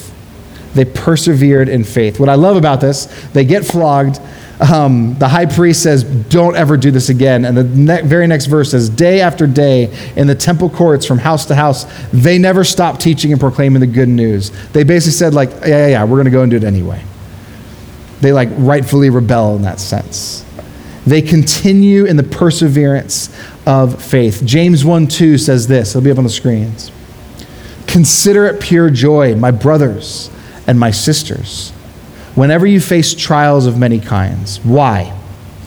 They 0.74 0.86
persevered 0.86 1.70
in 1.70 1.84
faith. 1.84 2.20
What 2.20 2.30
I 2.30 2.36
love 2.36 2.58
about 2.58 2.82
this, 2.82 3.06
they 3.34 3.44
get 3.44 3.66
flogged 3.66 4.20
um, 4.60 5.16
the 5.18 5.28
high 5.30 5.46
priest 5.46 5.82
says, 5.82 6.04
Don't 6.04 6.56
ever 6.56 6.76
do 6.76 6.92
this 6.92 7.10
again. 7.10 7.46
And 7.46 7.56
the 7.56 7.64
ne- 7.64 8.02
very 8.02 8.28
next 8.28 8.48
verse 8.48 8.72
says, 8.72 8.90
Day 8.90 9.22
after 9.22 9.48
day 9.48 9.90
in 10.18 10.28
the 10.28 10.36
temple 10.36 10.70
courts 10.70 11.06
from 11.06 11.18
house 11.18 11.46
to 11.46 11.56
house, 11.56 11.86
they 12.12 12.38
never 12.38 12.64
stopped 12.64 13.00
teaching 13.00 13.32
and 13.32 13.40
proclaiming 13.40 13.80
the 13.80 13.88
good 13.88 14.10
news. 14.10 14.52
They 14.72 14.84
basically 14.84 15.14
said, 15.14 15.34
like, 15.34 15.50
yeah, 15.62 15.68
yeah, 15.68 15.88
yeah, 15.88 16.04
we're 16.04 16.18
going 16.18 16.26
to 16.26 16.32
go 16.32 16.42
and 16.42 16.52
do 16.52 16.58
it 16.58 16.66
anyway. 16.66 17.02
They 18.20 18.34
like 18.34 18.50
rightfully 18.54 19.10
rebel 19.10 19.56
in 19.56 19.62
that 19.62 19.80
sense. 19.80 20.44
They 21.08 21.22
continue 21.22 22.04
in 22.04 22.18
the 22.18 22.24
perseverance 22.24 23.34
of 23.66 24.04
faith. 24.04 24.42
James 24.44 24.84
1 24.84 25.08
2 25.08 25.38
says 25.38 25.68
this, 25.68 25.92
it'll 25.92 26.02
be 26.02 26.12
up 26.12 26.18
on 26.18 26.26
the 26.26 26.30
screens. 26.30 26.92
Consider 27.88 28.46
it 28.46 28.60
pure 28.60 28.90
joy, 28.90 29.36
my 29.36 29.52
brothers 29.52 30.30
and 30.70 30.80
my 30.80 30.92
sisters 30.92 31.72
whenever 32.36 32.68
you 32.68 32.80
face 32.80 33.16
trials 33.16 33.66
of 33.66 33.80
many 33.80 34.00
kinds. 34.00 34.60
Why? 34.60 35.06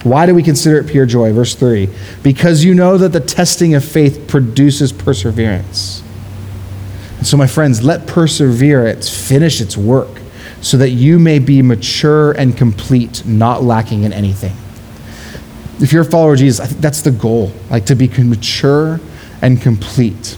Why 0.05 0.27
do 0.27 0.35
we 0.35 0.45
consider 0.45 0.79
it 0.79 0.87
pure 0.87 1.07
joy? 1.07 1.33
Verse 1.33 1.57
3 1.57 1.89
Because 2.23 2.65
you 2.65 2.73
know 2.73 2.97
that 2.99 3.09
the 3.09 3.19
testing 3.19 3.75
of 3.75 3.85
faith 3.85 4.29
produces 4.29 4.93
perseverance. 4.93 6.05
And 7.19 7.27
so, 7.27 7.37
my 7.37 7.49
friends, 7.49 7.83
let 7.83 8.07
perseverance 8.07 9.09
finish 9.09 9.61
its 9.61 9.77
work 9.77 10.21
so 10.61 10.77
that 10.77 10.91
you 10.91 11.19
may 11.19 11.41
be 11.41 11.63
mature 11.63 12.31
and 12.31 12.57
complete, 12.57 13.27
not 13.27 13.65
lacking 13.65 14.05
in 14.05 14.13
anything. 14.13 14.57
If 15.81 15.93
you're 15.93 16.03
a 16.03 16.11
follower 16.11 16.35
of 16.35 16.39
Jesus, 16.39 16.65
I 16.65 16.69
think 16.69 16.81
that's 16.81 17.01
the 17.01 17.11
goal, 17.11 17.53
like 17.71 17.87
to 17.87 17.97
be 17.97 18.07
mature 18.07 19.01
and 19.41 19.61
complete. 19.61 20.37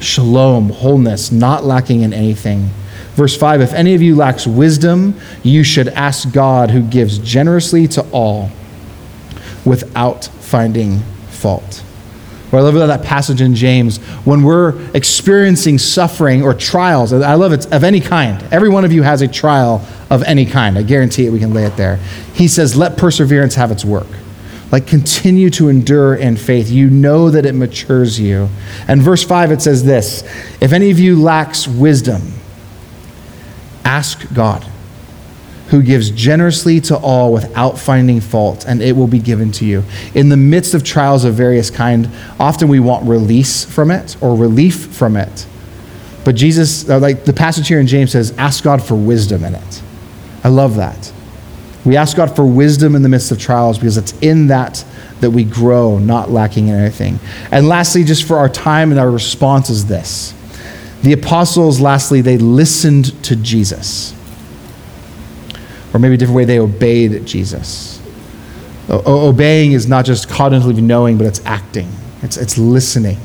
Shalom, 0.00 0.70
wholeness, 0.70 1.30
not 1.30 1.64
lacking 1.64 2.02
in 2.02 2.12
anything. 2.12 2.70
Verse 3.18 3.36
5 3.36 3.62
If 3.62 3.72
any 3.72 3.96
of 3.96 4.00
you 4.00 4.14
lacks 4.14 4.46
wisdom, 4.46 5.18
you 5.42 5.64
should 5.64 5.88
ask 5.88 6.32
God 6.32 6.70
who 6.70 6.80
gives 6.82 7.18
generously 7.18 7.88
to 7.88 8.08
all 8.12 8.48
without 9.64 10.26
finding 10.26 11.00
fault. 11.28 11.82
What 12.50 12.60
I 12.60 12.62
love 12.62 12.76
about 12.76 12.86
that 12.86 13.02
passage 13.02 13.40
in 13.40 13.56
James, 13.56 13.98
when 14.24 14.44
we're 14.44 14.80
experiencing 14.94 15.78
suffering 15.78 16.44
or 16.44 16.54
trials, 16.54 17.12
I 17.12 17.34
love 17.34 17.52
it 17.52 17.66
of 17.72 17.82
any 17.82 17.98
kind. 17.98 18.40
Every 18.52 18.68
one 18.68 18.84
of 18.84 18.92
you 18.92 19.02
has 19.02 19.20
a 19.20 19.26
trial 19.26 19.84
of 20.10 20.22
any 20.22 20.46
kind. 20.46 20.78
I 20.78 20.84
guarantee 20.84 21.26
it, 21.26 21.30
we 21.30 21.40
can 21.40 21.52
lay 21.52 21.64
it 21.64 21.76
there. 21.76 21.96
He 22.34 22.46
says, 22.46 22.76
let 22.76 22.96
perseverance 22.96 23.56
have 23.56 23.72
its 23.72 23.84
work. 23.84 24.06
Like 24.70 24.86
continue 24.86 25.50
to 25.50 25.68
endure 25.68 26.14
in 26.14 26.36
faith. 26.36 26.70
You 26.70 26.88
know 26.88 27.30
that 27.30 27.44
it 27.44 27.56
matures 27.56 28.20
you. 28.20 28.48
And 28.86 29.02
verse 29.02 29.24
5, 29.24 29.50
it 29.50 29.60
says 29.60 29.84
this 29.84 30.22
If 30.60 30.72
any 30.72 30.92
of 30.92 31.00
you 31.00 31.20
lacks 31.20 31.66
wisdom, 31.66 32.37
Ask 33.88 34.30
God, 34.34 34.66
who 35.68 35.82
gives 35.82 36.10
generously 36.10 36.78
to 36.82 36.96
all 36.98 37.32
without 37.32 37.78
finding 37.78 38.20
fault, 38.20 38.66
and 38.68 38.82
it 38.82 38.94
will 38.94 39.06
be 39.06 39.18
given 39.18 39.50
to 39.52 39.64
you. 39.64 39.82
In 40.14 40.28
the 40.28 40.36
midst 40.36 40.74
of 40.74 40.84
trials 40.84 41.24
of 41.24 41.32
various 41.32 41.70
kind, 41.70 42.10
often 42.38 42.68
we 42.68 42.80
want 42.80 43.08
release 43.08 43.64
from 43.64 43.90
it 43.90 44.14
or 44.20 44.36
relief 44.36 44.88
from 44.88 45.16
it. 45.16 45.46
But 46.22 46.34
Jesus, 46.36 46.86
uh, 46.90 46.98
like 46.98 47.24
the 47.24 47.32
passage 47.32 47.66
here 47.66 47.80
in 47.80 47.86
James 47.86 48.12
says, 48.12 48.36
ask 48.36 48.62
God 48.62 48.82
for 48.82 48.94
wisdom 48.94 49.42
in 49.42 49.54
it. 49.54 49.82
I 50.44 50.48
love 50.48 50.76
that. 50.76 51.10
We 51.86 51.96
ask 51.96 52.14
God 52.14 52.36
for 52.36 52.44
wisdom 52.44 52.94
in 52.94 53.00
the 53.00 53.08
midst 53.08 53.32
of 53.32 53.40
trials 53.40 53.78
because 53.78 53.96
it's 53.96 54.12
in 54.20 54.48
that 54.48 54.84
that 55.20 55.30
we 55.30 55.44
grow, 55.44 55.98
not 55.98 56.30
lacking 56.30 56.68
in 56.68 56.74
anything. 56.74 57.18
And 57.50 57.66
lastly, 57.66 58.04
just 58.04 58.24
for 58.24 58.36
our 58.36 58.50
time 58.50 58.90
and 58.90 59.00
our 59.00 59.10
response 59.10 59.70
is 59.70 59.86
this 59.86 60.34
the 61.02 61.12
apostles, 61.12 61.80
lastly, 61.80 62.20
they 62.20 62.38
listened 62.38 63.22
to 63.24 63.36
Jesus. 63.36 64.14
Or 65.94 66.00
maybe 66.00 66.14
a 66.14 66.16
different 66.16 66.36
way, 66.36 66.44
they 66.44 66.58
obeyed 66.58 67.24
Jesus. 67.24 68.00
O- 68.88 69.28
obeying 69.28 69.72
is 69.72 69.86
not 69.86 70.04
just 70.04 70.28
cognitively 70.28 70.82
knowing, 70.82 71.16
but 71.16 71.26
it's 71.26 71.44
acting, 71.44 71.90
it's, 72.22 72.36
it's 72.36 72.58
listening. 72.58 73.18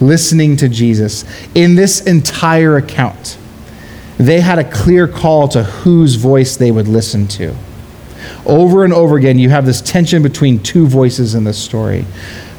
Listening 0.00 0.56
to 0.56 0.68
Jesus. 0.68 1.24
In 1.54 1.76
this 1.76 2.06
entire 2.06 2.76
account, 2.76 3.38
they 4.18 4.40
had 4.40 4.58
a 4.58 4.68
clear 4.68 5.06
call 5.06 5.48
to 5.48 5.62
whose 5.62 6.16
voice 6.16 6.56
they 6.56 6.70
would 6.70 6.88
listen 6.88 7.28
to. 7.28 7.54
Over 8.46 8.84
and 8.84 8.92
over 8.92 9.16
again, 9.16 9.38
you 9.38 9.50
have 9.50 9.66
this 9.66 9.80
tension 9.80 10.22
between 10.22 10.60
two 10.60 10.86
voices 10.86 11.34
in 11.34 11.44
this 11.44 11.58
story 11.58 12.04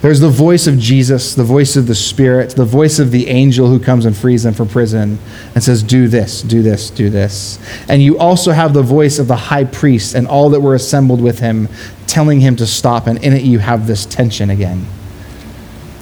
there's 0.03 0.19
the 0.19 0.29
voice 0.29 0.67
of 0.67 0.77
Jesus, 0.77 1.33
the 1.33 1.45
voice 1.45 1.77
of 1.77 1.87
the 1.87 1.95
Spirit, 1.95 2.49
the 2.57 2.65
voice 2.65 2.99
of 2.99 3.09
the 3.09 3.29
angel 3.29 3.69
who 3.69 3.79
comes 3.79 4.05
and 4.05 4.13
frees 4.13 4.43
them 4.43 4.53
from 4.53 4.67
prison 4.67 5.17
and 5.55 5.63
says, 5.63 5.81
Do 5.81 6.09
this, 6.09 6.41
do 6.41 6.61
this, 6.61 6.89
do 6.89 7.09
this. 7.09 7.57
And 7.87 8.03
you 8.03 8.19
also 8.19 8.51
have 8.51 8.73
the 8.73 8.81
voice 8.81 9.17
of 9.17 9.29
the 9.29 9.37
high 9.37 9.63
priest 9.63 10.13
and 10.13 10.27
all 10.27 10.49
that 10.49 10.59
were 10.59 10.75
assembled 10.75 11.21
with 11.21 11.39
him 11.39 11.69
telling 12.05 12.41
him 12.41 12.57
to 12.57 12.67
stop. 12.67 13.07
And 13.07 13.23
in 13.23 13.31
it, 13.31 13.43
you 13.43 13.59
have 13.59 13.87
this 13.87 14.05
tension 14.05 14.49
again. 14.49 14.85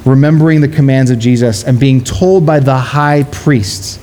Remembering 0.04 0.62
the 0.62 0.68
commands 0.68 1.12
of 1.12 1.20
Jesus 1.20 1.64
and 1.64 1.80
being 1.80 2.04
told 2.04 2.44
by 2.44 2.60
the 2.60 2.76
high 2.76 3.22
priest 3.32 4.00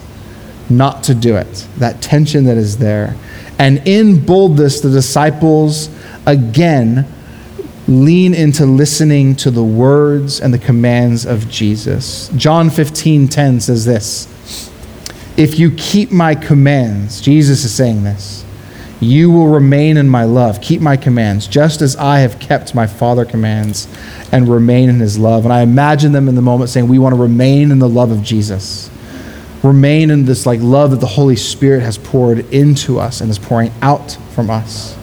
not 0.70 1.02
to 1.02 1.14
do 1.16 1.34
it. 1.34 1.66
That 1.78 2.00
tension 2.00 2.44
that 2.44 2.56
is 2.56 2.78
there. 2.78 3.16
And 3.58 3.82
in 3.88 4.24
boldness, 4.24 4.80
the 4.80 4.92
disciples 4.92 5.90
again 6.24 7.04
lean 7.88 8.34
into 8.34 8.66
listening 8.66 9.34
to 9.34 9.50
the 9.50 9.64
words 9.64 10.40
and 10.40 10.52
the 10.52 10.58
commands 10.58 11.24
of 11.24 11.48
Jesus. 11.48 12.30
John 12.36 12.68
15:10 12.68 13.60
says 13.60 13.86
this. 13.86 14.28
If 15.38 15.58
you 15.58 15.70
keep 15.70 16.12
my 16.12 16.34
commands, 16.34 17.20
Jesus 17.20 17.64
is 17.64 17.72
saying 17.72 18.04
this, 18.04 18.44
you 19.00 19.30
will 19.30 19.46
remain 19.46 19.96
in 19.96 20.08
my 20.08 20.24
love. 20.24 20.60
Keep 20.60 20.80
my 20.80 20.96
commands, 20.96 21.46
just 21.46 21.80
as 21.80 21.94
I 21.96 22.18
have 22.18 22.40
kept 22.40 22.74
my 22.74 22.86
Father 22.86 23.24
commands 23.24 23.86
and 24.32 24.48
remain 24.48 24.88
in 24.88 24.98
his 24.98 25.16
love. 25.18 25.44
And 25.44 25.52
I 25.52 25.62
imagine 25.62 26.12
them 26.12 26.28
in 26.28 26.34
the 26.34 26.42
moment 26.42 26.70
saying, 26.70 26.88
We 26.88 26.98
want 26.98 27.14
to 27.14 27.20
remain 27.20 27.70
in 27.70 27.78
the 27.78 27.88
love 27.88 28.10
of 28.10 28.22
Jesus. 28.22 28.90
Remain 29.62 30.10
in 30.10 30.24
this 30.24 30.44
like 30.46 30.60
love 30.60 30.90
that 30.90 31.00
the 31.00 31.06
Holy 31.06 31.36
Spirit 31.36 31.82
has 31.82 31.96
poured 31.96 32.40
into 32.52 32.98
us 32.98 33.20
and 33.20 33.30
is 33.30 33.38
pouring 33.38 33.72
out 33.80 34.18
from 34.34 34.50
us. 34.50 34.96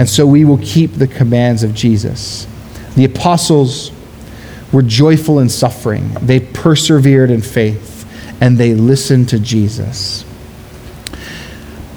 And 0.00 0.08
so 0.08 0.26
we 0.26 0.46
will 0.46 0.56
keep 0.62 0.94
the 0.94 1.06
commands 1.06 1.62
of 1.62 1.74
Jesus. 1.74 2.46
The 2.96 3.04
apostles 3.04 3.92
were 4.72 4.80
joyful 4.80 5.40
in 5.40 5.50
suffering, 5.50 6.14
they 6.22 6.40
persevered 6.40 7.30
in 7.30 7.42
faith, 7.42 8.08
and 8.40 8.56
they 8.56 8.72
listened 8.72 9.28
to 9.28 9.38
Jesus. 9.38 10.24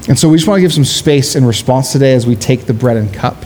And 0.06 0.18
so 0.18 0.28
we 0.28 0.36
just 0.36 0.46
want 0.46 0.58
to 0.58 0.60
give 0.60 0.74
some 0.74 0.84
space 0.84 1.34
in 1.34 1.46
response 1.46 1.92
today 1.92 2.12
as 2.12 2.26
we 2.26 2.36
take 2.36 2.66
the 2.66 2.74
bread 2.74 2.98
and 2.98 3.10
cup 3.14 3.42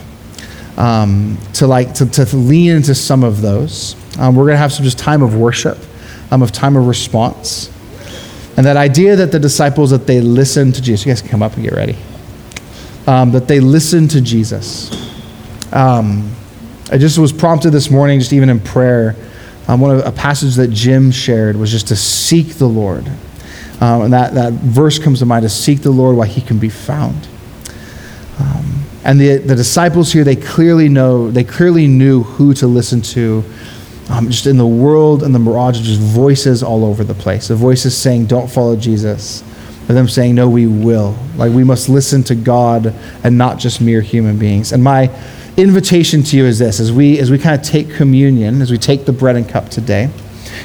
um, 0.75 1.37
to 1.53 1.65
like 1.65 1.93
to, 1.93 2.05
to 2.07 2.35
lean 2.35 2.71
into 2.71 2.93
some 2.95 3.23
of 3.23 3.39
those. 3.39 3.95
Um, 4.19 4.35
we're 4.35 4.43
going 4.43 4.55
to 4.55 4.57
have 4.57 4.73
some 4.73 4.83
just 4.83 4.99
time 4.99 5.21
of 5.21 5.37
worship, 5.37 5.77
um, 6.31 6.41
of 6.41 6.51
time 6.51 6.75
of 6.75 6.85
response. 6.85 7.71
And 8.57 8.65
that 8.65 8.75
idea 8.75 9.15
that 9.15 9.31
the 9.31 9.39
disciples, 9.39 9.91
that 9.91 10.05
they 10.05 10.19
listen 10.19 10.73
to 10.73 10.81
Jesus. 10.81 11.05
You 11.05 11.11
guys 11.11 11.21
can 11.21 11.29
come 11.29 11.41
up 11.41 11.53
and 11.53 11.63
get 11.63 11.71
ready. 11.71 11.95
Um, 13.09 13.31
that 13.31 13.47
they 13.47 13.59
listen 13.59 14.07
to 14.09 14.21
Jesus. 14.21 14.91
Um, 15.73 16.31
I 16.91 16.99
just 16.99 17.17
was 17.17 17.33
prompted 17.33 17.71
this 17.71 17.89
morning, 17.89 18.19
just 18.19 18.33
even 18.33 18.49
in 18.49 18.59
prayer, 18.59 19.15
um, 19.67 19.81
one 19.81 19.95
of 19.95 20.05
a 20.05 20.11
passage 20.11 20.53
that 20.57 20.67
Jim 20.69 21.09
shared 21.09 21.55
was 21.55 21.71
just 21.71 21.87
to 21.87 21.95
seek 21.95 22.55
the 22.55 22.67
Lord. 22.67 23.07
Um, 23.81 24.03
and 24.03 24.13
that, 24.13 24.35
that 24.35 24.53
verse 24.53 24.99
comes 24.99 25.19
to 25.19 25.25
mind 25.25 25.41
to 25.41 25.49
seek 25.49 25.81
the 25.81 25.89
Lord 25.89 26.17
while 26.17 26.27
he 26.27 26.39
can 26.39 26.59
be 26.59 26.69
found. 26.69 27.27
Um, 28.39 28.83
and 29.03 29.19
the, 29.19 29.37
the 29.37 29.55
disciples 29.55 30.13
here, 30.13 30.23
they 30.23 30.35
clearly 30.35 30.87
know, 30.87 31.31
they 31.31 31.43
clearly 31.43 31.87
knew 31.87 32.21
who 32.21 32.53
to 32.53 32.67
listen 32.67 33.01
to 33.01 33.43
um, 34.09 34.29
just 34.29 34.45
in 34.45 34.57
the 34.57 34.67
world 34.67 35.23
and 35.23 35.33
the 35.33 35.39
mirage 35.39 35.81
just 35.81 35.99
voices 35.99 36.61
all 36.61 36.85
over 36.85 37.03
the 37.03 37.15
place. 37.15 37.47
The 37.47 37.55
voices 37.55 37.97
saying, 37.97 38.27
don't 38.27 38.51
follow 38.51 38.75
Jesus. 38.75 39.43
And 39.89 39.97
them 39.97 40.07
saying, 40.07 40.35
no, 40.35 40.47
we 40.47 40.67
will. 40.67 41.17
Like 41.35 41.51
we 41.51 41.63
must 41.63 41.89
listen 41.89 42.23
to 42.25 42.35
God 42.35 42.93
and 43.23 43.37
not 43.39 43.57
just 43.57 43.81
mere 43.81 44.01
human 44.01 44.37
beings. 44.37 44.71
And 44.71 44.83
my 44.83 45.09
invitation 45.57 46.21
to 46.23 46.37
you 46.37 46.45
is 46.45 46.59
this 46.59 46.79
as 46.79 46.91
we, 46.91 47.17
as 47.17 47.31
we 47.31 47.39
kind 47.39 47.59
of 47.59 47.65
take 47.65 47.89
communion, 47.89 48.61
as 48.61 48.69
we 48.69 48.77
take 48.77 49.05
the 49.05 49.11
bread 49.11 49.35
and 49.35 49.49
cup 49.49 49.69
today, 49.69 50.11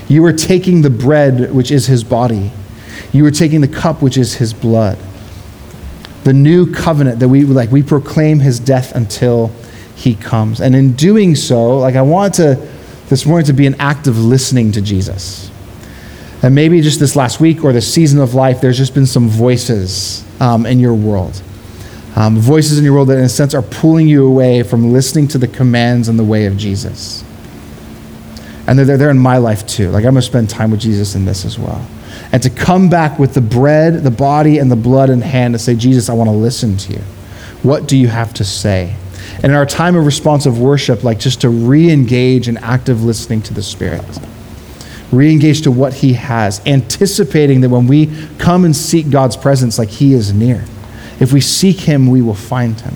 you 0.08 0.22
are 0.26 0.32
taking 0.32 0.82
the 0.82 0.90
bread, 0.90 1.54
which 1.54 1.70
is 1.70 1.86
his 1.86 2.04
body. 2.04 2.52
You 3.12 3.24
are 3.24 3.30
taking 3.30 3.62
the 3.62 3.68
cup, 3.68 4.02
which 4.02 4.18
is 4.18 4.34
his 4.34 4.52
blood. 4.52 4.98
The 6.24 6.34
new 6.34 6.70
covenant 6.70 7.18
that 7.20 7.28
we 7.28 7.44
like, 7.44 7.70
we 7.70 7.82
proclaim 7.82 8.40
his 8.40 8.60
death 8.60 8.94
until 8.94 9.48
he 9.96 10.14
comes. 10.16 10.60
And 10.60 10.74
in 10.74 10.92
doing 10.92 11.34
so, 11.34 11.78
like 11.78 11.94
I 11.96 12.02
want 12.02 12.34
to 12.34 12.56
this 13.08 13.24
morning 13.24 13.46
to 13.46 13.52
be 13.54 13.66
an 13.66 13.76
act 13.78 14.06
of 14.06 14.18
listening 14.18 14.72
to 14.72 14.82
Jesus. 14.82 15.50
And 16.44 16.54
maybe 16.54 16.82
just 16.82 17.00
this 17.00 17.16
last 17.16 17.40
week 17.40 17.64
or 17.64 17.72
this 17.72 17.90
season 17.90 18.20
of 18.20 18.34
life, 18.34 18.60
there's 18.60 18.76
just 18.76 18.92
been 18.92 19.06
some 19.06 19.28
voices 19.28 20.22
um, 20.42 20.66
in 20.66 20.78
your 20.78 20.92
world. 20.92 21.42
Um, 22.16 22.36
voices 22.36 22.76
in 22.76 22.84
your 22.84 22.92
world 22.92 23.08
that, 23.08 23.16
in 23.16 23.24
a 23.24 23.30
sense, 23.30 23.54
are 23.54 23.62
pulling 23.62 24.06
you 24.06 24.26
away 24.26 24.62
from 24.62 24.92
listening 24.92 25.26
to 25.28 25.38
the 25.38 25.48
commands 25.48 26.06
and 26.06 26.18
the 26.18 26.24
way 26.24 26.44
of 26.44 26.58
Jesus. 26.58 27.24
And 28.66 28.78
they're, 28.78 28.98
they're 28.98 29.08
in 29.08 29.18
my 29.18 29.38
life 29.38 29.66
too. 29.66 29.88
Like, 29.88 30.04
I'm 30.04 30.12
going 30.12 30.16
to 30.16 30.22
spend 30.22 30.50
time 30.50 30.70
with 30.70 30.80
Jesus 30.80 31.14
in 31.14 31.24
this 31.24 31.46
as 31.46 31.58
well. 31.58 31.82
And 32.30 32.42
to 32.42 32.50
come 32.50 32.90
back 32.90 33.18
with 33.18 33.32
the 33.32 33.40
bread, 33.40 34.02
the 34.02 34.10
body, 34.10 34.58
and 34.58 34.70
the 34.70 34.76
blood 34.76 35.08
in 35.08 35.22
hand 35.22 35.54
to 35.54 35.58
say, 35.58 35.74
Jesus, 35.74 36.10
I 36.10 36.12
want 36.12 36.28
to 36.28 36.36
listen 36.36 36.76
to 36.76 36.92
you. 36.92 37.00
What 37.62 37.88
do 37.88 37.96
you 37.96 38.08
have 38.08 38.34
to 38.34 38.44
say? 38.44 38.94
And 39.36 39.46
in 39.46 39.52
our 39.52 39.64
time 39.64 39.96
of 39.96 40.04
responsive 40.04 40.60
worship, 40.60 41.04
like 41.04 41.18
just 41.18 41.40
to 41.40 41.48
re 41.48 41.90
engage 41.90 42.48
in 42.48 42.58
active 42.58 43.02
listening 43.02 43.40
to 43.42 43.54
the 43.54 43.62
Spirit, 43.62 44.04
re 45.16 45.30
engage 45.32 45.62
to 45.62 45.70
what 45.70 45.94
He 45.94 46.14
has, 46.14 46.64
anticipating 46.66 47.60
that 47.62 47.68
when 47.68 47.86
we 47.86 48.06
come 48.38 48.64
and 48.64 48.74
seek 48.74 49.10
God's 49.10 49.36
presence, 49.36 49.78
like 49.78 49.88
He 49.88 50.14
is 50.14 50.32
near. 50.32 50.64
If 51.20 51.32
we 51.32 51.40
seek 51.40 51.80
Him, 51.80 52.08
we 52.08 52.22
will 52.22 52.34
find 52.34 52.80
Him. 52.80 52.94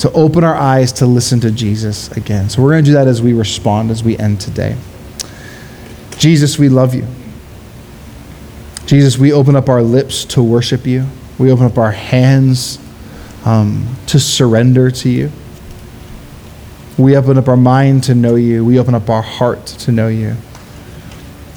To 0.00 0.10
open 0.12 0.42
our 0.42 0.56
eyes 0.56 0.92
to 0.94 1.06
listen 1.06 1.40
to 1.40 1.50
Jesus 1.50 2.10
again. 2.16 2.50
So 2.50 2.62
we're 2.62 2.72
going 2.72 2.84
to 2.84 2.90
do 2.90 2.94
that 2.94 3.06
as 3.06 3.22
we 3.22 3.32
respond, 3.32 3.90
as 3.90 4.02
we 4.02 4.18
end 4.18 4.40
today. 4.40 4.76
Jesus, 6.18 6.58
we 6.58 6.68
love 6.68 6.94
you. 6.94 7.06
Jesus, 8.86 9.16
we 9.16 9.32
open 9.32 9.54
up 9.56 9.68
our 9.68 9.82
lips 9.82 10.24
to 10.26 10.42
worship 10.42 10.86
you. 10.86 11.06
We 11.38 11.50
open 11.50 11.66
up 11.66 11.78
our 11.78 11.92
hands 11.92 12.78
um, 13.44 13.96
to 14.08 14.18
surrender 14.18 14.90
to 14.90 15.08
you. 15.08 15.30
We 16.98 17.16
open 17.16 17.38
up 17.38 17.48
our 17.48 17.56
mind 17.56 18.04
to 18.04 18.14
know 18.14 18.34
you. 18.34 18.64
We 18.64 18.78
open 18.78 18.94
up 18.94 19.08
our 19.08 19.22
heart 19.22 19.66
to 19.66 19.92
know 19.92 20.08
you. 20.08 20.36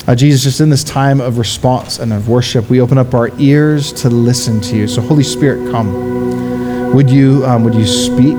Uh, 0.07 0.15
Jesus, 0.15 0.43
just 0.43 0.61
in 0.61 0.69
this 0.69 0.83
time 0.83 1.19
of 1.19 1.37
response 1.37 1.99
and 1.99 2.13
of 2.13 2.29
worship, 2.29 2.69
we 2.69 2.79
open 2.79 2.97
up 2.97 3.13
our 3.13 3.29
ears 3.39 3.91
to 3.93 4.09
listen 4.09 4.61
to 4.61 4.75
you. 4.75 4.87
So, 4.87 5.01
Holy 5.01 5.23
Spirit, 5.23 5.71
come. 5.71 6.93
Would 6.93 7.09
you, 7.09 7.45
um, 7.45 7.63
would 7.63 7.75
you 7.75 7.85
speak 7.85 8.37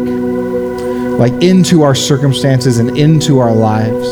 like 1.18 1.32
into 1.42 1.82
our 1.82 1.94
circumstances 1.94 2.78
and 2.78 2.97
into 2.97 3.38
our 3.38 3.53
lives, 3.53 4.07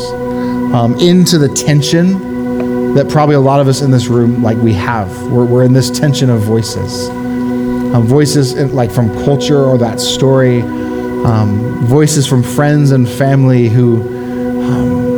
um, 0.73 0.95
into 0.99 1.37
the 1.37 1.49
tension 1.49 2.93
that 2.93 3.09
probably 3.09 3.35
a 3.35 3.39
lot 3.39 3.59
of 3.59 3.67
us 3.67 3.81
in 3.81 3.91
this 3.91 4.07
room 4.07 4.43
like 4.43 4.57
we 4.57 4.73
have. 4.73 5.09
We're, 5.31 5.45
we're 5.45 5.63
in 5.63 5.73
this 5.73 5.89
tension 5.89 6.29
of 6.29 6.41
voices 6.41 7.09
um, 7.95 8.05
voices 8.05 8.53
in, 8.53 8.75
like 8.75 8.91
from 8.91 9.09
culture 9.23 9.63
or 9.63 9.77
that 9.77 10.01
story, 10.01 10.59
um, 11.25 11.85
voices 11.87 12.27
from 12.27 12.43
friends 12.43 12.91
and 12.91 13.09
family 13.09 13.67
who 13.67 14.01
um, 14.61 15.15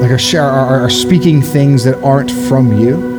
like 0.00 0.12
are, 0.12 0.18
share, 0.18 0.44
are, 0.44 0.84
are 0.84 0.90
speaking 0.90 1.42
things 1.42 1.82
that 1.84 2.00
aren't 2.04 2.30
from 2.30 2.72
you. 2.72 3.16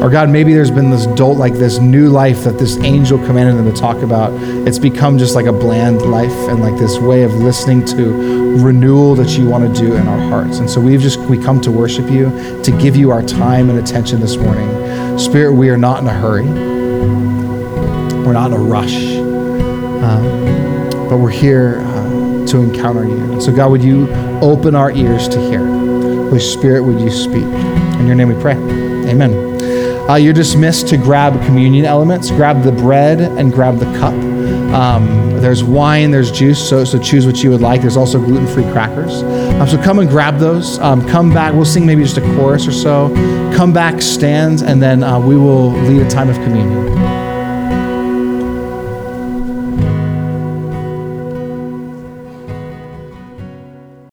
Or 0.00 0.08
God, 0.08 0.30
maybe 0.30 0.54
there's 0.54 0.70
been 0.70 0.90
this 0.90 1.06
dolt, 1.06 1.36
like 1.36 1.54
this 1.54 1.78
new 1.78 2.08
life 2.08 2.44
that 2.44 2.56
this 2.56 2.78
angel 2.78 3.18
commanded 3.18 3.56
them 3.56 3.74
to 3.74 3.78
talk 3.78 3.96
about. 3.96 4.32
It's 4.68 4.78
become 4.78 5.18
just 5.18 5.34
like 5.34 5.46
a 5.46 5.52
bland 5.52 6.02
life 6.02 6.30
and 6.48 6.60
like 6.60 6.78
this 6.78 6.98
way 6.98 7.24
of 7.24 7.34
listening 7.34 7.84
to 7.86 8.62
renewal 8.62 9.16
that 9.16 9.36
you 9.36 9.48
want 9.48 9.74
to 9.74 9.82
do 9.82 9.96
in 9.96 10.06
our 10.06 10.20
hearts. 10.30 10.58
And 10.58 10.70
so 10.70 10.80
we've 10.80 11.00
just 11.00 11.18
we 11.18 11.36
come 11.36 11.60
to 11.62 11.72
worship 11.72 12.08
you, 12.08 12.30
to 12.62 12.70
give 12.78 12.94
you 12.94 13.10
our 13.10 13.22
time 13.22 13.68
and 13.68 13.80
attention 13.80 14.20
this 14.20 14.36
morning. 14.36 15.18
Spirit, 15.18 15.54
we 15.54 15.68
are 15.70 15.76
not 15.76 16.00
in 16.00 16.06
a 16.06 16.14
hurry. 16.14 16.77
We're 18.24 18.32
not 18.32 18.50
in 18.50 18.56
a 18.56 18.60
rush. 18.60 19.16
Um, 19.16 21.08
but 21.08 21.18
we're 21.18 21.30
here 21.30 21.80
uh, 21.80 22.46
to 22.46 22.58
encounter 22.58 23.04
you. 23.04 23.40
So, 23.40 23.54
God, 23.54 23.70
would 23.70 23.82
you 23.82 24.08
open 24.42 24.74
our 24.74 24.90
ears 24.92 25.28
to 25.28 25.40
hear? 25.40 25.66
Holy 25.66 26.40
Spirit, 26.40 26.82
would 26.82 27.00
you 27.00 27.10
speak? 27.10 27.44
In 27.44 28.06
your 28.06 28.14
name 28.14 28.28
we 28.28 28.40
pray. 28.40 28.54
Amen. 29.08 30.08
Uh, 30.08 30.14
you're 30.16 30.32
dismissed 30.32 30.88
to 30.88 30.96
grab 30.96 31.34
communion 31.44 31.84
elements. 31.84 32.30
Grab 32.30 32.62
the 32.62 32.72
bread 32.72 33.20
and 33.20 33.52
grab 33.52 33.78
the 33.78 33.86
cup. 33.98 34.14
Um, 34.74 35.40
there's 35.40 35.64
wine, 35.64 36.10
there's 36.10 36.30
juice, 36.30 36.66
so, 36.66 36.84
so 36.84 36.98
choose 36.98 37.26
what 37.26 37.42
you 37.42 37.50
would 37.50 37.60
like. 37.60 37.80
There's 37.80 37.96
also 37.96 38.18
gluten 38.18 38.46
free 38.46 38.70
crackers. 38.72 39.22
Um, 39.22 39.66
so 39.68 39.82
come 39.82 39.98
and 39.98 40.08
grab 40.08 40.38
those. 40.38 40.78
Um, 40.78 41.06
come 41.08 41.32
back. 41.32 41.54
We'll 41.54 41.64
sing 41.64 41.86
maybe 41.86 42.02
just 42.02 42.18
a 42.18 42.22
chorus 42.36 42.66
or 42.66 42.72
so. 42.72 43.12
Come 43.56 43.72
back, 43.72 44.02
stand, 44.02 44.62
and 44.62 44.82
then 44.82 45.02
uh, 45.02 45.18
we 45.18 45.36
will 45.36 45.70
lead 45.70 46.02
a 46.02 46.10
time 46.10 46.28
of 46.28 46.36
communion. 46.36 46.97